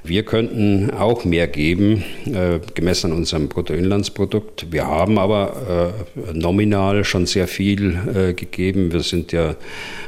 Wir 0.08 0.24
könnten 0.24 0.92
auch 0.92 1.26
mehr 1.26 1.48
geben, 1.48 2.04
äh, 2.26 2.60
gemessen 2.76 3.12
an 3.12 3.18
unserem 3.18 3.48
Bruttoinlandsprodukt. 3.48 4.72
Wir 4.72 4.86
haben 4.86 5.18
aber 5.18 5.94
äh, 6.28 6.34
nominal 6.34 7.04
schon 7.04 7.26
sehr 7.26 7.48
viel 7.48 7.98
äh, 8.14 8.34
gegeben. 8.34 8.92
Wir 8.92 9.00
sind 9.00 9.32
ja 9.32 9.56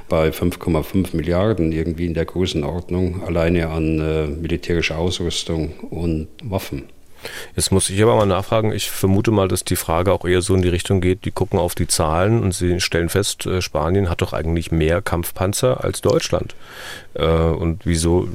bei 0.07 0.29
5,5 0.29 1.15
Milliarden 1.15 1.71
irgendwie 1.71 2.05
in 2.05 2.13
der 2.13 2.25
Größenordnung 2.25 3.23
alleine 3.23 3.69
an 3.69 3.99
äh, 3.99 4.27
militärischer 4.27 4.99
Ausrüstung 4.99 5.71
und 5.89 6.27
Waffen. 6.43 6.83
Jetzt 7.55 7.71
muss 7.71 7.89
ich 7.89 8.01
aber 8.01 8.15
mal 8.15 8.25
nachfragen. 8.25 8.71
Ich 8.71 8.89
vermute 8.91 9.31
mal, 9.31 9.47
dass 9.47 9.63
die 9.63 9.75
Frage 9.75 10.11
auch 10.11 10.25
eher 10.25 10.41
so 10.41 10.55
in 10.55 10.61
die 10.61 10.69
Richtung 10.69 11.01
geht, 11.01 11.25
die 11.25 11.31
gucken 11.31 11.59
auf 11.59 11.75
die 11.75 11.87
Zahlen 11.87 12.41
und 12.41 12.53
sie 12.53 12.79
stellen 12.79 13.09
fest, 13.09 13.45
äh, 13.45 13.61
Spanien 13.61 14.09
hat 14.09 14.21
doch 14.21 14.33
eigentlich 14.33 14.71
mehr 14.71 15.01
Kampfpanzer 15.01 15.83
als 15.83 16.01
Deutschland. 16.01 16.55
Äh, 17.13 17.25
und 17.25 17.85
wieso 17.85 18.27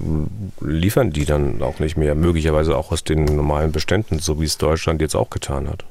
liefern 0.60 1.10
die 1.10 1.24
dann 1.24 1.62
auch 1.62 1.78
nicht 1.78 1.96
mehr? 1.96 2.14
Möglicherweise 2.14 2.76
auch 2.76 2.92
aus 2.92 3.04
den 3.04 3.24
normalen 3.24 3.72
Beständen, 3.72 4.18
so 4.18 4.40
wie 4.40 4.46
es 4.46 4.58
Deutschland 4.58 5.00
jetzt 5.00 5.14
auch 5.14 5.30
getan 5.30 5.68
hat. 5.68 5.84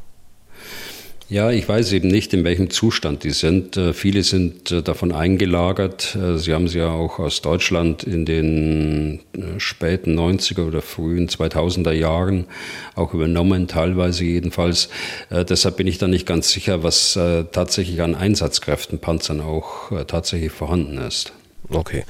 Ja, 1.32 1.50
ich 1.50 1.70
weiß 1.70 1.94
eben 1.94 2.10
nicht, 2.10 2.34
in 2.34 2.44
welchem 2.44 2.70
Zustand 2.70 3.24
die 3.24 3.32
sind. 3.32 3.78
Äh, 3.78 3.94
viele 3.94 4.22
sind 4.22 4.70
äh, 4.70 4.82
davon 4.82 5.14
eingelagert. 5.14 6.14
Äh, 6.14 6.38
sie 6.38 6.54
haben 6.54 6.68
sie 6.68 6.80
ja 6.80 6.90
auch 6.90 7.20
aus 7.20 7.42
Deutschland 7.42 8.04
in 8.04 8.26
den 8.26 9.22
späten 9.58 10.20
90er 10.20 10.68
oder 10.68 10.82
frühen 10.82 11.30
2000er 11.30 11.94
Jahren 11.94 12.48
auch 12.96 13.14
übernommen, 13.14 13.70
teilweise 13.70 14.26
jedenfalls. 14.26 14.90
Deshalb 15.30 15.78
bin 15.78 15.88
ich 15.88 16.00
da 16.00 16.10
nicht 16.10 16.26
ganz 16.26 16.52
sicher, 16.52 16.84
was 16.84 17.14
tatsächlich 17.14 18.02
an 18.02 18.16
Einsatzkräften, 18.16 19.00
Panzern 19.00 19.40
auch 19.40 19.92
tatsächlich 20.08 20.52
vorhanden 20.52 20.98
ist. 20.98 21.32
Okay. 21.70 22.04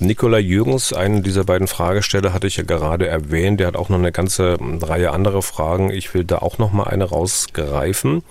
Nikola 0.00 0.38
Jürgens, 0.38 0.92
einen 0.92 1.22
dieser 1.22 1.44
beiden 1.44 1.68
Fragesteller, 1.68 2.32
hatte 2.32 2.48
ich 2.48 2.56
ja 2.56 2.64
gerade 2.64 3.06
erwähnt. 3.06 3.60
Der 3.60 3.68
hat 3.68 3.76
auch 3.76 3.88
noch 3.88 3.98
eine 3.98 4.10
ganze 4.10 4.56
Reihe 4.60 5.12
anderer 5.12 5.42
Fragen. 5.42 5.90
Ich 5.90 6.12
will 6.14 6.24
da 6.24 6.38
auch 6.38 6.58
noch 6.58 6.72
mal 6.72 6.84
eine 6.84 7.04
rausgreifen. 7.04 8.24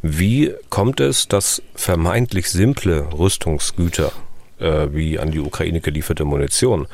Wie 0.00 0.54
kommt 0.70 1.00
es, 1.00 1.28
dass 1.28 1.62
vermeintlich 1.74 2.50
simple 2.50 3.06
Rüstungsgüter 3.12 4.10
äh, 4.58 4.88
wie 4.92 5.18
an 5.18 5.30
die 5.30 5.40
Ukraine 5.40 5.80
gelieferte 5.80 6.24
Munition 6.24 6.86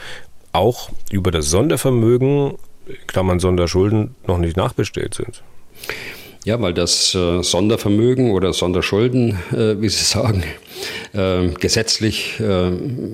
auch 0.53 0.91
über 1.13 1.31
das 1.31 1.51
Sondervermögen, 1.51 2.55
Klammern 3.07 3.39
Sonderschulden, 3.39 4.17
noch 4.27 4.39
nicht 4.39 4.57
nachbestellt 4.57 5.15
sind? 5.15 5.43
Ja, 6.49 6.59
weil 6.63 6.73
das 6.73 7.15
äh, 7.15 7.43
Sondervermögen 7.43 8.31
oder 8.31 8.55
Sonderschulden, 8.55 9.39
äh, 9.53 9.79
wie 9.83 9.91
Sie 9.91 10.03
sagen, 10.05 10.43
äh, 11.13 11.49
gesetzlich 11.49 12.41
äh, 12.41 12.71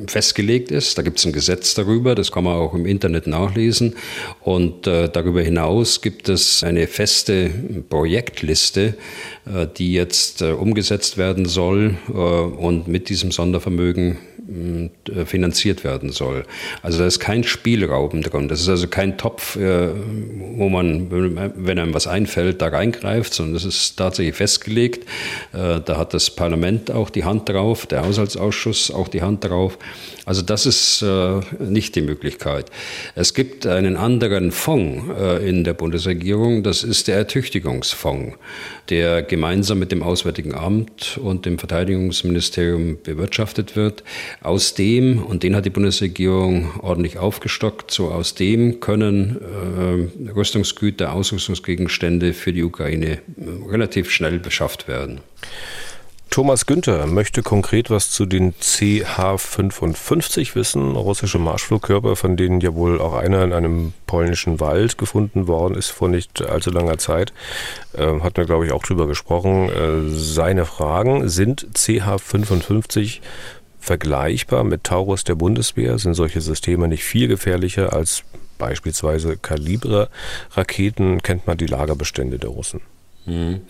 festgelegt 0.07 0.71
ist. 0.71 0.97
Da 0.97 1.03
gibt 1.03 1.19
es 1.19 1.27
ein 1.27 1.33
Gesetz 1.33 1.75
darüber, 1.75 2.15
das 2.15 2.31
kann 2.31 2.45
man 2.45 2.55
auch 2.55 2.75
im 2.75 2.87
Internet 2.87 3.27
nachlesen. 3.27 3.97
Und 4.41 4.87
äh, 4.87 5.09
darüber 5.09 5.43
hinaus 5.43 6.01
gibt 6.01 6.29
es 6.29 6.63
eine 6.63 6.87
feste 6.87 7.51
Projektliste, 7.89 8.95
äh, 9.47 9.67
die 9.79 9.95
jetzt 9.95 10.41
umgesetzt 10.43 11.19
werden 11.19 11.45
soll 11.45 11.97
und 12.07 12.87
mit 12.87 13.09
diesem 13.09 13.33
Sondervermögen 13.33 14.19
finanziert 15.27 15.85
werden 15.85 16.13
soll. 16.13 16.45
Also 16.83 16.99
da 16.99 17.07
ist 17.07 17.19
kein 17.19 17.45
Spielraum 17.45 18.23
drin. 18.23 18.49
Das 18.49 18.61
ist 18.61 18.69
also 18.69 18.89
kein 18.89 19.17
Topf, 19.17 19.57
äh, 19.57 19.89
wo 20.57 20.69
man, 20.69 21.11
wenn 21.11 21.79
einem 21.79 21.95
was 21.95 22.07
einfällt, 22.07 22.61
da 22.61 22.69
reingreift, 22.69 23.33
sondern 23.33 23.55
das 23.55 23.65
ist 23.65 23.97
tatsächlich 23.97 24.35
festgelegt. 24.35 25.09
Äh, 25.53 25.81
da 25.85 25.97
hat 25.97 26.15
das 26.15 26.31
Parlament 26.31 26.91
auch 26.91 27.11
die 27.11 27.25
Hand 27.25 27.49
drauf, 27.49 27.87
der 27.87 28.05
Haushaltsausschuss 28.05 28.91
auch 28.91 29.09
die 29.09 29.23
Hand 29.23 29.45
drauf. 29.45 29.79
Also 30.27 30.41
das 30.41 30.65
ist 30.65 31.03
äh, 31.03 31.41
nicht 31.59 31.95
die 31.97 32.01
Möglichkeit. 32.01 32.71
Es 33.15 33.35
gibt 33.35 33.67
einen 33.67 33.97
anderen 33.97 34.53
Fonds 34.53 35.05
äh, 35.19 35.47
in 35.47 35.65
der 35.65 35.75
Bundesregierung, 35.75 36.63
das 36.63 36.83
ist 36.83 37.09
der 37.09 37.17
Ertüchtigungsfonds, 37.17 38.37
der 38.89 39.23
gemeinsam 39.23 39.79
mit 39.79 39.93
dem 39.93 40.03
Auswärtigen 40.03 40.55
Amt 40.55 41.19
und 41.23 41.45
dem 41.45 41.59
Verteidigungsministerium 41.59 42.99
bewirtschaftet 43.03 43.77
wird. 43.77 44.03
Aus 44.43 44.75
dem, 44.75 45.23
und 45.23 45.43
den 45.43 45.57
hat 45.57 45.65
die 45.65 45.71
Bundesregierung 45.71 46.81
ordentlich 46.81 47.19
aufgestockt, 47.19 47.91
so 47.91 48.09
aus 48.09 48.35
dem 48.35 48.81
können 48.81 49.41
äh, 49.41 50.31
Rüstungsgüter, 50.31 51.13
Ausrüstungsgegenstände 51.13 52.33
für 52.33 52.53
die 52.53 52.63
Ukraine 52.63 53.07
äh, 53.13 53.71
relativ 53.71 54.11
schnell 54.11 54.39
beschafft 54.39 54.89
werden. 54.89 55.21
Thomas 56.35 56.67
Günther 56.67 57.07
möchte 57.07 57.43
konkret 57.45 57.91
was 57.91 58.11
zu 58.11 58.27
den 58.27 58.55
CH-55 58.59 60.57
wissen, 60.57 60.97
russische 60.97 61.39
Marschflugkörper, 61.39 62.17
von 62.17 62.37
denen 62.37 62.61
ja 62.61 62.75
wohl 62.75 63.01
auch 63.01 63.15
einer 63.15 63.45
in 63.45 63.53
einem 63.53 63.93
polnischen 64.07 64.59
Wald 64.59 64.99
gefunden 64.99 65.47
worden 65.47 65.77
ist 65.77 65.91
vor 65.91 66.09
nicht 66.09 66.43
allzu 66.43 66.71
langer 66.71 66.99
Zeit. 66.99 67.33
Äh, 67.97 68.19
hat 68.19 68.37
mir, 68.37 68.47
glaube 68.47 68.67
ich, 68.67 68.73
auch 68.73 68.83
drüber 68.83 69.07
gesprochen. 69.07 69.69
Äh, 69.69 70.11
seine 70.11 70.65
Fragen 70.65 71.29
sind 71.29 71.69
CH-55 71.73 73.21
vergleichbar 73.85 74.65
mit 74.65 74.85
Taurus 74.85 75.25
der 75.25 75.35
Bundeswehr? 75.35 75.99
Sind 75.99 76.15
solche 76.15 76.41
Systeme 76.41 76.89
nicht 76.89 77.05
viel 77.05 77.29
gefährlicher 77.29 77.93
als 77.93 78.23
beispielsweise 78.59 79.37
Kalibre-Raketen? 79.37 81.23
Kennt 81.23 81.47
man 81.47 81.59
die 81.59 81.67
Lagerbestände 81.67 82.39
der 82.39 82.51
Russen? 82.51 82.81
Mhm. 83.27 83.61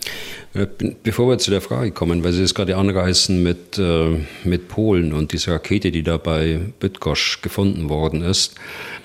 Bevor 1.03 1.29
wir 1.29 1.37
zu 1.37 1.49
der 1.49 1.61
Frage 1.61 1.91
kommen, 1.91 2.23
weil 2.23 2.33
Sie 2.33 2.43
es 2.43 2.53
gerade 2.53 2.75
anreißen 2.75 3.41
mit, 3.41 3.77
äh, 3.77 4.19
mit 4.43 4.67
Polen 4.67 5.13
und 5.13 5.31
dieser 5.31 5.53
Rakete, 5.53 5.91
die 5.91 6.03
da 6.03 6.17
bei 6.17 6.59
Bydgoszcz 6.79 7.41
gefunden 7.41 7.87
worden 7.87 8.21
ist, 8.21 8.55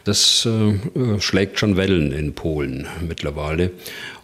das 0.04 0.46
äh, 0.46 1.20
schlägt 1.20 1.58
schon 1.60 1.76
Wellen 1.76 2.12
in 2.12 2.34
Polen 2.34 2.88
mittlerweile. 3.06 3.70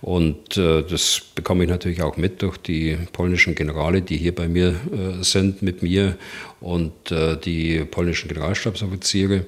Und 0.06 0.56
äh, 0.56 0.84
das 0.84 1.20
bekomme 1.34 1.64
ich 1.64 1.68
natürlich 1.68 2.00
auch 2.00 2.16
mit 2.16 2.40
durch 2.40 2.58
die 2.58 2.96
polnischen 3.12 3.56
Generale, 3.56 4.02
die 4.02 4.16
hier 4.16 4.32
bei 4.32 4.46
mir 4.46 4.68
äh, 4.68 5.24
sind, 5.24 5.62
mit 5.62 5.82
mir 5.82 6.16
und 6.60 7.10
äh, 7.10 7.36
die 7.36 7.84
polnischen 7.84 8.28
Generalstabsoffiziere. 8.28 9.46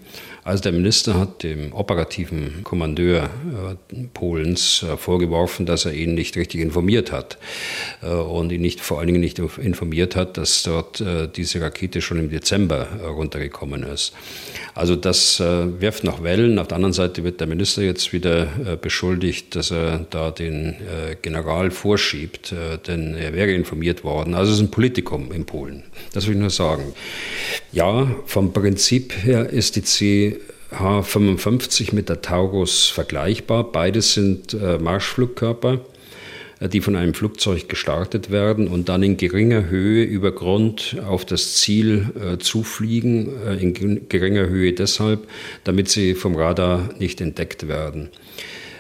Also 0.49 0.63
der 0.63 0.73
Minister 0.73 1.13
hat 1.13 1.43
dem 1.43 1.75
operativen 1.75 2.65
Kommandeur 2.65 3.25
äh, 3.93 4.07
Polens 4.15 4.83
äh, 4.83 4.97
vorgeworfen, 4.97 5.67
dass 5.67 5.85
er 5.85 5.93
ihn 5.93 6.15
nicht 6.15 6.39
richtig 6.39 6.63
informiert 6.63 7.13
hat 7.13 7.37
äh, 8.03 8.09
und 8.09 8.51
ihn 8.51 8.63
nicht 8.63 8.81
vor 8.81 8.99
allen 8.99 9.09
Dingen 9.09 9.21
nicht 9.21 9.39
informiert 9.39 10.17
hat, 10.17 10.39
dass 10.39 10.63
dort 10.63 11.05
diese 11.37 11.61
Rakete 11.61 12.01
schon 12.01 12.19
im 12.19 12.31
Dezember 12.31 12.89
runtergekommen 13.07 13.83
ist. 13.83 14.15
Also 14.75 14.97
das 14.97 15.41
wirft 15.41 16.05
noch 16.05 16.23
Wellen. 16.23 16.59
Auf 16.59 16.69
der 16.69 16.77
anderen 16.77 16.93
Seite 16.93 17.25
wird 17.25 17.41
der 17.41 17.47
Minister 17.47 17.83
jetzt 17.83 18.13
wieder 18.13 18.47
beschuldigt, 18.81 19.55
dass 19.55 19.71
er 19.71 20.07
da 20.11 20.31
den 20.31 20.48
General 21.23 21.71
vorschiebt, 21.71 22.55
denn 22.87 23.15
er 23.15 23.35
wäre 23.35 23.53
informiert 23.53 24.05
worden. 24.05 24.35
Also 24.35 24.53
es 24.53 24.59
ist 24.59 24.65
ein 24.65 24.71
Politikum 24.71 25.33
in 25.33 25.45
Polen. 25.45 25.83
Das 26.13 26.27
will 26.27 26.35
ich 26.35 26.41
nur 26.41 26.51
sagen. 26.51 26.93
Ja, 27.73 28.09
vom 28.27 28.53
Prinzip 28.53 29.15
her 29.25 29.49
ist 29.51 29.77
die 29.77 29.83
CH-55 29.83 31.95
mit 31.95 32.09
der 32.09 32.23
Taurus 32.23 32.89
vergleichbar. 32.89 33.71
Beides 33.71 34.15
sind 34.15 34.55
äh, 34.55 34.79
Marschflugkörper, 34.79 35.81
äh, 36.61 36.69
die 36.69 36.81
von 36.81 36.97
einem 36.97 37.15
Flugzeug 37.15 37.69
gestartet 37.69 38.31
werden 38.31 38.69
und 38.69 38.89
dann 38.89 39.03
in 39.03 39.17
geringer 39.17 39.69
Höhe 39.69 40.05
über 40.05 40.33
Grund 40.33 40.97
auf 41.07 41.25
das 41.25 41.57
Ziel 41.57 42.11
äh, 42.21 42.39
zufliegen. 42.39 43.31
Äh, 43.47 43.57
in 43.57 44.09
geringer 44.09 44.49
Höhe 44.49 44.73
deshalb, 44.73 45.29
damit 45.65 45.89
sie 45.89 46.15
vom 46.15 46.37
Radar 46.37 46.91
nicht 46.99 47.21
entdeckt 47.21 47.69
werden. 47.69 48.11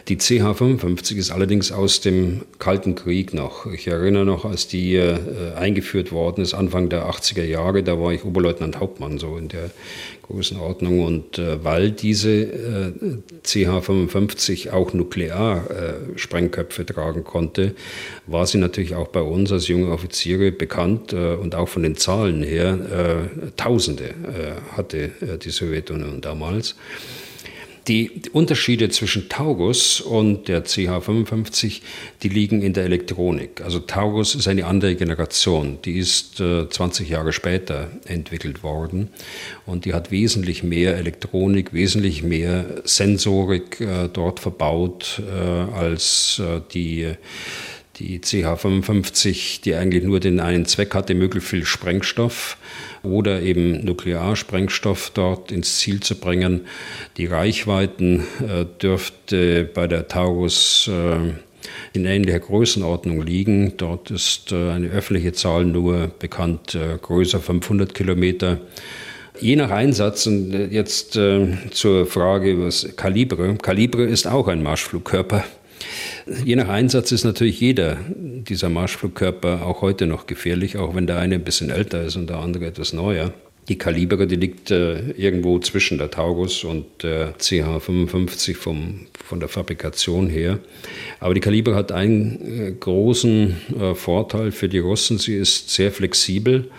Die 0.09 0.17
CH-55 0.17 1.17
ist 1.17 1.31
allerdings 1.31 1.71
aus 1.71 2.01
dem 2.01 2.41
Kalten 2.59 2.95
Krieg 2.95 3.35
noch. 3.35 3.67
Ich 3.67 3.89
erinnere 3.89 4.25
noch, 4.25 4.47
als 4.47 4.67
die 4.67 4.97
äh, 4.97 5.19
eingeführt 5.55 6.13
worden 6.13 6.41
ist, 6.41 6.55
Anfang 6.55 6.89
der 6.89 7.11
80er 7.11 7.45
Jahre, 7.45 7.83
da 7.83 8.01
war 8.01 8.13
ich 8.13 8.25
Oberleutnant 8.25 8.81
Hauptmann, 8.81 9.19
so 9.19 9.37
in 9.37 9.49
der 9.49 9.71
Größenordnung. 10.23 11.05
Und 11.05 11.39
äh, 11.39 11.63
weil 11.63 11.91
diese 11.91 12.31
äh, 12.31 12.93
CH-55 13.45 14.71
auch 14.71 14.95
Nuklearsprengköpfe 14.95 16.87
tragen 16.87 17.25
konnte, 17.25 17.75
war 18.27 18.47
sie 18.47 18.57
natürlich 18.57 18.95
auch 18.95 19.09
bei 19.09 19.21
uns 19.21 19.53
als 19.53 19.69
junge 19.69 19.93
Offiziere 19.93 20.53
bekannt 20.53 21.13
äh, 21.13 21.35
und 21.35 21.55
auch 21.55 21.69
von 21.69 21.83
den 21.83 21.97
Zahlen 21.97 22.43
her 22.43 22.79
äh, 22.91 23.51
Tausende 23.59 24.05
äh, 24.05 24.75
hatte 24.75 25.11
die 25.45 25.51
Sowjetunion 25.51 26.23
damals. 26.23 26.77
Die 27.89 28.11
Unterschiede 28.33 28.91
zwischen 28.91 29.31
Taurus 29.31 30.03
und 30.03 30.49
der 30.49 30.67
CH55, 30.67 31.81
die 32.23 32.29
liegen 32.29 32.61
in 32.61 32.75
der 32.75 32.85
Elektronik. 32.85 33.63
Also 33.63 33.79
Taurus 33.79 34.35
ist 34.35 34.47
eine 34.47 34.67
andere 34.67 34.95
Generation, 34.95 35.79
die 35.87 35.97
ist 35.99 36.39
äh, 36.39 36.69
20 36.69 37.09
Jahre 37.09 37.33
später 37.33 37.89
entwickelt 38.05 38.63
worden 38.63 39.09
und 39.65 39.87
die 39.87 39.95
hat 39.95 40.11
wesentlich 40.11 40.63
mehr 40.63 40.99
Elektronik, 40.99 41.73
wesentlich 41.73 42.23
mehr 42.23 42.67
Sensorik 42.85 43.81
äh, 43.81 44.11
dort 44.13 44.39
verbaut 44.41 45.23
äh, 45.27 45.41
als 45.73 46.43
äh, 46.45 46.61
die 46.75 47.15
die 47.99 48.21
CH55, 48.21 49.63
die 49.63 49.75
eigentlich 49.75 50.05
nur 50.05 50.21
den 50.21 50.41
einen 50.41 50.67
Zweck 50.67 50.95
hatte, 50.95 51.15
möglichst 51.15 51.51
viel 51.51 51.65
Sprengstoff 51.65 52.57
oder 53.03 53.43
eben 53.43 53.85
Nuklearsprengstoff 53.85 55.11
dort 55.15 55.51
ins 55.53 55.79
Ziel 55.79 56.01
zu 56.01 56.19
bringen. 56.19 56.63
Die 57.17 57.27
Reichweiten 57.27 58.25
äh, 58.41 58.65
dürfte 58.81 59.65
bei 59.65 59.87
der 59.87 60.09
Taurus 60.09 60.89
äh, 60.89 61.33
in 61.93 62.05
ähnlicher 62.05 62.41
Größenordnung 62.41 63.23
liegen. 63.23 63.77
Dort 63.77 64.11
ist 64.11 64.53
äh, 64.53 64.71
eine 64.71 64.89
öffentliche 64.89 65.33
Zahl 65.33 65.65
nur 65.65 66.09
bekannt, 66.19 66.75
äh, 66.75 66.99
größer 67.01 67.41
500 67.41 67.95
Kilometer. 67.95 68.59
Je 69.41 69.55
nach 69.57 69.71
Einsatz, 69.71 70.27
und 70.27 70.53
äh, 70.53 70.67
jetzt 70.67 71.17
äh, 71.17 71.49
zur 71.71 72.07
Frage 72.07 72.61
was 72.61 72.97
Kalibre. 72.97 73.57
Kalibre 73.57 74.05
ist 74.05 74.27
auch 74.27 74.49
ein 74.49 74.63
Marschflugkörper. 74.63 75.45
Je 76.45 76.57
nach 76.57 76.69
Einsatz 76.69 77.13
ist 77.13 77.25
natürlich 77.25 77.61
jeder 77.61 77.97
dieser 78.17 78.69
Marschflugkörper 78.69 79.65
auch 79.67 79.83
heute 79.83 80.07
noch 80.07 80.27
gefährlich, 80.27 80.77
auch 80.77 80.95
wenn 80.95 81.07
der 81.07 81.19
eine 81.19 81.37
ein 81.37 81.45
bisschen 81.45 81.71
älter 81.71 82.03
ist 82.03 82.17
und 82.17 82.29
der 82.29 82.39
andere 82.39 82.67
etwas 82.67 82.93
neuer. 82.93 83.33
Die 83.69 83.77
Kaliber, 83.77 84.25
die 84.25 84.37
liegt 84.37 84.71
äh, 84.71 85.11
irgendwo 85.11 85.59
zwischen 85.59 85.99
der 85.99 86.11
Taurus 86.11 86.65
und 86.65 86.87
der 87.03 87.37
CH55 87.37 88.55
vom, 88.55 89.07
von 89.23 89.41
der 89.41 89.51
Fabrikation 89.51 90.31
her. 90.31 90.59
Aber 91.21 91.35
die 91.35 91.41
Kaliber 91.41 91.75
hat 91.75 91.93
einen 91.93 92.69
äh, 92.69 92.73
großen 92.73 93.57
äh, 93.79 93.95
Vorteil 93.95 94.53
für 94.53 94.71
die 94.71 94.79
Russen. 94.79 95.19
Sie 95.19 95.35
ist 95.35 95.69
sehr 95.69 95.93
flexibel. 95.93 96.71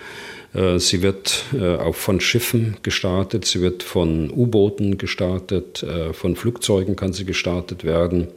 Äh, 0.54 0.80
sie 0.80 1.02
wird 1.02 1.46
äh, 1.54 1.76
auch 1.76 1.96
von 1.96 2.20
Schiffen 2.20 2.78
gestartet, 2.82 3.46
sie 3.46 3.62
wird 3.62 3.84
von 3.84 4.32
U-Booten 4.32 4.98
gestartet, 4.98 5.84
äh, 5.84 6.14
von 6.14 6.36
Flugzeugen 6.36 6.96
kann 6.96 7.14
sie 7.14 7.26
gestartet 7.26 7.84
werden 7.84 8.28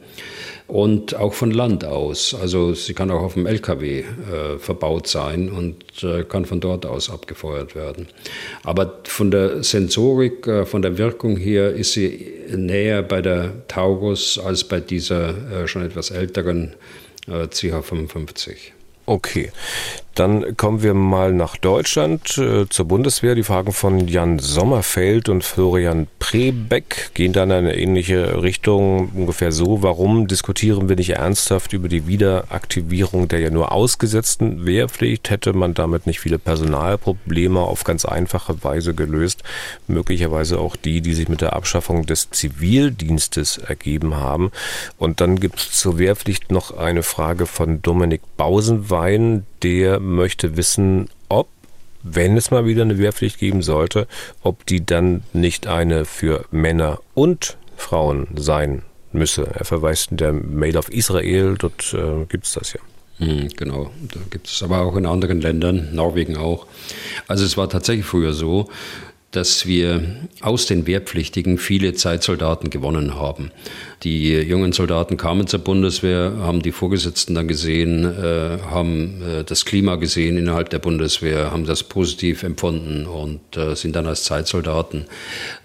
und 0.67 1.15
auch 1.15 1.33
von 1.33 1.51
Land 1.51 1.85
aus. 1.85 2.35
Also 2.39 2.73
sie 2.73 2.93
kann 2.93 3.11
auch 3.11 3.21
auf 3.21 3.33
dem 3.33 3.45
LKW 3.45 4.05
verbaut 4.59 5.07
sein 5.07 5.49
und 5.49 5.85
kann 6.29 6.45
von 6.45 6.61
dort 6.61 6.85
aus 6.85 7.09
abgefeuert 7.09 7.75
werden. 7.75 8.07
Aber 8.63 8.99
von 9.03 9.29
der 9.29 9.61
Sensorik, 9.61 10.49
von 10.65 10.81
der 10.81 10.97
Wirkung 10.97 11.35
her 11.35 11.73
ist 11.73 11.93
sie 11.93 12.31
näher 12.55 13.03
bei 13.03 13.21
der 13.21 13.67
Taurus 13.67 14.39
als 14.39 14.63
bei 14.63 14.79
dieser 14.79 15.67
schon 15.67 15.83
etwas 15.83 16.11
älteren 16.11 16.73
CH55. 17.27 18.71
Okay. 19.05 19.51
Dann 20.15 20.55
kommen 20.57 20.83
wir 20.83 20.93
mal 20.93 21.33
nach 21.33 21.57
Deutschland 21.57 22.37
äh, 22.37 22.69
zur 22.69 22.85
Bundeswehr. 22.85 23.33
Die 23.33 23.43
Fragen 23.43 23.71
von 23.71 24.07
Jan 24.07 24.37
Sommerfeld 24.37 25.27
und 25.27 25.43
Florian 25.43 26.05
Prebeck 26.19 27.11
gehen 27.15 27.33
dann 27.33 27.49
in 27.49 27.55
eine 27.55 27.75
ähnliche 27.75 28.43
Richtung, 28.43 29.09
ungefähr 29.15 29.51
so. 29.51 29.81
Warum 29.81 30.27
diskutieren 30.27 30.87
wir 30.87 30.97
nicht 30.97 31.11
ernsthaft 31.11 31.73
über 31.73 31.87
die 31.87 32.05
Wiederaktivierung 32.05 33.27
der 33.27 33.39
ja 33.39 33.49
nur 33.49 33.71
ausgesetzten 33.71 34.67
Wehrpflicht? 34.67 35.31
Hätte 35.31 35.53
man 35.53 35.73
damit 35.73 36.05
nicht 36.05 36.19
viele 36.19 36.37
Personalprobleme 36.37 37.59
auf 37.59 37.83
ganz 37.83 38.05
einfache 38.05 38.63
Weise 38.63 38.93
gelöst? 38.93 39.41
Möglicherweise 39.87 40.59
auch 40.59 40.75
die, 40.75 41.01
die 41.01 41.15
sich 41.15 41.27
mit 41.27 41.41
der 41.41 41.53
Abschaffung 41.53 42.05
des 42.05 42.29
Zivildienstes 42.29 43.57
ergeben 43.57 44.15
haben. 44.15 44.51
Und 44.99 45.21
dann 45.21 45.39
gibt 45.39 45.57
es 45.57 45.71
zur 45.71 45.97
Wehrpflicht 45.97 46.51
noch 46.51 46.77
eine 46.77 47.01
Frage 47.01 47.47
von 47.47 47.81
Dominik 47.81 48.21
Bausenwein, 48.37 49.47
der 49.63 49.99
möchte 49.99 50.57
wissen, 50.57 51.09
ob, 51.29 51.47
wenn 52.03 52.37
es 52.37 52.51
mal 52.51 52.65
wieder 52.65 52.81
eine 52.81 52.97
Wehrpflicht 52.97 53.39
geben 53.39 53.61
sollte, 53.61 54.07
ob 54.41 54.65
die 54.65 54.85
dann 54.85 55.23
nicht 55.33 55.67
eine 55.67 56.05
für 56.05 56.45
Männer 56.51 56.99
und 57.13 57.57
Frauen 57.77 58.27
sein 58.35 58.83
müsse. 59.13 59.47
Er 59.53 59.65
verweist 59.65 60.11
in 60.11 60.17
der 60.17 60.33
Mail 60.33 60.77
auf 60.77 60.89
Israel, 60.89 61.55
dort 61.57 61.93
äh, 61.93 62.25
gibt 62.25 62.45
es 62.45 62.53
das 62.53 62.73
ja. 62.73 62.79
Hm, 63.19 63.49
genau, 63.55 63.91
da 64.11 64.19
gibt 64.29 64.47
es 64.47 64.63
aber 64.63 64.81
auch 64.81 64.95
in 64.95 65.05
anderen 65.05 65.39
Ländern, 65.39 65.89
Norwegen 65.93 66.35
auch. 66.35 66.65
Also 67.27 67.45
es 67.45 67.57
war 67.57 67.69
tatsächlich 67.69 68.05
früher 68.05 68.33
so, 68.33 68.69
dass 69.33 69.65
wir 69.65 70.03
aus 70.41 70.67
den 70.67 70.87
Wehrpflichtigen 70.87 71.57
viele 71.57 71.93
Zeitsoldaten 71.93 72.69
gewonnen 72.69 73.15
haben. 73.15 73.51
Die 74.03 74.33
jungen 74.33 74.73
Soldaten 74.73 75.17
kamen 75.17 75.47
zur 75.47 75.59
Bundeswehr, 75.59 76.33
haben 76.39 76.61
die 76.61 76.71
Vorgesetzten 76.71 77.35
dann 77.35 77.47
gesehen, 77.47 78.05
äh, 78.05 78.59
haben 78.69 79.21
äh, 79.21 79.43
das 79.43 79.65
Klima 79.65 79.95
gesehen 79.95 80.37
innerhalb 80.37 80.69
der 80.69 80.79
Bundeswehr, 80.79 81.51
haben 81.51 81.65
das 81.65 81.83
positiv 81.83 82.43
empfunden 82.43 83.05
und 83.05 83.57
äh, 83.57 83.75
sind 83.75 83.95
dann 83.95 84.07
als 84.07 84.23
Zeitsoldaten 84.23 85.05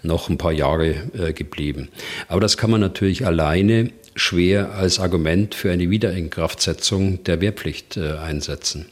noch 0.03 0.29
ein 0.29 0.37
paar 0.37 0.53
Jahre 0.53 0.95
äh, 1.17 1.33
geblieben. 1.33 1.89
Aber 2.27 2.41
das 2.41 2.57
kann 2.57 2.71
man 2.71 2.81
natürlich 2.81 3.25
alleine 3.25 3.91
schwer 4.15 4.73
als 4.73 4.99
Argument 4.99 5.53
für 5.53 5.71
eine 5.71 5.89
Wiederinkraftsetzung 5.89 7.23
der 7.23 7.39
Wehrpflicht 7.41 7.97
äh, 7.97 8.13
einsetzen. 8.17 8.87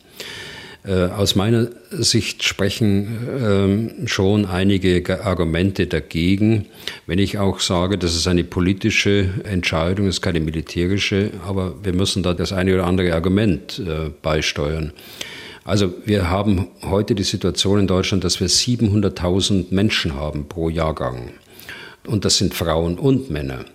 Äh, 0.86 1.08
aus 1.08 1.36
meiner 1.36 1.68
Sicht 1.92 2.44
sprechen 2.44 3.28
ähm, 3.42 4.08
schon 4.08 4.46
einige 4.46 5.26
Argumente 5.26 5.88
dagegen, 5.88 6.66
wenn 7.08 7.20
ich 7.20 7.40
auch 7.40 7.60
sage, 7.60 7.98
das 7.98 8.16
ist 8.16 8.28
eine 8.28 8.44
politische 8.44 9.30
Entscheidung, 9.44 10.08
ist 10.08 10.22
keine 10.22 10.40
militärische, 10.40 11.32
aber 11.46 11.76
wir 11.84 11.94
müssen 11.94 12.24
da 12.24 12.34
das 12.34 12.54
eine 12.54 12.74
oder 12.74 12.86
andere 12.86 13.14
Argument 13.14 13.80
äh, 13.80 14.10
beisteuern. 14.22 14.94
Also 15.66 15.94
wir 16.06 16.30
haben 16.30 16.68
heute 16.84 17.14
die 17.14 17.24
Situation 17.24 17.80
in 17.80 17.88
Deutschland, 17.88 18.24
dass 18.24 18.40
wir 18.40 18.48
700.000 18.48 19.66
Menschen 19.72 20.14
haben 20.16 20.48
pro 20.48 20.70
Jahrgang. 20.70 21.32
Und 22.06 22.24
das 22.24 22.38
sind 22.38 22.54
Frauen 22.54 22.98
und 22.98 23.30
Männer. 23.30 23.66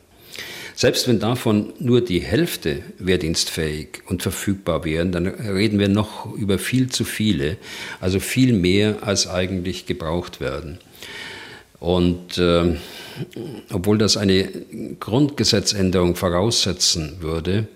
Selbst 0.83 1.07
wenn 1.07 1.21
davon 1.21 1.73
nur 1.79 2.01
die 2.01 2.19
Hälfte 2.19 2.83
wehrdienstfähig 2.99 4.03
und 4.09 4.21
verfügbar 4.21 4.85
wären, 4.85 5.13
dann 5.13 5.29
reden 5.29 5.79
wir 5.79 5.87
noch 5.87 6.35
über 6.35 6.59
viel 6.59 6.91
zu 6.91 7.05
viele, 7.05 7.57
also 8.01 8.19
viel 8.19 8.53
mehr 8.53 8.97
als 9.03 9.29
eigentlich 9.29 9.87
gebraucht 9.87 10.41
werden. 10.41 10.79
Und 11.79 12.37
äh, 12.37 12.75
obwohl 13.73 13.97
das 13.97 14.17
eine 14.17 14.49
Grundgesetzänderung 14.99 16.17
voraussetzen 16.17 17.19
würde, 17.21 17.69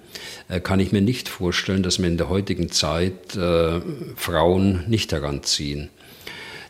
äh, 0.49 0.59
kann 0.59 0.81
ich 0.81 0.91
mir 0.91 1.01
nicht 1.01 1.29
vorstellen, 1.29 1.85
dass 1.85 2.01
wir 2.01 2.09
in 2.09 2.17
der 2.17 2.29
heutigen 2.29 2.73
Zeit 2.73 3.37
äh, 3.37 3.83
Frauen 4.17 4.83
nicht 4.89 5.13
heranziehen. 5.13 5.91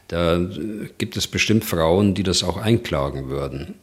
Da 0.08 0.38
gibt 0.98 1.16
es 1.16 1.28
bestimmt 1.28 1.64
Frauen, 1.64 2.12
die 2.12 2.24
das 2.24 2.44
auch 2.44 2.58
einklagen 2.58 3.30
würden. 3.30 3.76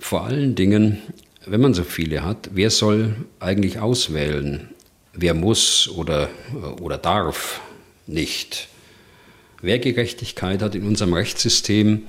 Vor 0.00 0.24
allen 0.24 0.56
Dingen 0.56 1.00
wenn 1.46 1.60
man 1.60 1.74
so 1.74 1.84
viele 1.84 2.24
hat, 2.24 2.50
wer 2.52 2.70
soll 2.70 3.14
eigentlich 3.40 3.78
auswählen, 3.78 4.68
wer 5.12 5.34
muss 5.34 5.88
oder, 5.88 6.28
oder 6.80 6.98
darf 6.98 7.60
nicht? 8.06 8.68
Wehrgerechtigkeit 9.60 10.60
hat 10.60 10.74
in 10.74 10.86
unserem 10.86 11.12
Rechtssystem 11.12 12.02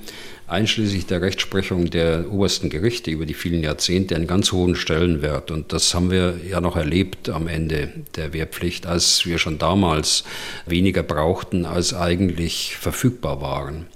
einschließlich 0.46 1.06
der 1.06 1.22
Rechtsprechung 1.22 1.88
der 1.88 2.30
obersten 2.30 2.68
Gerichte 2.68 3.10
über 3.10 3.26
die 3.26 3.34
vielen 3.34 3.62
Jahrzehnte 3.62 4.16
einen 4.16 4.26
ganz 4.26 4.52
hohen 4.52 4.74
Stellenwert. 4.74 5.50
Und 5.50 5.72
das 5.72 5.94
haben 5.94 6.10
wir 6.10 6.40
ja 6.48 6.60
noch 6.60 6.76
erlebt 6.76 7.28
am 7.28 7.46
Ende 7.46 7.92
der 8.16 8.32
Wehrpflicht, 8.32 8.86
als 8.86 9.24
wir 9.24 9.38
schon 9.38 9.58
damals 9.58 10.24
weniger 10.66 11.02
brauchten, 11.02 11.64
als 11.64 11.94
eigentlich 11.94 12.76
verfügbar 12.76 13.40
waren. 13.40 13.86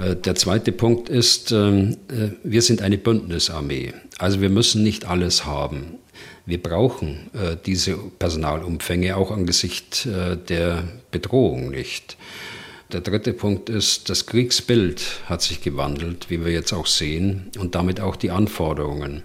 Äh, 0.00 0.16
der 0.16 0.34
zweite 0.34 0.72
Punkt 0.72 1.08
ist, 1.08 1.52
ähm, 1.52 1.96
äh, 2.08 2.30
wir 2.42 2.62
sind 2.62 2.82
eine 2.82 2.98
Bündnisarmee. 2.98 3.92
Also 4.18 4.40
wir 4.40 4.50
müssen 4.50 4.82
nicht 4.82 5.06
alles 5.06 5.44
haben. 5.44 5.98
Wir 6.46 6.62
brauchen 6.62 7.30
äh, 7.32 7.56
diese 7.64 7.96
Personalumfänge 7.96 9.16
auch 9.16 9.30
angesichts 9.30 10.06
der 10.06 10.84
Bedrohung 11.10 11.70
nicht. 11.70 12.16
Der 12.92 13.00
dritte 13.00 13.32
Punkt 13.32 13.70
ist, 13.70 14.08
das 14.08 14.26
Kriegsbild 14.26 15.02
hat 15.26 15.42
sich 15.42 15.62
gewandelt, 15.62 16.30
wie 16.30 16.44
wir 16.44 16.52
jetzt 16.52 16.72
auch 16.72 16.86
sehen, 16.86 17.50
und 17.58 17.74
damit 17.74 18.00
auch 18.00 18.14
die 18.14 18.30
Anforderungen. 18.30 19.22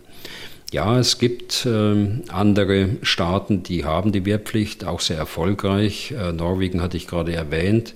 Ja, 0.72 1.00
es 1.00 1.18
gibt 1.18 1.66
äh, 1.66 2.08
andere 2.30 2.98
Staaten, 3.02 3.64
die 3.64 3.86
haben 3.86 4.12
die 4.12 4.26
Wehrpflicht, 4.26 4.86
auch 4.86 5.00
sehr 5.00 5.18
erfolgreich. 5.18 6.12
Äh, 6.12 6.32
Norwegen 6.32 6.82
hatte 6.82 6.96
ich 6.96 7.08
gerade 7.08 7.34
erwähnt. 7.34 7.96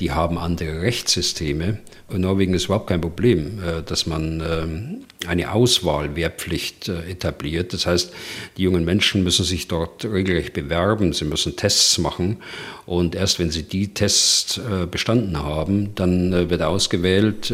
Die 0.00 0.12
haben 0.12 0.38
andere 0.38 0.80
Rechtssysteme. 0.80 1.78
In 2.08 2.22
Norwegen 2.22 2.54
ist 2.54 2.64
überhaupt 2.64 2.88
kein 2.88 3.02
Problem, 3.02 3.60
äh, 3.62 3.82
dass 3.82 4.06
man 4.06 4.40
ähm, 4.40 5.04
eine 5.26 5.52
Auswahlwehrpflicht 5.52 6.88
äh, 6.88 7.10
etabliert. 7.10 7.74
Das 7.74 7.86
heißt, 7.86 8.12
die 8.56 8.62
jungen 8.62 8.86
Menschen 8.86 9.22
müssen 9.22 9.44
sich 9.44 9.68
dort 9.68 10.06
regelrecht 10.06 10.54
bewerben, 10.54 11.12
sie 11.12 11.26
müssen 11.26 11.54
Tests 11.54 11.98
machen 11.98 12.38
und 12.86 13.14
erst 13.14 13.38
wenn 13.38 13.50
sie 13.50 13.62
die 13.62 13.92
Tests 13.92 14.58
äh, 14.58 14.86
bestanden 14.86 15.42
haben, 15.42 15.94
dann 15.94 16.50
wird 16.50 16.62
ausgewählt, 16.62 17.52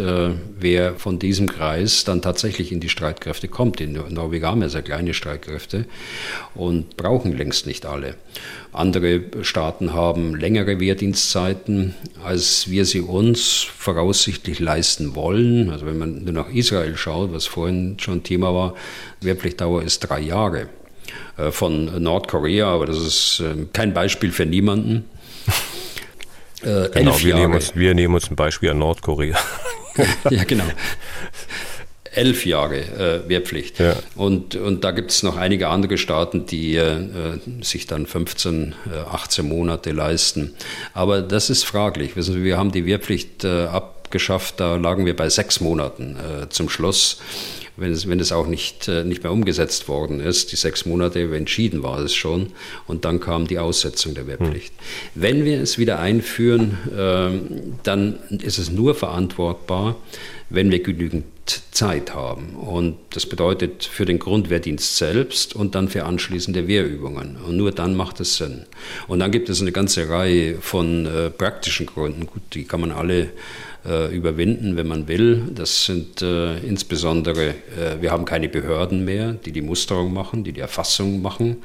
wer 0.58 0.94
von 0.94 1.18
diesem 1.18 1.48
Kreis 1.48 2.04
dann 2.04 2.22
tatsächlich 2.22 2.72
in 2.72 2.80
die 2.80 2.88
Streitkräfte 2.88 3.48
kommt. 3.48 3.80
In 3.80 3.92
Norwegen 3.92 4.46
haben 4.46 4.62
ja 4.62 4.68
sehr 4.68 4.82
kleine 4.82 5.14
Streitkräfte 5.14 5.86
und 6.54 6.96
brauchen 6.96 7.36
längst 7.36 7.66
nicht 7.66 7.86
alle. 7.86 8.14
Andere 8.76 9.22
Staaten 9.42 9.92
haben 9.92 10.34
längere 10.34 10.78
Wehrdienstzeiten, 10.80 11.94
als 12.24 12.70
wir 12.70 12.84
sie 12.84 13.00
uns 13.00 13.62
voraussichtlich 13.62 14.60
leisten 14.60 15.14
wollen. 15.14 15.70
Also 15.70 15.86
wenn 15.86 15.98
man 15.98 16.24
nur 16.24 16.32
nach 16.32 16.50
Israel 16.50 16.96
schaut, 16.96 17.32
was 17.32 17.46
vorhin 17.46 17.96
schon 17.98 18.22
Thema 18.22 18.54
war, 18.54 18.74
Wehrpflichtdauer 19.20 19.82
ist 19.82 20.00
drei 20.00 20.20
Jahre. 20.20 20.68
Äh, 21.36 21.50
von 21.50 22.02
Nordkorea, 22.02 22.68
aber 22.68 22.86
das 22.86 22.98
ist 22.98 23.42
ähm, 23.44 23.68
kein 23.72 23.92
Beispiel 23.94 24.32
für 24.32 24.46
niemanden. 24.46 25.04
Äh, 26.62 26.88
genau, 26.88 27.20
wir 27.20 27.34
nehmen, 27.34 27.54
uns, 27.54 27.76
wir 27.76 27.94
nehmen 27.94 28.14
uns 28.14 28.30
ein 28.30 28.34
Beispiel 28.34 28.70
an 28.70 28.78
Nordkorea. 28.78 29.36
ja, 30.30 30.42
genau 30.44 30.64
elf 32.16 32.46
Jahre 32.46 32.80
äh, 32.80 33.28
Wehrpflicht. 33.28 33.78
Ja. 33.78 33.96
Und, 34.14 34.56
und 34.56 34.84
da 34.84 34.90
gibt 34.90 35.10
es 35.10 35.22
noch 35.22 35.36
einige 35.36 35.68
andere 35.68 35.98
Staaten, 35.98 36.46
die 36.46 36.76
äh, 36.76 37.38
sich 37.62 37.86
dann 37.86 38.06
15, 38.06 38.74
äh, 38.92 38.98
18 39.10 39.46
Monate 39.46 39.92
leisten. 39.92 40.54
Aber 40.94 41.22
das 41.22 41.50
ist 41.50 41.64
fraglich. 41.64 42.16
Wissen 42.16 42.34
Sie, 42.34 42.44
wir 42.44 42.56
haben 42.58 42.72
die 42.72 42.86
Wehrpflicht 42.86 43.44
äh, 43.44 43.66
abgeschafft, 43.66 44.60
da 44.60 44.76
lagen 44.76 45.06
wir 45.06 45.16
bei 45.16 45.28
sechs 45.28 45.60
Monaten 45.60 46.16
äh, 46.16 46.48
zum 46.48 46.68
Schluss 46.68 47.18
wenn 47.76 47.92
es, 47.92 48.08
wenn 48.08 48.20
es 48.20 48.32
auch 48.32 48.46
nicht, 48.46 48.88
äh, 48.88 49.04
nicht 49.04 49.22
mehr 49.22 49.32
umgesetzt 49.32 49.88
worden 49.88 50.20
ist. 50.20 50.52
Die 50.52 50.56
sechs 50.56 50.86
Monate 50.86 51.20
entschieden 51.34 51.82
war 51.82 51.98
es 51.98 52.14
schon. 52.14 52.52
Und 52.86 53.04
dann 53.04 53.20
kam 53.20 53.46
die 53.46 53.58
Aussetzung 53.58 54.14
der 54.14 54.26
Wehrpflicht. 54.26 54.72
Mhm. 54.74 55.22
Wenn 55.22 55.44
wir 55.44 55.60
es 55.60 55.78
wieder 55.78 55.98
einführen, 55.98 56.78
äh, 56.96 57.76
dann 57.82 58.18
ist 58.30 58.58
es 58.58 58.70
nur 58.70 58.94
verantwortbar, 58.94 59.96
wenn 60.48 60.70
wir 60.70 60.82
genügend 60.82 61.24
Zeit 61.70 62.14
haben. 62.14 62.54
Und 62.56 62.96
das 63.10 63.26
bedeutet 63.26 63.84
für 63.84 64.04
den 64.04 64.18
Grundwehrdienst 64.18 64.96
selbst 64.96 65.54
und 65.54 65.74
dann 65.74 65.88
für 65.88 66.04
anschließende 66.04 66.68
Wehrübungen. 66.68 67.36
Und 67.36 67.56
nur 67.56 67.72
dann 67.72 67.94
macht 67.94 68.20
es 68.20 68.36
Sinn. 68.36 68.66
Und 69.08 69.20
dann 69.20 69.30
gibt 69.30 69.48
es 69.48 69.60
eine 69.60 69.72
ganze 69.72 70.08
Reihe 70.08 70.58
von 70.60 71.06
äh, 71.06 71.30
praktischen 71.30 71.86
Gründen. 71.86 72.26
Gut, 72.26 72.42
die 72.52 72.64
kann 72.64 72.80
man 72.80 72.92
alle 72.92 73.30
äh, 73.86 74.14
überwinden, 74.14 74.76
wenn 74.76 74.86
man 74.86 75.08
will. 75.08 75.44
Das 75.54 75.86
sind 75.86 76.22
äh, 76.22 76.58
insbesondere, 76.58 77.48
äh, 77.50 78.00
wir 78.00 78.10
haben 78.10 78.24
keine 78.24 78.48
Behörden 78.48 79.04
mehr, 79.04 79.32
die 79.32 79.52
die 79.52 79.62
Musterung 79.62 80.12
machen, 80.12 80.44
die 80.44 80.52
die 80.52 80.60
Erfassung 80.60 81.22
machen, 81.22 81.58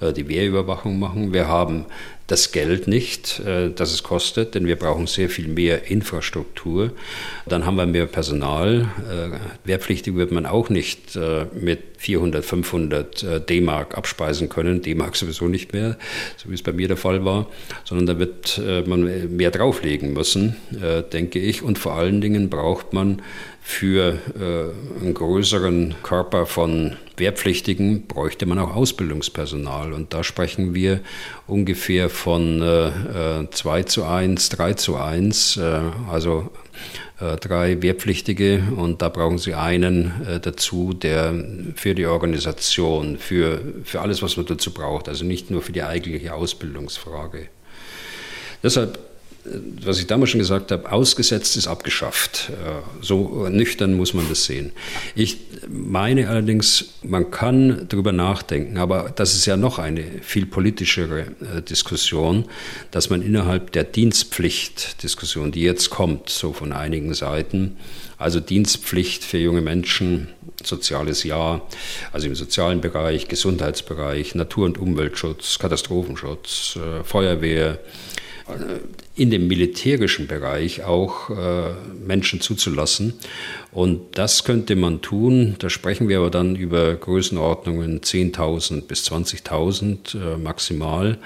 äh, 0.00 0.12
die 0.12 0.28
Wehrüberwachung 0.28 0.98
machen. 0.98 1.32
Wir 1.32 1.48
haben 1.48 1.86
das 2.32 2.50
Geld 2.50 2.88
nicht, 2.88 3.40
äh, 3.40 3.70
das 3.70 3.92
es 3.92 4.02
kostet, 4.02 4.54
denn 4.54 4.66
wir 4.66 4.76
brauchen 4.76 5.06
sehr 5.06 5.28
viel 5.28 5.48
mehr 5.48 5.90
Infrastruktur. 5.90 6.92
Dann 7.46 7.66
haben 7.66 7.76
wir 7.76 7.84
mehr 7.84 8.06
Personal. 8.06 8.88
Äh, 9.10 9.36
wehrpflichtig 9.64 10.14
wird 10.14 10.32
man 10.32 10.46
auch 10.46 10.70
nicht 10.70 11.14
äh, 11.14 11.44
mit 11.52 11.80
400, 11.98 12.44
500 12.44 13.48
D-Mark 13.48 13.96
abspeisen 13.96 14.48
können. 14.48 14.82
D-Mark 14.82 15.14
sowieso 15.14 15.46
nicht 15.46 15.72
mehr, 15.72 15.98
so 16.36 16.50
wie 16.50 16.54
es 16.54 16.62
bei 16.62 16.72
mir 16.72 16.88
der 16.88 16.96
Fall 16.96 17.24
war, 17.24 17.46
sondern 17.84 18.06
da 18.06 18.18
wird 18.18 18.60
man 18.88 19.36
mehr 19.36 19.52
drauflegen 19.52 20.12
müssen, 20.12 20.56
denke 21.12 21.38
ich. 21.38 21.61
Und 21.62 21.78
vor 21.78 21.94
allen 21.94 22.20
Dingen 22.20 22.50
braucht 22.50 22.92
man 22.92 23.22
für 23.62 24.18
äh, 24.38 25.00
einen 25.00 25.14
größeren 25.14 25.94
Körper 26.02 26.46
von 26.46 26.96
Wehrpflichtigen 27.16 28.06
bräuchte 28.06 28.46
man 28.46 28.58
auch 28.58 28.74
Ausbildungspersonal. 28.74 29.92
Und 29.92 30.12
da 30.12 30.24
sprechen 30.24 30.74
wir 30.74 31.00
ungefähr 31.46 32.10
von 32.10 32.60
äh, 32.60 33.46
2 33.50 33.78
äh, 33.78 33.84
zu 33.84 34.04
1, 34.04 34.48
3 34.48 34.74
zu 34.74 34.96
1, 34.96 35.56
äh, 35.58 35.80
also 36.10 36.50
äh, 37.20 37.36
drei 37.36 37.80
Wehrpflichtige 37.80 38.64
und 38.76 39.00
da 39.00 39.08
brauchen 39.08 39.38
Sie 39.38 39.54
einen 39.54 40.12
äh, 40.26 40.40
dazu, 40.40 40.92
der 40.92 41.32
für 41.76 41.94
die 41.94 42.06
Organisation, 42.06 43.18
für, 43.18 43.60
für 43.84 44.00
alles, 44.00 44.22
was 44.22 44.36
man 44.36 44.46
dazu 44.46 44.74
braucht, 44.74 45.08
also 45.08 45.24
nicht 45.24 45.50
nur 45.50 45.62
für 45.62 45.72
die 45.72 45.84
eigentliche 45.84 46.34
Ausbildungsfrage. 46.34 47.48
Deshalb 48.62 48.98
was 49.44 49.98
ich 49.98 50.06
damals 50.06 50.30
schon 50.30 50.38
gesagt 50.38 50.70
habe, 50.70 50.92
ausgesetzt 50.92 51.56
ist 51.56 51.66
abgeschafft. 51.66 52.50
Äh, 52.50 53.04
so 53.04 53.48
nüchtern 53.48 53.94
muss 53.94 54.14
man 54.14 54.28
das 54.28 54.44
sehen. 54.44 54.72
Ich 55.16 55.38
meine 55.68 56.28
allerdings, 56.28 56.94
man 57.02 57.30
kann 57.30 57.86
darüber 57.88 58.12
nachdenken, 58.12 58.78
aber 58.78 59.12
das 59.14 59.34
ist 59.34 59.46
ja 59.46 59.56
noch 59.56 59.78
eine 59.78 60.04
viel 60.22 60.46
politischere 60.46 61.26
äh, 61.56 61.62
Diskussion, 61.62 62.44
dass 62.92 63.10
man 63.10 63.22
innerhalb 63.22 63.72
der 63.72 63.84
Dienstpflichtdiskussion, 63.84 65.50
die 65.50 65.62
jetzt 65.62 65.90
kommt, 65.90 66.28
so 66.28 66.52
von 66.52 66.72
einigen 66.72 67.12
Seiten, 67.14 67.76
also 68.18 68.38
Dienstpflicht 68.38 69.24
für 69.24 69.38
junge 69.38 69.60
Menschen, 69.60 70.28
soziales 70.62 71.24
Jahr, 71.24 71.66
also 72.12 72.28
im 72.28 72.36
sozialen 72.36 72.80
Bereich, 72.80 73.26
Gesundheitsbereich, 73.26 74.36
Natur- 74.36 74.66
und 74.66 74.78
Umweltschutz, 74.78 75.58
Katastrophenschutz, 75.58 76.76
äh, 76.76 77.02
Feuerwehr, 77.02 77.80
in 79.14 79.30
dem 79.30 79.46
militärischen 79.46 80.26
Bereich 80.26 80.84
auch 80.84 81.30
äh, 81.30 81.74
Menschen 82.04 82.40
zuzulassen. 82.40 83.14
Und 83.70 84.00
das 84.18 84.44
könnte 84.44 84.76
man 84.76 85.00
tun. 85.00 85.56
Da 85.58 85.70
sprechen 85.70 86.08
wir 86.08 86.18
aber 86.18 86.30
dann 86.30 86.56
über 86.56 86.94
Größenordnungen 86.94 88.00
10.000 88.00 88.82
bis 88.82 89.04
20.000 89.10 90.34
äh, 90.34 90.38
maximal 90.38 91.18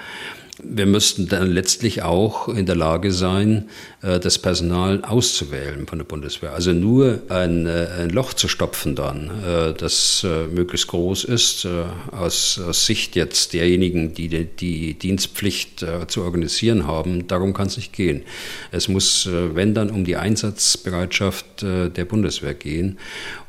wir 0.63 0.87
müssten 0.87 1.27
dann 1.27 1.51
letztlich 1.51 2.01
auch 2.01 2.47
in 2.47 2.65
der 2.65 2.75
Lage 2.75 3.11
sein, 3.11 3.69
äh, 4.01 4.19
das 4.19 4.39
Personal 4.39 5.03
auszuwählen 5.03 5.85
von 5.85 5.99
der 5.99 6.05
Bundeswehr. 6.05 6.53
Also 6.53 6.73
nur 6.73 7.21
ein, 7.29 7.67
äh, 7.67 7.87
ein 7.99 8.09
Loch 8.09 8.33
zu 8.33 8.47
stopfen 8.47 8.95
dann, 8.95 9.29
äh, 9.43 9.73
das 9.73 10.25
möglichst 10.51 10.87
groß 10.87 11.25
ist, 11.25 11.67
aus, 12.11 12.59
aus 12.59 12.85
Sicht 12.85 13.15
jetzt 13.15 13.53
derjenigen, 13.53 14.13
die 14.13 14.29
die, 14.29 14.45
die 14.45 14.93
Dienstpflicht 14.93 15.85
zu 16.07 16.23
organisieren 16.23 16.87
haben, 16.87 17.27
darum 17.27 17.53
kann 17.53 17.67
es 17.67 17.77
nicht 17.77 17.93
gehen. 17.93 18.23
Es 18.71 18.87
muss, 18.87 19.29
wenn 19.31 19.73
dann, 19.73 19.89
um 19.89 20.05
die 20.05 20.15
Einsatzbereitschaft 20.15 21.61
der 21.61 22.05
Bundeswehr 22.05 22.53
gehen. 22.53 22.97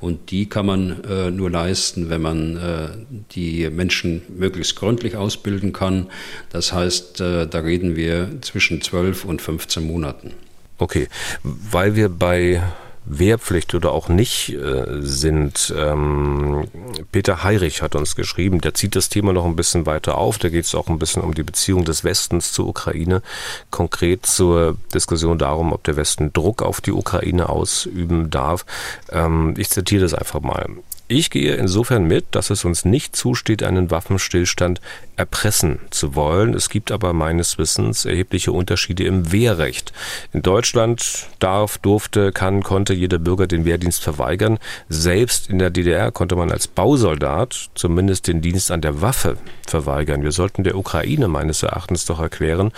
Und 0.00 0.30
die 0.30 0.48
kann 0.48 0.66
man 0.66 1.36
nur 1.36 1.50
leisten, 1.50 2.10
wenn 2.10 2.22
man 2.22 3.06
die 3.32 3.68
Menschen 3.70 4.22
möglichst 4.36 4.76
gründlich 4.76 5.16
ausbilden 5.16 5.72
kann. 5.72 6.08
Das 6.50 6.72
heißt, 6.72 6.97
heißt, 6.98 7.20
äh, 7.20 7.46
da 7.46 7.60
reden 7.60 7.96
wir 7.96 8.40
zwischen 8.42 8.80
12 8.80 9.24
und 9.24 9.42
15 9.42 9.86
Monaten. 9.86 10.32
Okay, 10.78 11.08
weil 11.42 11.96
wir 11.96 12.08
bei 12.08 12.62
Wehrpflicht 13.10 13.74
oder 13.74 13.92
auch 13.92 14.08
nicht 14.08 14.50
äh, 14.50 15.00
sind. 15.00 15.72
Ähm, 15.76 16.68
Peter 17.10 17.42
Heirich 17.42 17.80
hat 17.80 17.96
uns 17.96 18.14
geschrieben, 18.14 18.60
der 18.60 18.74
zieht 18.74 18.94
das 18.94 19.08
Thema 19.08 19.32
noch 19.32 19.46
ein 19.46 19.56
bisschen 19.56 19.86
weiter 19.86 20.18
auf. 20.18 20.38
Da 20.38 20.50
geht 20.50 20.66
es 20.66 20.74
auch 20.74 20.88
ein 20.88 20.98
bisschen 20.98 21.22
um 21.22 21.34
die 21.34 21.42
Beziehung 21.42 21.84
des 21.84 22.04
Westens 22.04 22.52
zur 22.52 22.68
Ukraine, 22.68 23.22
konkret 23.70 24.26
zur 24.26 24.76
Diskussion 24.92 25.38
darum, 25.38 25.72
ob 25.72 25.84
der 25.84 25.96
Westen 25.96 26.32
Druck 26.34 26.62
auf 26.62 26.80
die 26.82 26.92
Ukraine 26.92 27.48
ausüben 27.48 28.28
darf. 28.30 28.66
Ähm, 29.10 29.54
ich 29.56 29.70
zitiere 29.70 30.02
das 30.02 30.12
einfach 30.14 30.40
mal. 30.40 30.66
Ich 31.10 31.30
gehe 31.30 31.54
insofern 31.54 32.04
mit, 32.04 32.26
dass 32.32 32.50
es 32.50 32.66
uns 32.66 32.84
nicht 32.84 33.16
zusteht, 33.16 33.62
einen 33.62 33.90
Waffenstillstand 33.90 34.82
erpressen 35.16 35.78
zu 35.88 36.14
wollen. 36.14 36.52
Es 36.52 36.68
gibt 36.68 36.92
aber 36.92 37.14
meines 37.14 37.56
Wissens 37.56 38.04
erhebliche 38.04 38.52
Unterschiede 38.52 39.04
im 39.04 39.32
Wehrrecht. 39.32 39.94
In 40.34 40.42
Deutschland 40.42 41.26
darf, 41.38 41.78
durfte, 41.78 42.30
kann, 42.30 42.62
konnte 42.62 42.92
jeder 42.92 43.18
Bürger 43.18 43.46
den 43.46 43.64
Wehrdienst 43.64 44.02
verweigern. 44.02 44.58
Selbst 44.90 45.48
in 45.48 45.58
der 45.58 45.70
DDR 45.70 46.12
konnte 46.12 46.36
man 46.36 46.52
als 46.52 46.68
Bausoldat 46.68 47.70
zumindest 47.74 48.28
den 48.28 48.42
Dienst 48.42 48.70
an 48.70 48.82
der 48.82 49.00
Waffe 49.00 49.38
verweigern. 49.66 50.22
Wir 50.22 50.32
sollten 50.32 50.62
der 50.62 50.76
Ukraine 50.76 51.28
meines 51.28 51.62
Erachtens 51.62 52.04
doch 52.04 52.20
erklären, 52.20 52.70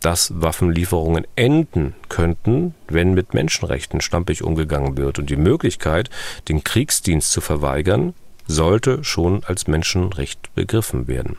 dass 0.00 0.32
Waffenlieferungen 0.40 1.26
enden 1.34 1.94
könnten, 2.08 2.74
wenn 2.88 3.14
mit 3.14 3.34
Menschenrechten 3.34 4.00
stampig 4.00 4.42
umgegangen 4.42 4.96
wird. 4.96 5.18
Und 5.18 5.30
die 5.30 5.36
Möglichkeit, 5.36 6.10
den 6.48 6.62
Kriegsdienst 6.62 7.32
zu 7.32 7.40
verweigern, 7.40 8.14
sollte 8.46 9.04
schon 9.04 9.44
als 9.44 9.66
Menschenrecht 9.66 10.54
begriffen 10.54 11.08
werden. 11.08 11.36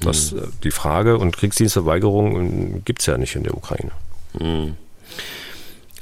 Das, 0.00 0.32
mhm. 0.32 0.52
Die 0.64 0.70
Frage 0.70 1.18
und 1.18 1.36
Kriegsdienstverweigerung 1.36 2.76
äh, 2.76 2.80
gibt 2.84 3.00
es 3.00 3.06
ja 3.06 3.18
nicht 3.18 3.34
in 3.34 3.44
der 3.44 3.56
Ukraine. 3.56 3.92
Mhm. 4.38 4.76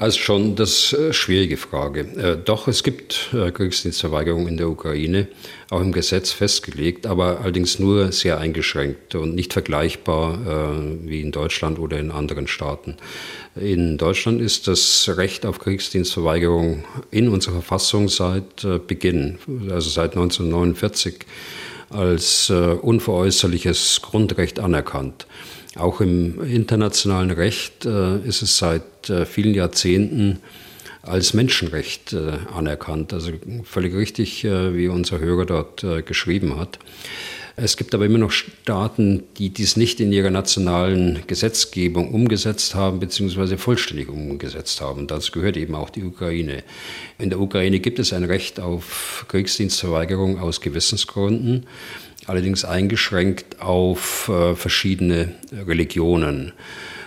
Also 0.00 0.18
schon 0.18 0.56
das 0.56 0.94
äh, 0.94 1.12
schwierige 1.12 1.58
Frage. 1.58 2.00
Äh, 2.00 2.38
doch, 2.42 2.68
es 2.68 2.82
gibt 2.82 3.28
äh, 3.34 3.50
Kriegsdienstverweigerung 3.50 4.48
in 4.48 4.56
der 4.56 4.70
Ukraine, 4.70 5.28
auch 5.68 5.82
im 5.82 5.92
Gesetz 5.92 6.32
festgelegt, 6.32 7.06
aber 7.06 7.40
allerdings 7.42 7.78
nur 7.78 8.10
sehr 8.10 8.38
eingeschränkt 8.38 9.14
und 9.14 9.34
nicht 9.34 9.52
vergleichbar 9.52 10.38
äh, 10.74 11.06
wie 11.06 11.20
in 11.20 11.32
Deutschland 11.32 11.78
oder 11.78 11.98
in 11.98 12.10
anderen 12.10 12.48
Staaten. 12.48 12.96
In 13.54 13.98
Deutschland 13.98 14.40
ist 14.40 14.68
das 14.68 15.10
Recht 15.18 15.44
auf 15.44 15.58
Kriegsdienstverweigerung 15.58 16.84
in 17.10 17.28
unserer 17.28 17.56
Verfassung 17.56 18.08
seit 18.08 18.64
äh, 18.64 18.78
Beginn, 18.78 19.38
also 19.70 19.90
seit 19.90 20.12
1949, 20.12 21.26
als 21.90 22.48
äh, 22.48 22.54
unveräußerliches 22.54 24.00
Grundrecht 24.00 24.60
anerkannt. 24.60 25.26
Auch 25.76 26.00
im 26.00 26.42
internationalen 26.42 27.30
Recht 27.30 27.84
äh, 27.84 28.18
ist 28.20 28.40
es 28.40 28.56
seit 28.56 28.82
äh, 29.08 29.24
vielen 29.24 29.54
Jahrzehnten 29.54 30.40
als 31.02 31.32
Menschenrecht 31.32 32.12
äh, 32.12 32.32
anerkannt. 32.54 33.12
Also 33.12 33.32
völlig 33.64 33.94
richtig, 33.94 34.44
wie 34.44 34.88
unser 34.88 35.18
Hörer 35.18 35.46
dort 35.46 35.86
geschrieben 36.04 36.58
hat. 36.58 36.78
Es 37.56 37.76
gibt 37.76 37.94
aber 37.94 38.06
immer 38.06 38.18
noch 38.18 38.30
Staaten, 38.30 39.24
die 39.36 39.50
dies 39.50 39.76
nicht 39.76 40.00
in 40.00 40.12
ihrer 40.12 40.30
nationalen 40.30 41.20
Gesetzgebung 41.26 42.12
umgesetzt 42.12 42.74
haben, 42.74 43.00
beziehungsweise 43.00 43.58
vollständig 43.58 44.08
umgesetzt 44.08 44.80
haben. 44.80 45.06
Dazu 45.06 45.32
gehört 45.32 45.56
eben 45.56 45.74
auch 45.74 45.90
die 45.90 46.04
Ukraine. 46.04 46.62
In 47.18 47.28
der 47.28 47.40
Ukraine 47.40 47.80
gibt 47.80 47.98
es 47.98 48.12
ein 48.12 48.24
Recht 48.24 48.60
auf 48.60 49.26
Kriegsdienstverweigerung 49.28 50.38
aus 50.38 50.60
Gewissensgründen 50.60 51.66
allerdings 52.26 52.64
eingeschränkt 52.64 53.60
auf 53.60 54.28
äh, 54.28 54.54
verschiedene 54.54 55.34
Religionen. 55.66 56.52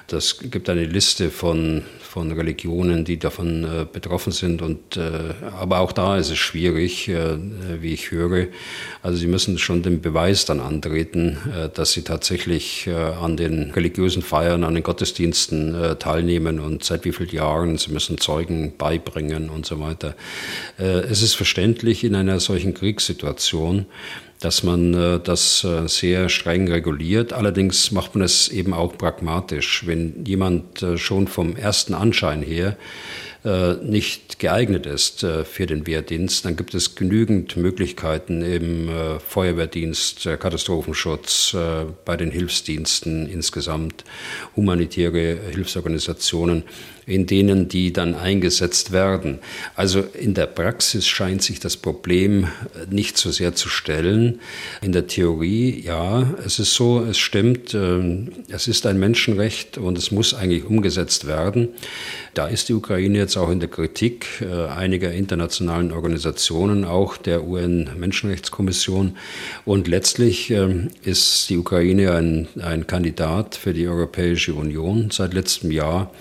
Das 0.08 0.40
gibt 0.40 0.70
eine 0.70 0.86
Liste 0.86 1.30
von, 1.30 1.84
von 2.02 2.32
Religionen, 2.32 3.06
die 3.06 3.18
davon 3.18 3.64
äh, 3.64 3.86
betroffen 3.92 4.32
sind. 4.32 4.62
Und, 4.62 4.98
äh, 4.98 5.34
aber 5.58 5.80
auch 5.80 5.92
da 5.92 6.18
ist 6.18 6.30
es 6.30 6.38
schwierig, 6.38 7.08
äh, 7.08 7.38
wie 7.82 7.94
ich 7.94 8.12
höre. 8.12 8.48
Also 9.02 9.18
Sie 9.18 9.28
müssen 9.28 9.58
schon 9.58 9.82
den 9.82 10.02
Beweis 10.02 10.46
dann 10.46 10.60
antreten, 10.60 11.38
äh, 11.52 11.70
dass 11.70 11.94
Sie 11.94 12.04
tatsächlich 12.04 12.88
äh, 12.88 12.94
an 12.94 13.38
den 13.38 13.72
religiösen 13.72 14.22
Feiern, 14.22 14.64
an 14.64 14.76
den 14.76 14.84
Gottesdiensten 14.84 15.74
äh, 15.74 15.96
teilnehmen 15.96 16.60
und 16.60 16.84
seit 16.84 17.06
wie 17.06 17.14
vielen 17.14 17.32
Jahren. 17.32 17.78
Sie 17.78 17.92
müssen 17.92 18.18
Zeugen 18.18 18.78
beibringen 18.78 19.50
und 19.50 19.66
so 19.66 19.80
weiter. 19.80 20.16
es 20.78 21.22
ist 21.22 21.34
verständlich 21.34 22.04
in 22.04 22.16
einer 22.16 22.40
solchen 22.40 22.74
Kriegssituation, 22.74 23.86
dass 24.44 24.62
man 24.62 24.94
äh, 24.94 25.20
das 25.24 25.64
äh, 25.64 25.88
sehr 25.88 26.28
streng 26.28 26.68
reguliert. 26.68 27.32
Allerdings 27.32 27.92
macht 27.92 28.14
man 28.14 28.24
es 28.24 28.50
eben 28.50 28.74
auch 28.74 28.98
pragmatisch. 28.98 29.88
Wenn 29.88 30.26
jemand 30.26 30.84
äh, 30.84 30.98
schon 30.98 31.30
vom 31.30 31.56
ersten 31.56 31.94
Anschein 31.94 32.42
her 32.42 32.78
nicht 33.84 34.40
geeignet 34.40 34.86
ist 34.86 35.26
für 35.44 35.66
den 35.66 35.86
Wehrdienst, 35.86 36.46
dann 36.46 36.56
gibt 36.56 36.74
es 36.74 36.96
genügend 36.96 37.58
Möglichkeiten 37.58 38.42
im 38.42 38.90
Feuerwehrdienst, 39.28 40.30
Katastrophenschutz, 40.40 41.54
bei 42.06 42.16
den 42.16 42.32
Hilfsdiensten 42.32 43.28
insgesamt, 43.28 44.06
humanitäre 44.56 45.38
Hilfsorganisationen, 45.52 46.64
in 47.06 47.26
denen 47.26 47.68
die 47.68 47.94
dann 47.94 48.16
eingesetzt 48.16 48.92
werden. 48.92 49.40
Also 49.76 50.02
in 50.02 50.34
der 50.34 50.48
Praxis 50.48 51.08
scheint 51.08 51.44
sich 51.44 51.60
das 51.60 51.78
Problem 51.78 52.48
nicht 52.90 53.18
so 53.18 53.32
sehr 53.32 53.56
zu 53.56 53.70
stellen. 53.70 54.40
In 54.82 54.92
der 54.92 55.08
Theorie, 55.08 55.82
ja, 55.82 56.34
es 56.46 56.60
ist 56.60 56.74
so, 56.74 57.02
es 57.02 57.18
stimmt, 57.18 57.74
es 57.74 58.68
ist 58.68 58.86
ein 58.86 59.00
Menschenrecht 59.00 59.78
und 59.78 59.98
es 59.98 60.12
muss 60.12 60.34
eigentlich 60.34 60.66
umgesetzt 60.66 61.28
werden. 61.28 61.70
Da 62.34 62.48
ist 62.48 62.70
die 62.70 62.74
Ukraine 62.74 63.20
jetzt 63.20 63.38
auch 63.38 63.52
in 63.52 63.60
der 63.60 63.70
Kritik 63.70 64.42
äh, 64.42 64.66
einiger 64.66 65.12
internationalen 65.12 65.92
Organisationen, 65.92 66.84
auch 66.84 67.18
der 67.18 67.44
UN-Menschenrechtskommission. 67.44 69.18
Und 69.66 69.88
letztlich 69.88 70.50
äh, 70.50 70.88
ist 71.04 71.50
die 71.50 71.58
Ukraine 71.58 72.14
ein, 72.14 72.48
ein 72.62 72.88
Kandidat 72.88 73.56
für 73.56 73.74
die 73.74 73.88
Europäische 73.88 74.56
Union 74.56 75.10
seit 75.12 75.34
letztem 75.34 75.70
Jahr. 75.70 76.12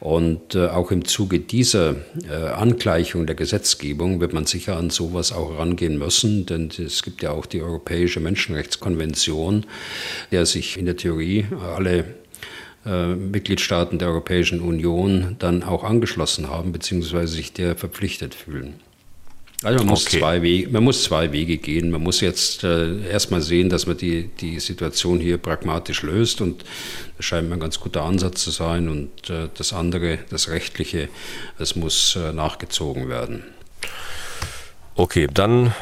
Und 0.00 0.27
äh, 0.54 0.66
auch 0.66 0.90
im 0.90 1.04
Zuge 1.04 1.40
dieser 1.40 1.96
äh, 2.28 2.34
Angleichung 2.34 3.26
der 3.26 3.36
Gesetzgebung 3.36 4.20
wird 4.20 4.32
man 4.32 4.46
sicher 4.46 4.76
an 4.76 4.90
sowas 4.90 5.32
auch 5.32 5.58
rangehen 5.58 5.98
müssen, 5.98 6.46
denn 6.46 6.70
es 6.78 7.02
gibt 7.02 7.22
ja 7.22 7.30
auch 7.30 7.46
die 7.46 7.62
Europäische 7.62 8.20
Menschenrechtskonvention, 8.20 9.66
der 10.30 10.46
sich 10.46 10.76
in 10.76 10.86
der 10.86 10.96
Theorie 10.96 11.46
alle 11.76 12.04
äh, 12.86 13.14
Mitgliedstaaten 13.14 13.98
der 13.98 14.08
Europäischen 14.08 14.60
Union 14.60 15.36
dann 15.38 15.62
auch 15.62 15.84
angeschlossen 15.84 16.48
haben, 16.48 16.72
beziehungsweise 16.72 17.34
sich 17.34 17.52
der 17.52 17.76
verpflichtet 17.76 18.34
fühlen. 18.34 18.74
Also 19.64 19.78
man 19.78 19.88
muss, 19.88 20.06
okay. 20.06 20.20
zwei 20.20 20.42
Wege, 20.42 20.68
man 20.68 20.84
muss 20.84 21.02
zwei 21.02 21.32
Wege 21.32 21.56
gehen. 21.56 21.90
Man 21.90 22.02
muss 22.02 22.20
jetzt 22.20 22.62
äh, 22.62 23.08
erstmal 23.08 23.42
sehen, 23.42 23.68
dass 23.68 23.86
man 23.86 23.96
die, 23.96 24.28
die 24.40 24.60
Situation 24.60 25.18
hier 25.18 25.38
pragmatisch 25.38 26.02
löst 26.02 26.40
und 26.40 26.64
das 27.16 27.26
scheint 27.26 27.48
mir 27.48 27.54
ein 27.54 27.60
ganz 27.60 27.80
guter 27.80 28.04
Ansatz 28.04 28.44
zu 28.44 28.52
sein. 28.52 28.88
Und 28.88 29.30
äh, 29.30 29.48
das 29.54 29.72
andere, 29.72 30.20
das 30.30 30.48
Rechtliche, 30.48 31.08
es 31.58 31.74
muss 31.74 32.16
äh, 32.16 32.32
nachgezogen 32.32 33.08
werden. 33.08 33.42
Okay, 34.94 35.26
dann 35.32 35.74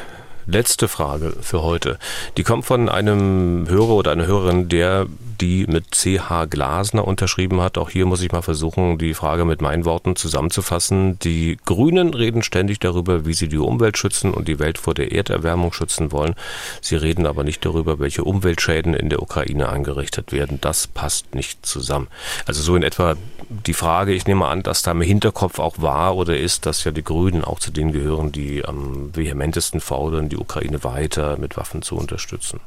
letzte 0.47 0.87
Frage 0.87 1.35
für 1.41 1.61
heute. 1.61 1.99
Die 2.37 2.43
kommt 2.43 2.65
von 2.65 2.89
einem 2.89 3.67
Hörer 3.69 3.89
oder 3.89 4.11
einer 4.11 4.25
Hörerin, 4.25 4.69
der 4.69 5.05
die 5.39 5.67
mit 5.67 5.91
CH 5.91 6.45
Glasner 6.49 7.07
unterschrieben 7.07 7.61
hat. 7.61 7.77
Auch 7.77 7.89
hier 7.89 8.05
muss 8.05 8.21
ich 8.21 8.31
mal 8.31 8.41
versuchen, 8.41 8.97
die 8.97 9.13
Frage 9.13 9.45
mit 9.45 9.61
meinen 9.61 9.85
Worten 9.85 10.15
zusammenzufassen. 10.15 11.19
Die 11.19 11.57
Grünen 11.65 12.13
reden 12.13 12.43
ständig 12.43 12.79
darüber, 12.79 13.25
wie 13.25 13.33
sie 13.33 13.47
die 13.47 13.57
Umwelt 13.57 13.97
schützen 13.97 14.33
und 14.33 14.47
die 14.47 14.59
Welt 14.59 14.77
vor 14.77 14.93
der 14.93 15.11
Erderwärmung 15.11 15.73
schützen 15.73 16.11
wollen. 16.11 16.35
Sie 16.81 16.95
reden 16.95 17.25
aber 17.25 17.43
nicht 17.43 17.65
darüber, 17.65 17.99
welche 17.99 18.23
Umweltschäden 18.23 18.93
in 18.93 19.09
der 19.09 19.21
Ukraine 19.21 19.69
angerichtet 19.69 20.31
werden. 20.31 20.59
Das 20.61 20.87
passt 20.87 21.35
nicht 21.35 21.65
zusammen. 21.65 22.07
Also 22.45 22.61
so 22.61 22.75
in 22.75 22.83
etwa 22.83 23.15
die 23.49 23.73
Frage, 23.73 24.13
ich 24.13 24.27
nehme 24.27 24.47
an, 24.47 24.63
dass 24.63 24.81
da 24.81 24.91
im 24.91 25.01
Hinterkopf 25.01 25.59
auch 25.59 25.81
war 25.81 26.15
oder 26.15 26.37
ist, 26.37 26.65
dass 26.65 26.83
ja 26.83 26.91
die 26.91 27.03
Grünen 27.03 27.43
auch 27.43 27.59
zu 27.59 27.71
denen 27.71 27.91
gehören, 27.91 28.31
die 28.31 28.65
am 28.65 29.15
vehementesten 29.15 29.79
fordern, 29.79 30.29
die 30.29 30.37
Ukraine 30.37 30.83
weiter 30.83 31.37
mit 31.37 31.57
Waffen 31.57 31.81
zu 31.81 31.95
unterstützen. 31.95 32.59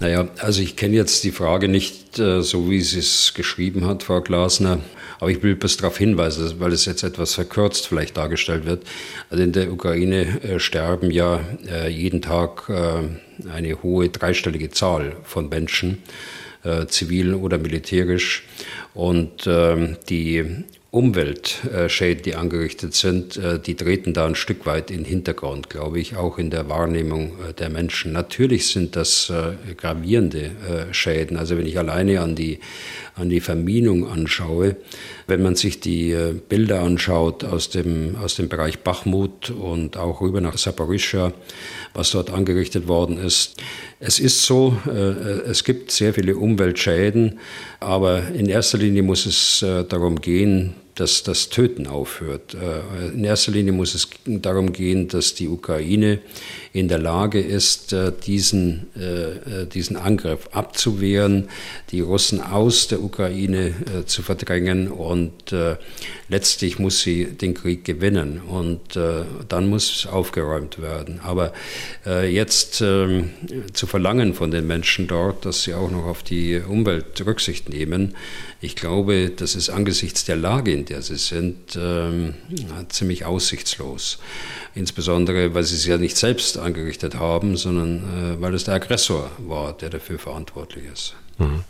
Naja, 0.00 0.28
also 0.38 0.62
ich 0.62 0.76
kenne 0.76 0.96
jetzt 0.96 1.24
die 1.24 1.30
Frage 1.30 1.68
nicht 1.68 2.18
äh, 2.18 2.42
so, 2.42 2.70
wie 2.70 2.80
sie 2.80 3.00
es 3.00 3.34
geschrieben 3.34 3.86
hat, 3.86 4.02
Frau 4.02 4.22
Glasner, 4.22 4.80
aber 5.18 5.30
ich 5.30 5.42
will 5.42 5.54
bloß 5.54 5.76
darauf 5.76 5.98
hinweisen, 5.98 6.54
weil 6.58 6.72
es 6.72 6.86
jetzt 6.86 7.02
etwas 7.02 7.34
verkürzt 7.34 7.86
vielleicht 7.86 8.16
dargestellt 8.16 8.64
wird. 8.64 8.82
Also 9.28 9.44
in 9.44 9.52
der 9.52 9.70
Ukraine 9.70 10.42
äh, 10.42 10.58
sterben 10.58 11.10
ja 11.10 11.40
äh, 11.68 11.90
jeden 11.90 12.22
Tag 12.22 12.70
äh, 12.70 13.50
eine 13.50 13.82
hohe 13.82 14.08
dreistellige 14.08 14.70
Zahl 14.70 15.16
von 15.22 15.50
Menschen, 15.50 15.98
äh, 16.64 16.86
zivil 16.86 17.34
oder 17.34 17.58
militärisch. 17.58 18.44
Und 18.94 19.46
ähm, 19.46 19.98
die 20.08 20.64
Umweltschäden, 20.92 22.24
die 22.24 22.34
angerichtet 22.34 22.94
sind, 22.94 23.36
äh, 23.36 23.60
die 23.60 23.76
treten 23.76 24.12
da 24.12 24.26
ein 24.26 24.34
Stück 24.34 24.66
weit 24.66 24.90
in 24.90 24.98
den 24.98 25.04
Hintergrund, 25.04 25.70
glaube 25.70 26.00
ich, 26.00 26.16
auch 26.16 26.36
in 26.36 26.50
der 26.50 26.68
Wahrnehmung 26.68 27.38
äh, 27.48 27.52
der 27.52 27.70
Menschen. 27.70 28.12
Natürlich 28.12 28.66
sind 28.66 28.96
das 28.96 29.30
äh, 29.30 29.52
gravierende 29.74 30.50
Schäden. 30.90 31.36
Also 31.36 31.56
wenn 31.56 31.66
ich 31.66 31.78
alleine 31.78 32.20
an 32.20 32.34
die, 32.34 32.58
an 33.20 33.28
die 33.28 33.40
Verminung 33.40 34.08
anschaue, 34.08 34.76
wenn 35.26 35.42
man 35.42 35.54
sich 35.54 35.80
die 35.80 36.16
Bilder 36.48 36.80
anschaut 36.80 37.44
aus 37.44 37.70
dem, 37.70 38.16
aus 38.16 38.34
dem 38.34 38.48
Bereich 38.48 38.80
Bachmut 38.80 39.50
und 39.50 39.96
auch 39.96 40.20
rüber 40.20 40.40
nach 40.40 40.58
Saporischschja, 40.58 41.32
was 41.94 42.10
dort 42.10 42.30
angerichtet 42.30 42.88
worden 42.88 43.18
ist. 43.18 43.56
Es 44.00 44.18
ist 44.18 44.42
so, 44.44 44.76
es 45.46 45.64
gibt 45.64 45.90
sehr 45.90 46.14
viele 46.14 46.36
Umweltschäden, 46.36 47.38
aber 47.78 48.28
in 48.28 48.46
erster 48.46 48.78
Linie 48.78 49.02
muss 49.02 49.26
es 49.26 49.60
darum 49.60 50.20
gehen, 50.20 50.74
dass 51.00 51.22
das 51.22 51.48
Töten 51.48 51.86
aufhört. 51.86 52.54
Äh, 52.54 53.08
in 53.14 53.24
erster 53.24 53.52
Linie 53.52 53.72
muss 53.72 53.94
es 53.94 54.08
darum 54.26 54.72
gehen, 54.72 55.08
dass 55.08 55.34
die 55.34 55.48
Ukraine 55.48 56.18
in 56.74 56.88
der 56.88 56.98
Lage 56.98 57.40
ist, 57.40 57.94
äh, 57.94 58.12
diesen, 58.12 58.86
äh, 58.94 59.66
diesen 59.66 59.96
Angriff 59.96 60.50
abzuwehren, 60.52 61.48
die 61.90 62.00
Russen 62.00 62.42
aus 62.42 62.88
der 62.88 63.02
Ukraine 63.02 63.72
zu 64.06 64.22
verdrängen 64.22 64.88
und 64.88 65.32
letztlich 66.28 66.78
muss 66.78 67.00
sie 67.00 67.24
den 67.24 67.54
Krieg 67.54 67.84
gewinnen 67.84 68.40
und 68.40 68.80
dann 69.48 69.68
muss 69.68 70.06
aufgeräumt 70.06 70.80
werden. 70.80 71.20
Aber 71.22 71.52
jetzt 72.28 72.80
ähm, 72.80 73.30
zu 73.72 73.86
verlangen 73.86 74.34
von 74.34 74.50
den 74.50 74.66
Menschen 74.66 75.06
dort, 75.06 75.44
dass 75.44 75.64
sie 75.64 75.74
auch 75.74 75.90
noch 75.90 76.04
auf 76.04 76.22
die 76.22 76.60
Umwelt 76.60 77.24
Rücksicht 77.24 77.68
nehmen, 77.68 78.14
ich 78.60 78.76
glaube, 78.76 79.30
das 79.30 79.54
ist 79.54 79.70
angesichts 79.70 80.24
der 80.24 80.36
Lage, 80.36 80.72
in 80.72 80.84
der 80.84 81.00
sie 81.00 81.16
sind, 81.16 81.76
ähm, 81.76 82.34
ziemlich 82.90 83.24
aussichtslos. 83.24 84.18
Insbesondere, 84.74 85.54
weil 85.54 85.64
sie 85.64 85.76
es 85.76 85.86
ja 85.86 85.96
nicht 85.96 86.16
selbst 86.16 86.58
angerichtet 86.58 87.14
haben, 87.14 87.56
sondern 87.56 88.36
äh, 88.36 88.40
weil 88.40 88.54
es 88.54 88.64
der 88.64 88.74
Aggressor 88.74 89.30
war, 89.38 89.72
der 89.72 89.88
dafür 89.88 90.18
verantwortlich 90.18 90.84
ist. 90.92 91.14
Mhm. 91.38 91.64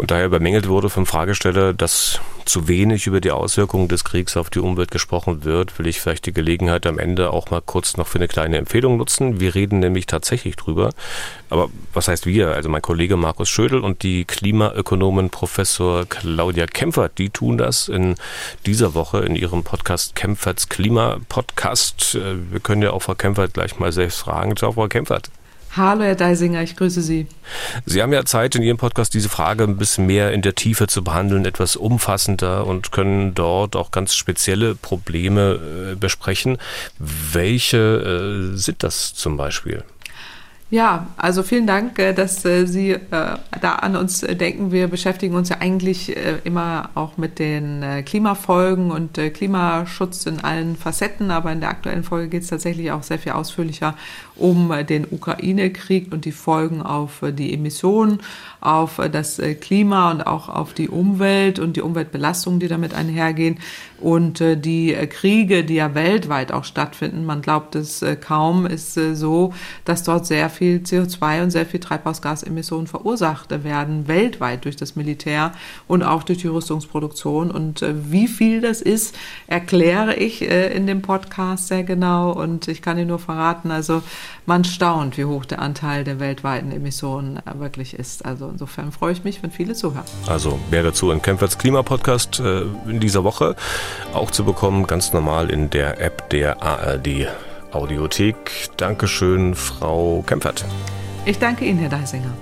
Und 0.00 0.10
daher 0.10 0.30
bemängelt 0.30 0.66
wurde 0.66 0.88
vom 0.88 1.04
Fragesteller, 1.04 1.74
dass 1.74 2.20
zu 2.46 2.68
wenig 2.68 3.06
über 3.06 3.20
die 3.20 3.32
Auswirkungen 3.32 3.86
des 3.86 4.02
Kriegs 4.02 4.34
auf 4.38 4.48
die 4.48 4.58
Umwelt 4.58 4.90
gesprochen 4.90 5.44
wird, 5.44 5.78
will 5.78 5.86
ich 5.86 6.00
vielleicht 6.00 6.24
die 6.24 6.32
Gelegenheit 6.32 6.86
am 6.86 6.98
Ende 6.98 7.34
auch 7.34 7.50
mal 7.50 7.60
kurz 7.60 7.98
noch 7.98 8.06
für 8.06 8.16
eine 8.16 8.26
kleine 8.26 8.56
Empfehlung 8.56 8.96
nutzen. 8.96 9.40
Wir 9.40 9.54
reden 9.54 9.78
nämlich 9.78 10.06
tatsächlich 10.06 10.56
drüber. 10.56 10.88
Aber 11.50 11.68
was 11.92 12.08
heißt 12.08 12.24
wir? 12.24 12.48
Also 12.52 12.70
mein 12.70 12.80
Kollege 12.80 13.18
Markus 13.18 13.50
Schödel 13.50 13.80
und 13.80 14.02
die 14.02 14.24
Klimaökonomin 14.24 15.28
Professor 15.28 16.06
Claudia 16.06 16.64
Kempfert, 16.64 17.18
die 17.18 17.28
tun 17.28 17.58
das 17.58 17.88
in 17.88 18.14
dieser 18.64 18.94
Woche 18.94 19.18
in 19.18 19.36
ihrem 19.36 19.64
Podcast 19.64 20.16
Kempferts 20.16 20.70
Klima-Podcast. 20.70 22.14
Äh, 22.14 22.50
wir 22.50 22.60
können 22.60 22.80
ja 22.80 22.92
auch 22.92 23.02
Frau 23.02 23.16
Kempfert 23.16 23.52
gleich 23.52 23.78
mal 23.78 23.92
selbst 23.92 24.20
fragen. 24.20 24.56
Ciao, 24.56 24.72
Frau 24.72 24.88
Kempfert. 24.88 25.28
Hallo, 25.76 26.02
Herr 26.02 26.16
Deisinger, 26.16 26.62
ich 26.62 26.74
grüße 26.74 27.00
Sie. 27.00 27.28
Sie 27.86 28.02
haben 28.02 28.12
ja 28.12 28.24
Zeit, 28.24 28.56
in 28.56 28.62
Ihrem 28.62 28.76
Podcast 28.76 29.14
diese 29.14 29.28
Frage 29.28 29.62
ein 29.62 29.76
bisschen 29.76 30.04
mehr 30.04 30.32
in 30.32 30.42
der 30.42 30.56
Tiefe 30.56 30.88
zu 30.88 31.04
behandeln, 31.04 31.44
etwas 31.44 31.76
umfassender 31.76 32.66
und 32.66 32.90
können 32.90 33.34
dort 33.34 33.76
auch 33.76 33.92
ganz 33.92 34.16
spezielle 34.16 34.74
Probleme 34.74 35.92
äh, 35.92 35.94
besprechen. 35.94 36.58
Welche 36.98 38.52
äh, 38.52 38.56
sind 38.56 38.82
das 38.82 39.14
zum 39.14 39.36
Beispiel? 39.36 39.84
Ja, 40.72 41.08
also 41.16 41.42
vielen 41.42 41.66
Dank, 41.66 41.98
äh, 41.98 42.12
dass 42.12 42.44
äh, 42.44 42.64
Sie 42.64 42.92
äh, 42.92 43.00
da 43.10 43.74
an 43.80 43.96
uns 43.96 44.20
denken. 44.20 44.70
Wir 44.70 44.86
beschäftigen 44.86 45.34
uns 45.34 45.48
ja 45.48 45.56
eigentlich 45.58 46.14
immer 46.44 46.90
auch 46.94 47.16
mit 47.16 47.40
den 47.40 47.84
Klimafolgen 48.04 48.92
und 48.92 49.14
Klimaschutz 49.34 50.26
in 50.26 50.40
allen 50.40 50.76
Facetten, 50.76 51.30
aber 51.32 51.50
in 51.50 51.60
der 51.60 51.70
aktuellen 51.70 52.04
Folge 52.04 52.28
geht 52.28 52.42
es 52.42 52.48
tatsächlich 52.48 52.92
auch 52.92 53.02
sehr 53.02 53.18
viel 53.18 53.32
ausführlicher 53.32 53.96
um 54.36 54.72
den 54.88 55.06
Ukraine-Krieg 55.10 56.12
und 56.12 56.24
die 56.24 56.32
Folgen 56.32 56.80
auf 56.80 57.22
die 57.22 57.52
Emissionen, 57.52 58.20
auf 58.60 59.00
das 59.12 59.40
Klima 59.60 60.10
und 60.10 60.26
auch 60.26 60.48
auf 60.48 60.72
die 60.72 60.88
Umwelt 60.88 61.58
und 61.58 61.76
die 61.76 61.82
Umweltbelastungen, 61.82 62.60
die 62.60 62.68
damit 62.68 62.94
einhergehen 62.94 63.58
und 63.98 64.40
die 64.40 64.96
Kriege, 65.10 65.62
die 65.64 65.74
ja 65.74 65.94
weltweit 65.94 66.52
auch 66.52 66.64
stattfinden. 66.64 67.26
Man 67.26 67.42
glaubt 67.42 67.74
es 67.74 68.04
kaum, 68.20 68.64
ist 68.64 68.94
so, 68.94 69.52
dass 69.84 70.04
dort 70.04 70.26
sehr 70.26 70.48
viel 70.48 70.60
viel 70.60 70.78
CO2 70.78 71.42
und 71.42 71.50
sehr 71.50 71.64
viel 71.64 71.80
Treibhausgasemissionen 71.80 72.86
verursacht 72.86 73.64
werden, 73.64 74.08
weltweit 74.08 74.66
durch 74.66 74.76
das 74.76 74.94
Militär 74.94 75.52
und 75.88 76.02
auch 76.02 76.22
durch 76.22 76.38
die 76.38 76.48
Rüstungsproduktion. 76.48 77.50
Und 77.50 77.80
äh, 77.80 77.94
wie 78.12 78.28
viel 78.28 78.60
das 78.60 78.82
ist, 78.82 79.16
erkläre 79.46 80.14
ich 80.16 80.42
äh, 80.42 80.74
in 80.74 80.86
dem 80.86 81.02
Podcast 81.02 81.68
sehr 81.68 81.82
genau. 81.82 82.32
Und 82.32 82.68
ich 82.68 82.82
kann 82.82 82.98
Ihnen 82.98 83.08
nur 83.08 83.18
verraten, 83.18 83.70
also 83.70 84.02
man 84.46 84.64
staunt, 84.64 85.16
wie 85.16 85.24
hoch 85.24 85.44
der 85.44 85.60
Anteil 85.60 86.04
der 86.04 86.20
weltweiten 86.20 86.72
Emissionen 86.72 87.38
äh, 87.38 87.58
wirklich 87.58 87.94
ist. 87.94 88.24
Also 88.24 88.49
insofern 88.50 88.92
freue 88.92 89.12
ich 89.12 89.24
mich, 89.24 89.42
wenn 89.42 89.50
viele 89.50 89.74
zuhören. 89.74 90.04
Also 90.26 90.58
mehr 90.70 90.82
dazu 90.82 91.10
in 91.10 91.22
Kempferts 91.22 91.58
Klimapodcast 91.58 92.40
äh, 92.40 92.62
in 92.88 93.00
dieser 93.00 93.24
Woche 93.24 93.56
auch 94.12 94.30
zu 94.30 94.44
bekommen, 94.44 94.86
ganz 94.86 95.12
normal 95.12 95.50
in 95.50 95.70
der 95.70 96.00
App 96.00 96.28
der 96.30 96.62
ARD 96.62 97.28
Audiothek. 97.72 98.70
Dankeschön, 98.76 99.54
Frau 99.54 100.22
Kempfert. 100.26 100.64
Ich 101.24 101.38
danke 101.38 101.64
Ihnen, 101.64 101.78
Herr 101.78 101.90
Deisinger. 101.90 102.32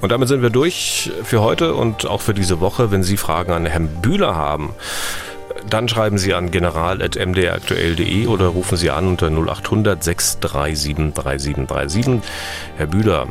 Und 0.00 0.12
damit 0.12 0.28
sind 0.28 0.42
wir 0.42 0.50
durch 0.50 1.10
für 1.22 1.40
heute 1.40 1.74
und 1.74 2.06
auch 2.06 2.20
für 2.20 2.34
diese 2.34 2.60
Woche. 2.60 2.90
Wenn 2.90 3.02
Sie 3.02 3.16
Fragen 3.16 3.52
an 3.52 3.66
Herrn 3.66 3.88
Bühler 4.02 4.36
haben, 4.36 4.74
dann 5.68 5.88
schreiben 5.88 6.18
Sie 6.18 6.34
an 6.34 6.50
general.mdraktuell.de 6.50 8.26
oder 8.26 8.48
rufen 8.48 8.76
Sie 8.76 8.90
an 8.90 9.08
unter 9.08 9.28
0800 9.28 10.02
637 10.02 11.14
3737. 11.14 12.20
Herr 12.76 12.86
Bühler, 12.86 13.28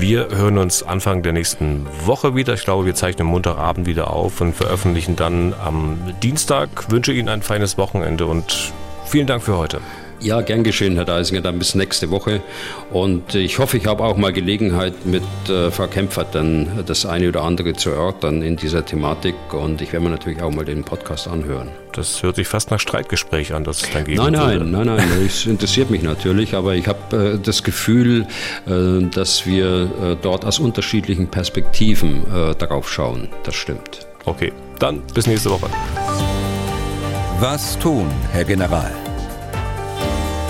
wir 0.00 0.28
hören 0.30 0.58
uns 0.58 0.82
Anfang 0.82 1.22
der 1.22 1.32
nächsten 1.32 1.86
Woche 2.04 2.34
wieder. 2.34 2.54
Ich 2.54 2.64
glaube, 2.64 2.84
wir 2.86 2.94
zeichnen 2.94 3.26
Montagabend 3.26 3.86
wieder 3.86 4.10
auf 4.10 4.40
und 4.40 4.54
veröffentlichen 4.54 5.16
dann 5.16 5.54
am 5.54 5.98
Dienstag. 6.22 6.68
Ich 6.82 6.90
wünsche 6.90 7.12
Ihnen 7.12 7.28
ein 7.28 7.42
feines 7.42 7.78
Wochenende 7.78 8.26
und 8.26 8.72
vielen 9.06 9.26
Dank 9.26 9.42
für 9.42 9.56
heute. 9.56 9.80
Ja, 10.24 10.40
gern 10.40 10.64
geschehen, 10.64 10.94
Herr 10.94 11.04
Deisinger, 11.04 11.42
dann 11.42 11.58
bis 11.58 11.74
nächste 11.74 12.10
Woche. 12.10 12.40
Und 12.90 13.34
ich 13.34 13.58
hoffe, 13.58 13.76
ich 13.76 13.84
habe 13.84 14.04
auch 14.04 14.16
mal 14.16 14.32
Gelegenheit, 14.32 15.04
mit 15.04 15.22
äh, 15.50 15.70
Frau 15.70 15.86
Kempfert 15.86 16.34
dann 16.34 16.82
das 16.86 17.04
eine 17.04 17.28
oder 17.28 17.42
andere 17.42 17.74
zu 17.74 17.90
erörtern 17.90 18.40
in 18.40 18.56
dieser 18.56 18.86
Thematik. 18.86 19.34
Und 19.52 19.82
ich 19.82 19.92
werde 19.92 20.04
mir 20.04 20.10
natürlich 20.12 20.40
auch 20.40 20.50
mal 20.50 20.64
den 20.64 20.82
Podcast 20.82 21.28
anhören. 21.28 21.68
Das 21.92 22.22
hört 22.22 22.36
sich 22.36 22.48
fast 22.48 22.70
nach 22.70 22.80
Streitgespräch 22.80 23.52
an, 23.52 23.64
dass 23.64 23.82
es 23.82 23.90
dann 23.90 24.04
geben 24.06 24.16
Nein, 24.16 24.32
nein, 24.32 24.70
nein, 24.70 24.86
nein, 24.86 25.08
es 25.26 25.44
interessiert 25.44 25.90
mich 25.90 26.02
natürlich, 26.02 26.54
aber 26.54 26.74
ich 26.74 26.88
habe 26.88 27.34
äh, 27.34 27.38
das 27.38 27.62
Gefühl, 27.62 28.26
äh, 28.66 29.02
dass 29.10 29.44
wir 29.44 29.66
äh, 29.82 30.16
dort 30.22 30.46
aus 30.46 30.58
unterschiedlichen 30.58 31.28
Perspektiven 31.28 32.22
äh, 32.34 32.54
darauf 32.54 32.90
schauen. 32.90 33.28
Das 33.42 33.56
stimmt. 33.56 34.06
Okay, 34.24 34.54
dann 34.78 35.02
bis 35.12 35.26
nächste 35.26 35.50
Woche. 35.50 35.66
Was 37.40 37.78
tun, 37.78 38.06
Herr 38.32 38.44
General? 38.44 39.03